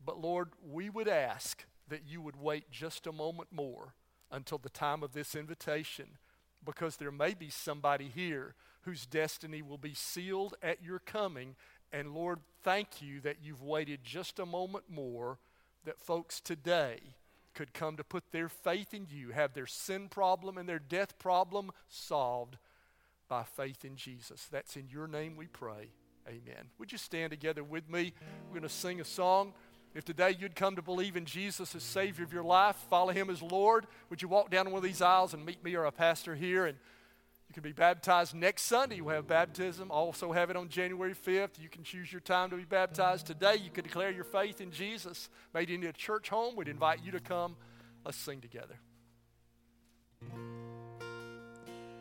But 0.02 0.20
Lord, 0.20 0.50
we 0.64 0.88
would 0.88 1.08
ask 1.08 1.64
that 1.88 2.06
you 2.06 2.22
would 2.22 2.36
wait 2.36 2.70
just 2.70 3.06
a 3.06 3.12
moment 3.12 3.48
more 3.50 3.94
until 4.30 4.58
the 4.58 4.70
time 4.70 5.02
of 5.02 5.12
this 5.12 5.34
invitation 5.34 6.18
because 6.64 6.96
there 6.96 7.10
may 7.10 7.34
be 7.34 7.50
somebody 7.50 8.10
here 8.14 8.54
whose 8.82 9.06
destiny 9.06 9.60
will 9.60 9.78
be 9.78 9.94
sealed 9.94 10.54
at 10.62 10.82
your 10.82 10.98
coming. 10.98 11.56
And 11.92 12.14
Lord, 12.14 12.40
thank 12.62 13.02
you 13.02 13.20
that 13.20 13.38
you've 13.42 13.62
waited 13.62 14.00
just 14.02 14.38
a 14.38 14.46
moment 14.46 14.84
more 14.88 15.38
that 15.84 16.00
folks 16.00 16.40
today 16.40 17.00
could 17.54 17.72
come 17.72 17.96
to 17.96 18.04
put 18.04 18.24
their 18.32 18.48
faith 18.48 18.92
in 18.92 19.06
you, 19.10 19.30
have 19.30 19.54
their 19.54 19.66
sin 19.66 20.08
problem 20.08 20.58
and 20.58 20.68
their 20.68 20.78
death 20.78 21.18
problem 21.18 21.70
solved 21.88 22.58
by 23.28 23.42
faith 23.42 23.84
in 23.84 23.96
Jesus. 23.96 24.46
That's 24.50 24.76
in 24.76 24.88
your 24.88 25.06
name 25.06 25.36
we 25.36 25.46
pray. 25.46 25.90
Amen. 26.28 26.70
Would 26.78 26.92
you 26.92 26.98
stand 26.98 27.30
together 27.30 27.62
with 27.62 27.88
me? 27.88 28.12
We're 28.48 28.60
going 28.60 28.62
to 28.62 28.68
sing 28.68 29.00
a 29.00 29.04
song. 29.04 29.52
If 29.94 30.04
today 30.04 30.36
you'd 30.38 30.56
come 30.56 30.74
to 30.76 30.82
believe 30.82 31.16
in 31.16 31.24
Jesus 31.24 31.74
as 31.74 31.82
Savior 31.82 32.24
of 32.24 32.32
your 32.32 32.42
life, 32.42 32.76
follow 32.90 33.12
Him 33.12 33.30
as 33.30 33.42
Lord, 33.42 33.86
would 34.10 34.22
you 34.22 34.28
walk 34.28 34.50
down 34.50 34.66
one 34.66 34.78
of 34.78 34.82
these 34.82 35.02
aisles 35.02 35.34
and 35.34 35.46
meet 35.46 35.62
me 35.62 35.76
or 35.76 35.84
a 35.84 35.92
pastor 35.92 36.34
here? 36.34 36.66
And 36.66 36.78
you 37.48 37.54
can 37.54 37.62
be 37.62 37.72
baptized 37.72 38.34
next 38.34 38.62
Sunday. 38.62 38.96
You 38.96 39.08
have 39.08 39.26
baptism. 39.26 39.90
Also 39.90 40.32
have 40.32 40.50
it 40.50 40.56
on 40.56 40.68
January 40.68 41.14
5th. 41.14 41.60
You 41.60 41.68
can 41.68 41.84
choose 41.84 42.10
your 42.10 42.20
time 42.20 42.50
to 42.50 42.56
be 42.56 42.64
baptized 42.64 43.26
today. 43.26 43.56
You 43.56 43.70
can 43.70 43.84
declare 43.84 44.10
your 44.10 44.24
faith 44.24 44.60
in 44.60 44.70
Jesus. 44.70 45.28
Made 45.52 45.70
into 45.70 45.88
a 45.88 45.92
church 45.92 46.30
home. 46.30 46.56
We'd 46.56 46.68
invite 46.68 47.04
you 47.04 47.12
to 47.12 47.20
come. 47.20 47.56
Let's 48.04 48.18
sing 48.18 48.40
together. 48.40 48.78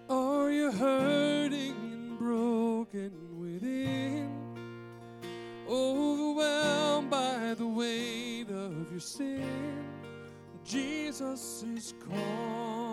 Are 0.09 0.51
you 0.51 0.71
hurting 0.71 1.71
and 1.71 2.17
broken 2.17 3.11
within? 3.39 4.29
Overwhelmed 5.69 7.09
by 7.09 7.53
the 7.57 7.67
weight 7.67 8.49
of 8.49 8.91
your 8.91 8.99
sin? 8.99 9.85
Jesus 10.63 11.63
is 11.63 11.93
calling. 12.07 12.92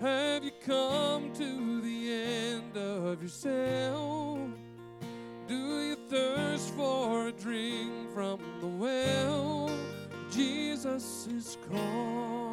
Have 0.00 0.44
you 0.44 0.50
come 0.64 1.30
to 1.34 1.80
the 1.82 2.10
end 2.10 2.74
of 2.74 3.22
yourself? 3.22 4.48
Do 5.46 5.54
you 5.54 5.96
thirst 6.08 6.72
for 6.72 7.28
a 7.28 7.32
drink 7.32 8.10
from 8.14 8.40
the 8.62 8.66
well? 8.66 9.70
Jesus 10.30 11.26
is 11.26 11.58
calling. 11.68 12.49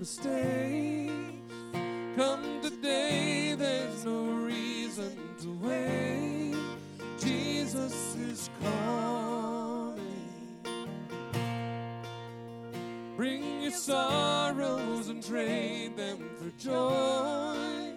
mistakes. 0.00 1.12
Come 2.16 2.62
today, 2.62 3.54
there's 3.56 4.04
no 4.06 4.24
reason 4.24 5.14
to 5.42 5.48
wait. 5.62 6.56
Jesus 7.18 8.16
is 8.16 8.48
coming. 8.62 10.00
Bring 13.14 13.60
your 13.60 13.72
sorrows 13.72 15.08
and 15.10 15.22
trade 15.22 15.98
them 15.98 16.30
for 16.38 16.50
joy. 16.58 17.92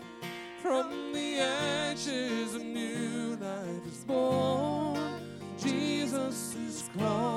From 0.62 1.14
the 1.14 1.40
ashes, 1.40 2.56
a 2.56 2.60
new 2.60 3.38
life 3.40 3.88
is 3.88 4.04
born. 4.04 5.00
Jesus 5.58 6.56
is 6.56 6.90
coming. 6.98 7.33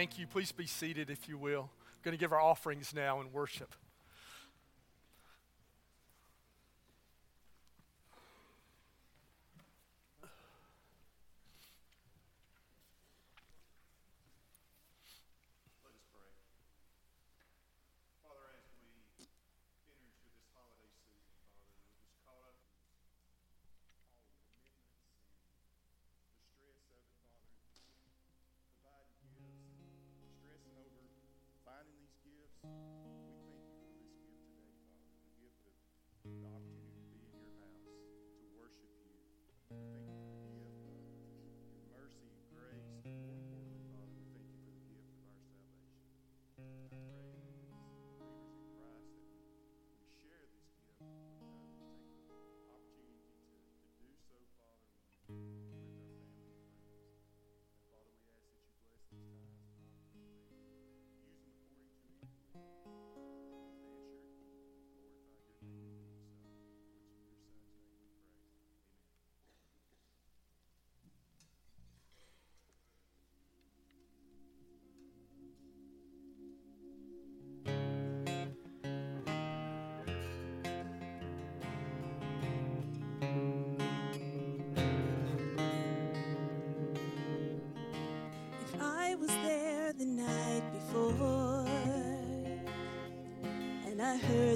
Thank 0.00 0.18
you. 0.18 0.26
Please 0.26 0.50
be 0.50 0.66
seated 0.66 1.10
if 1.10 1.28
you 1.28 1.36
will. 1.36 1.68
I'm 1.82 1.98
going 2.02 2.16
to 2.16 2.18
give 2.18 2.32
our 2.32 2.40
offerings 2.40 2.94
now 2.94 3.20
and 3.20 3.30
worship. 3.34 3.74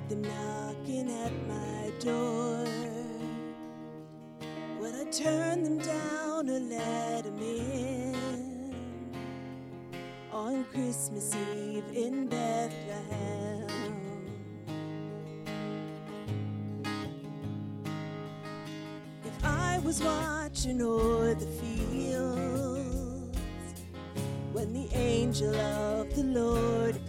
heard 0.04 0.10
them 0.10 0.22
knocking 0.22 1.10
at 1.10 1.32
my 1.48 1.90
door—would 2.00 2.64
I 4.94 5.04
turn 5.10 5.62
them 5.62 5.78
down 5.78 6.48
or 6.50 6.60
let 6.60 7.24
them 7.24 7.40
in 7.40 8.74
on 10.32 10.64
Christmas 10.64 11.34
Eve 11.34 11.84
in 11.94 12.26
Bethlehem. 12.28 13.70
If 19.24 19.44
I 19.44 19.78
was 19.84 20.02
watching 20.02 20.82
o'er 20.82 21.34
the 21.34 21.46
fields 21.46 23.38
when 24.52 24.72
the 24.72 24.88
angel 24.94 25.54
of 25.54 26.14
the 26.14 26.24
Lord 26.24 27.03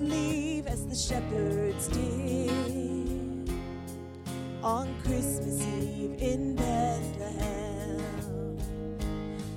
and 0.00 0.10
leave 0.10 0.66
as 0.66 0.86
the 0.86 0.94
shepherds 0.94 1.88
did 1.88 3.50
on 4.62 4.94
Christmas 5.02 5.60
Eve 5.62 6.16
in 6.20 6.54
Bethlehem. 6.56 7.98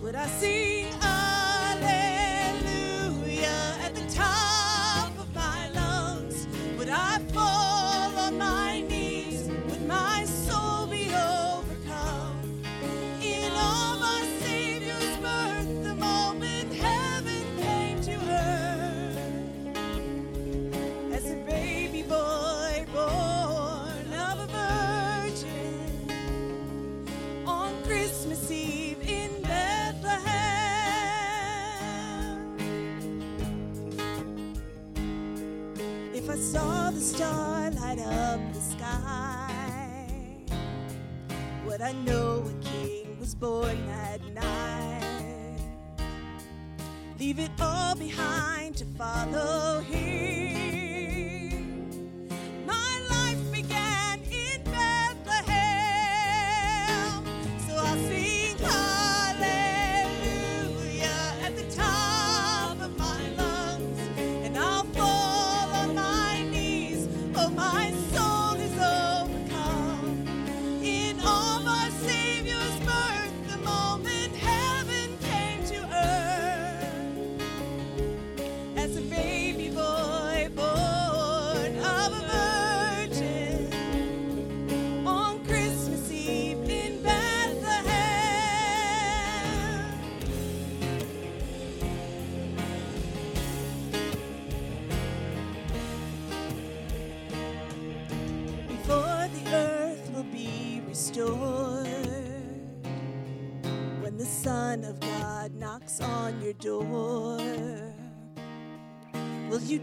Would 0.02 0.16
I 0.16 0.28
see? 0.28 0.73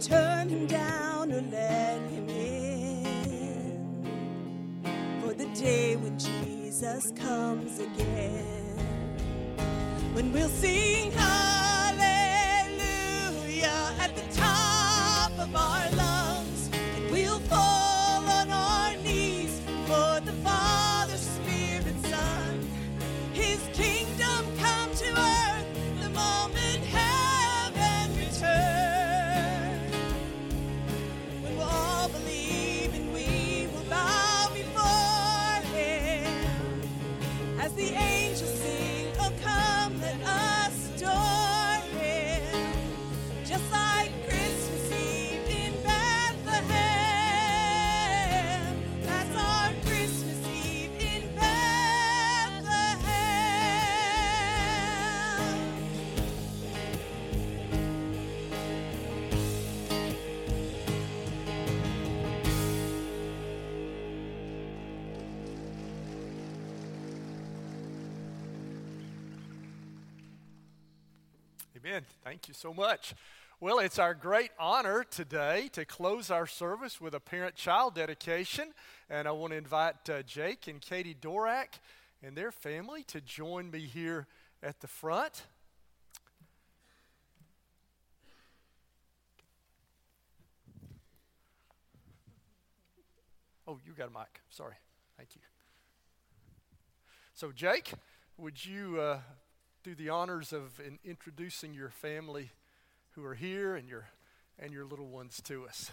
Will 0.09 0.30
Amen. 71.83 72.05
Thank 72.24 72.47
you 72.47 72.53
so 72.53 72.74
much. 72.74 73.14
Well, 73.59 73.78
it's 73.78 73.99
our 73.99 74.12
great 74.12 74.51
honor 74.59 75.03
today 75.03 75.70
to 75.72 75.87
close 75.87 76.31
our 76.31 76.47
service 76.47 77.01
with 77.01 77.14
a 77.14 77.20
parent 77.20 77.55
child 77.55 77.95
dedication. 77.95 78.74
And 79.09 79.26
I 79.26 79.31
want 79.31 79.53
to 79.53 79.57
invite 79.57 80.11
uh, 80.11 80.22
Jake 80.22 80.66
and 80.66 80.78
Katie 80.81 81.16
Dorak 81.18 81.78
and 82.22 82.37
their 82.37 82.53
family 82.53 83.03
to 83.05 83.22
join 83.22 83.70
me 83.70 83.81
here 83.81 84.26
at 84.62 84.81
the 84.81 84.89
front. 84.89 85.45
Oh, 93.66 93.78
you 93.87 93.93
got 93.95 94.09
a 94.09 94.12
mic. 94.12 94.43
Sorry. 94.51 94.74
Thank 95.16 95.31
you. 95.35 95.41
So, 97.33 97.53
Jake, 97.53 97.93
would 98.37 98.62
you 98.66 99.01
uh, 99.01 99.20
do 99.83 99.95
the 99.95 100.11
honors 100.11 100.53
of 100.53 100.78
in 100.81 100.99
introducing 101.05 101.72
your 101.72 101.89
family 101.91 102.51
who 103.12 103.24
are 103.24 103.35
here 103.35 103.74
and 103.74 103.89
your 103.89 104.09
and 104.59 104.72
your 104.72 104.85
little 104.85 105.07
ones 105.07 105.41
to 105.45 105.66
us? 105.66 105.91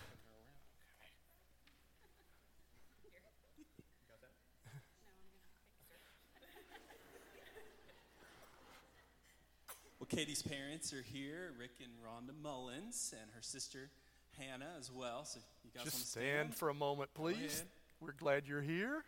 Well, 9.99 10.07
Katie's 10.09 10.41
parents 10.41 10.93
are 10.93 11.01
here, 11.01 11.53
Rick 11.59 11.71
and 11.81 11.91
Rhonda 12.05 12.33
Mullins, 12.41 13.13
and 13.19 13.29
her 13.35 13.41
sister 13.41 13.89
Hannah 14.37 14.69
as 14.79 14.91
well. 14.91 15.25
So 15.25 15.39
you 15.63 15.71
guys 15.73 15.85
Just 15.85 16.11
stand 16.11 16.55
for 16.55 16.69
a 16.69 16.73
moment, 16.73 17.09
please. 17.13 17.63
We're 17.99 18.11
glad 18.11 18.43
you're 18.47 18.61
here. 18.61 19.03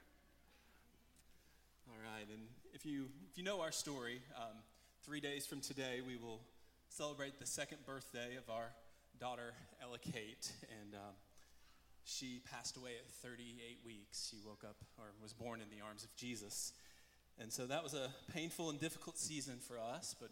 All 1.87 1.97
right, 2.03 2.27
and 2.31 2.41
if 2.73 2.85
you 2.85 3.05
if 3.29 3.37
you 3.37 3.43
know 3.43 3.61
our 3.61 3.71
story, 3.71 4.21
um, 4.35 4.57
three 5.05 5.21
days 5.21 5.45
from 5.45 5.61
today 5.61 6.01
we 6.05 6.17
will 6.17 6.41
celebrate 6.89 7.39
the 7.39 7.45
second 7.45 7.77
birthday 7.85 8.35
of 8.35 8.49
our 8.49 8.71
daughter 9.19 9.53
Ella 9.81 9.97
Kate, 9.97 10.51
and 10.81 10.93
um, 10.93 11.13
she 12.03 12.41
passed 12.51 12.75
away 12.75 12.91
at 12.99 13.09
38 13.23 13.79
weeks. 13.85 14.29
She 14.29 14.37
woke 14.45 14.63
up 14.63 14.75
or 14.97 15.05
was 15.21 15.31
born 15.31 15.61
in 15.61 15.69
the 15.69 15.83
arms 15.83 16.03
of 16.03 16.13
Jesus, 16.15 16.73
and 17.39 17.51
so 17.51 17.65
that 17.67 17.83
was 17.83 17.93
a 17.93 18.09
painful 18.33 18.69
and 18.69 18.79
difficult 18.79 19.17
season 19.17 19.55
for 19.59 19.79
us, 19.79 20.15
but 20.19 20.31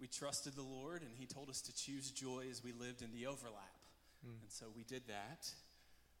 we 0.00 0.06
trusted 0.06 0.54
the 0.54 0.62
Lord, 0.62 1.02
and 1.02 1.10
He 1.16 1.26
told 1.26 1.48
us 1.48 1.60
to 1.62 1.74
choose 1.74 2.10
joy 2.10 2.46
as 2.50 2.64
we 2.64 2.72
lived 2.72 3.02
in 3.02 3.12
the 3.12 3.26
overlap, 3.26 3.78
and 4.24 4.48
so 4.48 4.66
we 4.74 4.82
did 4.82 5.02
that. 5.06 5.48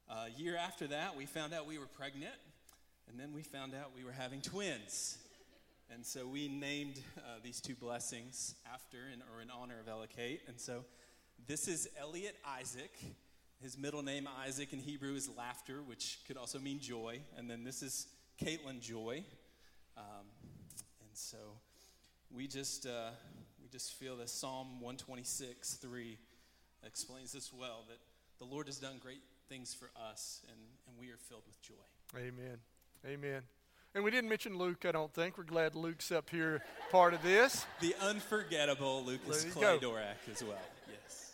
Uh, 0.08 0.26
a 0.26 0.40
year 0.40 0.56
after 0.56 0.86
that, 0.88 1.16
we 1.16 1.26
found 1.26 1.52
out 1.52 1.66
we 1.66 1.78
were 1.78 1.86
pregnant, 1.86 2.34
and 3.08 3.18
then 3.18 3.32
we 3.34 3.42
found 3.42 3.74
out 3.74 3.90
we 3.96 4.04
were 4.04 4.12
having 4.12 4.40
twins. 4.40 5.18
And 5.92 6.06
so 6.06 6.26
we 6.26 6.46
named 6.46 7.00
uh, 7.18 7.40
these 7.42 7.60
two 7.60 7.74
blessings 7.74 8.54
after 8.72 8.98
and, 9.12 9.22
or 9.34 9.42
in 9.42 9.50
honor 9.50 9.80
of 9.80 9.88
Ella 9.88 10.06
Kate. 10.06 10.40
And 10.46 10.60
so 10.60 10.84
this 11.48 11.66
is 11.66 11.88
Elliot 12.00 12.36
Isaac. 12.58 12.92
His 13.60 13.76
middle 13.76 14.02
name, 14.02 14.28
Isaac, 14.46 14.72
in 14.72 14.78
Hebrew 14.78 15.14
is 15.14 15.28
laughter, 15.36 15.82
which 15.82 16.20
could 16.28 16.36
also 16.36 16.60
mean 16.60 16.78
joy. 16.78 17.20
And 17.36 17.50
then 17.50 17.64
this 17.64 17.82
is 17.82 18.06
Caitlin 18.40 18.80
Joy. 18.80 19.24
Um, 19.96 20.26
and 21.00 21.10
so 21.12 21.38
we 22.30 22.46
just, 22.46 22.86
uh, 22.86 23.10
we 23.60 23.68
just 23.68 23.94
feel 23.94 24.16
that 24.18 24.30
Psalm 24.30 24.80
126 24.80 25.74
3 25.74 26.18
explains 26.86 27.32
this 27.32 27.52
well 27.52 27.84
that 27.88 27.98
the 28.38 28.44
Lord 28.44 28.68
has 28.68 28.78
done 28.78 28.98
great 29.02 29.22
things 29.48 29.74
for 29.74 29.90
us, 30.10 30.40
and, 30.48 30.58
and 30.86 30.96
we 30.98 31.10
are 31.10 31.18
filled 31.18 31.42
with 31.46 31.60
joy. 31.60 31.74
Amen. 32.16 32.58
Amen. 33.04 33.42
And 33.94 34.04
we 34.04 34.12
didn't 34.12 34.30
mention 34.30 34.56
Luke, 34.56 34.84
I 34.86 34.92
don't 34.92 35.12
think. 35.12 35.36
We're 35.36 35.42
glad 35.42 35.74
Luke's 35.74 36.12
up 36.12 36.30
here, 36.30 36.62
part 36.92 37.12
of 37.12 37.22
this. 37.22 37.66
The 37.80 37.96
unforgettable 38.00 39.04
Lucas 39.04 39.44
Clay 39.44 39.78
go. 39.78 39.78
Dorak 39.80 40.32
as 40.32 40.44
well. 40.44 40.56
Yes. 40.88 41.32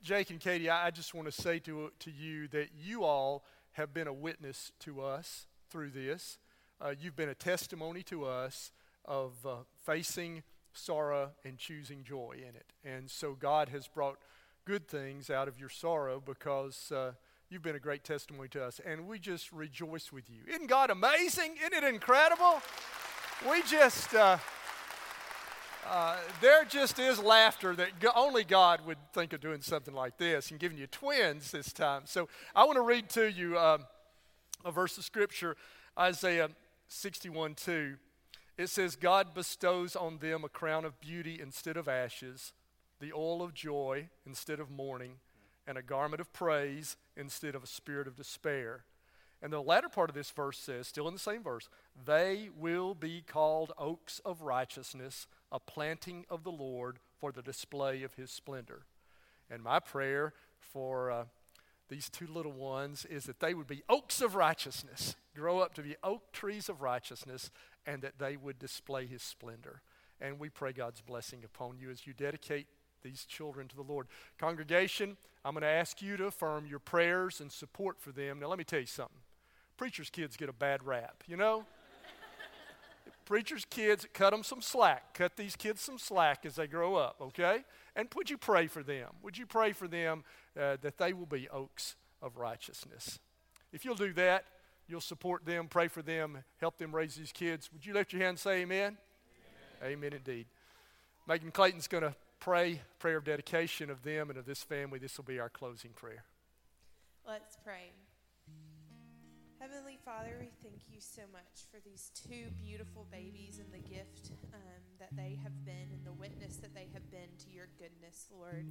Jake 0.00 0.30
and 0.30 0.38
Katie, 0.38 0.70
I 0.70 0.86
I 0.86 0.90
just 0.92 1.12
want 1.12 1.26
to 1.26 1.32
say 1.32 1.58
to, 1.60 1.90
to 1.98 2.10
you 2.12 2.46
that 2.48 2.68
you 2.80 3.02
all 3.02 3.44
have 3.72 3.92
been 3.92 4.06
a 4.06 4.12
witness 4.12 4.70
to 4.80 5.02
us 5.02 5.48
through 5.68 5.90
this. 5.90 6.38
Uh, 6.80 6.94
you've 6.96 7.16
been 7.16 7.28
a 7.28 7.34
testimony 7.34 8.04
to 8.04 8.24
us 8.26 8.70
of 9.04 9.32
uh, 9.44 9.56
facing 9.84 10.44
sorrow 10.72 11.30
and 11.44 11.58
choosing 11.58 12.04
joy 12.04 12.36
in 12.36 12.54
it. 12.54 12.72
And 12.84 13.10
so 13.10 13.32
God 13.32 13.70
has 13.70 13.88
brought 13.88 14.18
good 14.64 14.86
things 14.86 15.30
out 15.30 15.48
of 15.48 15.58
your 15.58 15.68
sorrow 15.68 16.22
because 16.24 16.92
uh, 16.92 17.12
you've 17.50 17.62
been 17.62 17.76
a 17.76 17.80
great 17.80 18.04
testimony 18.04 18.48
to 18.50 18.64
us. 18.64 18.80
And 18.84 19.06
we 19.06 19.18
just 19.18 19.52
rejoice 19.52 20.12
with 20.12 20.28
you. 20.28 20.40
Isn't 20.48 20.66
God 20.66 20.90
amazing? 20.90 21.54
Isn't 21.60 21.84
it 21.84 21.84
incredible? 21.84 22.60
We 23.48 23.62
just. 23.62 24.14
Uh, 24.14 24.38
uh, 25.88 26.16
there 26.40 26.64
just 26.64 26.98
is 26.98 27.20
laughter 27.20 27.76
that 27.76 27.90
only 28.16 28.42
God 28.42 28.84
would 28.86 28.98
think 29.12 29.32
of 29.32 29.40
doing 29.40 29.60
something 29.62 29.94
like 29.94 30.18
this 30.18 30.50
and 30.50 30.58
giving 30.58 30.78
you 30.78 30.88
twins 30.88 31.52
this 31.52 31.72
time. 31.72 32.02
So 32.06 32.28
I 32.56 32.64
want 32.64 32.76
to 32.76 32.82
read 32.82 33.08
to 33.10 33.30
you 33.30 33.56
um, 33.56 33.84
a 34.64 34.72
verse 34.72 34.98
of 34.98 35.04
scripture, 35.04 35.56
Isaiah 35.96 36.50
61 36.88 37.54
2. 37.54 37.94
It 38.58 38.68
says, 38.68 38.96
God 38.96 39.32
bestows 39.32 39.94
on 39.94 40.18
them 40.18 40.42
a 40.42 40.48
crown 40.48 40.84
of 40.84 41.00
beauty 41.00 41.38
instead 41.40 41.76
of 41.76 41.86
ashes, 41.86 42.52
the 42.98 43.12
oil 43.12 43.40
of 43.42 43.54
joy 43.54 44.08
instead 44.26 44.58
of 44.58 44.70
mourning, 44.70 45.18
and 45.68 45.78
a 45.78 45.82
garment 45.82 46.20
of 46.20 46.32
praise 46.32 46.96
instead 47.16 47.54
of 47.54 47.62
a 47.62 47.68
spirit 47.68 48.06
of 48.06 48.16
despair. 48.16 48.84
And 49.42 49.52
the 49.52 49.60
latter 49.60 49.88
part 49.88 50.08
of 50.08 50.16
this 50.16 50.30
verse 50.30 50.58
says, 50.58 50.88
still 50.88 51.08
in 51.08 51.14
the 51.14 51.20
same 51.20 51.42
verse, 51.42 51.68
they 52.04 52.48
will 52.56 52.94
be 52.94 53.22
called 53.26 53.72
oaks 53.78 54.20
of 54.24 54.42
righteousness, 54.42 55.26
a 55.52 55.60
planting 55.60 56.24
of 56.30 56.42
the 56.42 56.50
Lord 56.50 56.98
for 57.18 57.32
the 57.32 57.42
display 57.42 58.02
of 58.02 58.14
his 58.14 58.30
splendor. 58.30 58.86
And 59.50 59.62
my 59.62 59.78
prayer 59.78 60.32
for 60.58 61.10
uh, 61.10 61.24
these 61.88 62.08
two 62.08 62.26
little 62.26 62.52
ones 62.52 63.04
is 63.04 63.24
that 63.24 63.40
they 63.40 63.54
would 63.54 63.66
be 63.66 63.82
oaks 63.88 64.20
of 64.20 64.34
righteousness, 64.34 65.16
grow 65.34 65.60
up 65.60 65.74
to 65.74 65.82
be 65.82 65.96
oak 66.02 66.32
trees 66.32 66.68
of 66.68 66.82
righteousness, 66.82 67.50
and 67.86 68.02
that 68.02 68.18
they 68.18 68.36
would 68.36 68.58
display 68.58 69.06
his 69.06 69.22
splendor. 69.22 69.82
And 70.20 70.38
we 70.38 70.48
pray 70.48 70.72
God's 70.72 71.02
blessing 71.02 71.44
upon 71.44 71.78
you 71.78 71.90
as 71.90 72.06
you 72.06 72.14
dedicate 72.14 72.66
these 73.06 73.24
children 73.24 73.68
to 73.68 73.76
the 73.76 73.82
Lord. 73.82 74.08
Congregation, 74.38 75.16
I'm 75.44 75.54
going 75.54 75.62
to 75.62 75.68
ask 75.68 76.02
you 76.02 76.16
to 76.16 76.26
affirm 76.26 76.66
your 76.66 76.80
prayers 76.80 77.40
and 77.40 77.52
support 77.52 78.00
for 78.00 78.10
them. 78.10 78.40
Now, 78.40 78.48
let 78.48 78.58
me 78.58 78.64
tell 78.64 78.80
you 78.80 78.86
something. 78.86 79.18
Preachers' 79.76 80.10
kids 80.10 80.36
get 80.36 80.48
a 80.48 80.52
bad 80.52 80.84
rap, 80.84 81.22
you 81.26 81.36
know? 81.36 81.64
Preachers' 83.26 83.64
kids, 83.64 84.06
cut 84.12 84.30
them 84.30 84.42
some 84.42 84.60
slack. 84.60 85.14
Cut 85.14 85.36
these 85.36 85.54
kids 85.54 85.82
some 85.82 85.98
slack 85.98 86.44
as 86.44 86.56
they 86.56 86.66
grow 86.66 86.96
up, 86.96 87.16
okay? 87.20 87.64
And 87.94 88.08
would 88.16 88.28
you 88.28 88.38
pray 88.38 88.66
for 88.66 88.82
them? 88.82 89.10
Would 89.22 89.38
you 89.38 89.46
pray 89.46 89.72
for 89.72 89.86
them 89.86 90.24
uh, 90.60 90.78
that 90.82 90.98
they 90.98 91.12
will 91.12 91.26
be 91.26 91.48
oaks 91.48 91.94
of 92.20 92.36
righteousness? 92.36 93.20
If 93.72 93.84
you'll 93.84 93.94
do 93.94 94.12
that, 94.14 94.44
you'll 94.88 95.00
support 95.00 95.44
them, 95.44 95.68
pray 95.68 95.86
for 95.86 96.02
them, 96.02 96.38
help 96.58 96.78
them 96.78 96.94
raise 96.94 97.14
these 97.14 97.32
kids. 97.32 97.70
Would 97.72 97.86
you 97.86 97.94
lift 97.94 98.12
your 98.12 98.22
hand 98.22 98.30
and 98.30 98.38
say 98.38 98.62
amen? 98.62 98.96
Amen 99.84 100.12
indeed. 100.12 100.46
Megan 101.28 101.52
Clayton's 101.52 101.86
going 101.86 102.02
to 102.02 102.14
pray 102.38 102.82
prayer 102.98 103.16
of 103.16 103.24
dedication 103.24 103.90
of 103.90 104.02
them 104.02 104.30
and 104.30 104.38
of 104.38 104.46
this 104.46 104.62
family. 104.62 104.98
This 104.98 105.16
will 105.16 105.24
be 105.24 105.38
our 105.38 105.48
closing 105.48 105.90
prayer. 105.90 106.24
Let's 107.26 107.56
pray. 107.64 107.92
Heavenly 109.58 109.98
Father, 110.04 110.36
we 110.38 110.52
thank 110.62 110.82
you 110.86 111.00
so 111.00 111.22
much 111.32 111.66
for 111.72 111.80
these 111.82 112.12
two 112.14 112.52
beautiful 112.62 113.06
babies 113.10 113.58
and 113.58 113.66
the 113.72 113.82
gift 113.88 114.30
um, 114.54 114.82
that 115.00 115.08
they 115.16 115.38
have 115.42 115.64
been 115.64 115.90
and 115.90 116.04
the 116.04 116.12
witness 116.12 116.56
that 116.56 116.74
they 116.74 116.88
have 116.92 117.10
been 117.10 117.32
to 117.40 117.50
your 117.50 117.66
goodness, 117.78 118.28
Lord. 118.30 118.66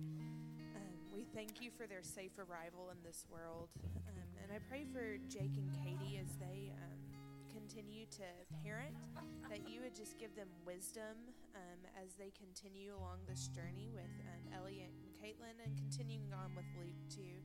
Um, 0.76 0.96
we 1.12 1.26
thank 1.34 1.60
you 1.60 1.72
for 1.76 1.88
their 1.88 2.04
safe 2.04 2.38
arrival 2.38 2.92
in 2.92 2.98
this 3.04 3.26
world. 3.32 3.70
Um, 4.08 4.30
and 4.44 4.52
I 4.54 4.60
pray 4.70 4.86
for 4.94 5.18
Jake 5.28 5.58
and 5.58 5.74
Katie 5.84 6.22
as 6.22 6.32
they 6.38 6.72
um, 6.72 7.15
continue 7.56 8.06
to 8.12 8.28
parent, 8.64 9.00
that 9.50 9.64
you 9.64 9.80
would 9.80 9.96
just 9.96 10.20
give 10.20 10.36
them 10.36 10.52
wisdom 10.68 11.16
um, 11.56 11.80
as 11.96 12.12
they 12.20 12.32
continue 12.36 12.92
along 12.92 13.24
this 13.28 13.48
journey 13.48 13.88
with 13.96 14.12
um, 14.28 14.44
Elliot 14.52 14.92
and 14.92 15.16
Caitlin 15.16 15.56
and 15.64 15.72
continuing 15.80 16.36
on 16.36 16.52
with 16.52 16.68
Luke 16.76 17.00
too. 17.08 17.40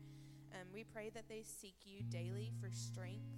Um, 0.51 0.67
we 0.75 0.83
pray 0.83 1.11
that 1.15 1.29
they 1.29 1.47
seek 1.47 1.77
you 1.87 2.03
daily 2.11 2.51
for 2.61 2.75
strength 2.75 3.31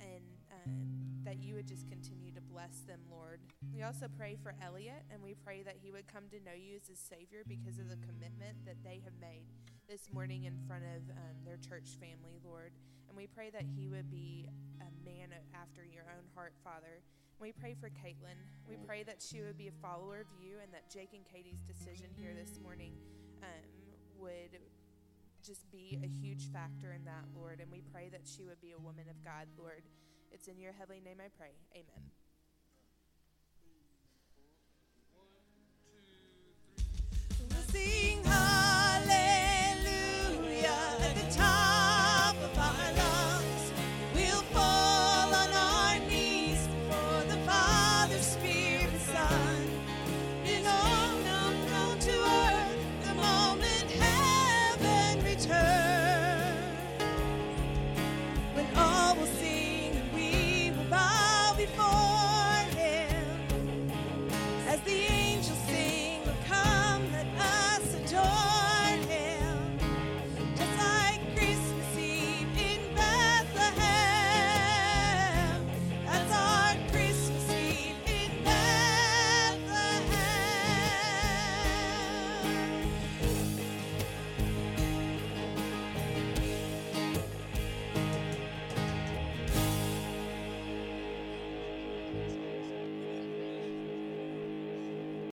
and 0.00 0.24
um, 0.48 0.88
that 1.24 1.36
you 1.36 1.54
would 1.54 1.68
just 1.68 1.86
continue 1.86 2.32
to 2.32 2.40
bless 2.40 2.80
them, 2.88 3.00
Lord. 3.10 3.40
We 3.74 3.82
also 3.82 4.08
pray 4.08 4.38
for 4.42 4.54
Elliot 4.64 5.04
and 5.12 5.22
we 5.22 5.34
pray 5.44 5.62
that 5.62 5.76
he 5.76 5.92
would 5.92 6.08
come 6.08 6.24
to 6.32 6.40
know 6.40 6.56
you 6.56 6.80
as 6.80 6.88
his 6.88 6.98
Savior 6.98 7.44
because 7.44 7.76
of 7.78 7.92
the 7.92 8.00
commitment 8.00 8.64
that 8.64 8.80
they 8.82 9.04
have 9.04 9.16
made 9.20 9.44
this 9.88 10.08
morning 10.12 10.44
in 10.44 10.56
front 10.66 10.84
of 10.84 11.04
um, 11.12 11.36
their 11.44 11.58
church 11.60 12.00
family, 12.00 12.40
Lord. 12.44 12.72
And 13.08 13.16
we 13.16 13.26
pray 13.26 13.50
that 13.50 13.64
he 13.76 13.88
would 13.88 14.10
be 14.10 14.48
a 14.80 14.90
man 15.04 15.32
after 15.54 15.84
your 15.84 16.04
own 16.12 16.24
heart, 16.34 16.52
Father. 16.62 17.00
We 17.40 17.52
pray 17.52 17.74
for 17.80 17.88
Caitlin. 17.88 18.36
We 18.68 18.76
mm. 18.76 18.86
pray 18.86 19.02
that 19.04 19.22
she 19.22 19.40
would 19.40 19.56
be 19.56 19.68
a 19.68 19.76
follower 19.80 20.20
of 20.20 20.26
you 20.42 20.56
and 20.62 20.72
that 20.72 20.90
Jake 20.90 21.10
and 21.14 21.24
Katie's 21.24 21.62
decision 21.62 22.06
here 22.16 22.34
this 22.34 22.58
morning 22.60 22.92
um, 23.42 23.64
would 24.18 24.58
just 25.46 25.70
be 25.70 25.98
a 26.02 26.08
huge 26.08 26.50
factor 26.52 26.92
in 26.92 27.04
that, 27.04 27.24
Lord. 27.34 27.60
And 27.60 27.70
we 27.70 27.82
pray 27.92 28.08
that 28.10 28.22
she 28.24 28.44
would 28.44 28.60
be 28.60 28.72
a 28.72 28.78
woman 28.78 29.04
of 29.08 29.24
God, 29.24 29.46
Lord. 29.56 29.82
It's 30.32 30.48
in 30.48 30.58
your 30.58 30.72
heavenly 30.72 31.00
name 31.00 31.18
I 31.24 31.28
pray. 31.38 31.54
Amen. 31.72 32.02
One, 35.14 35.28
two, 35.54 35.64
three. 35.80 37.46
We'll 37.48 37.66
see. 37.72 38.07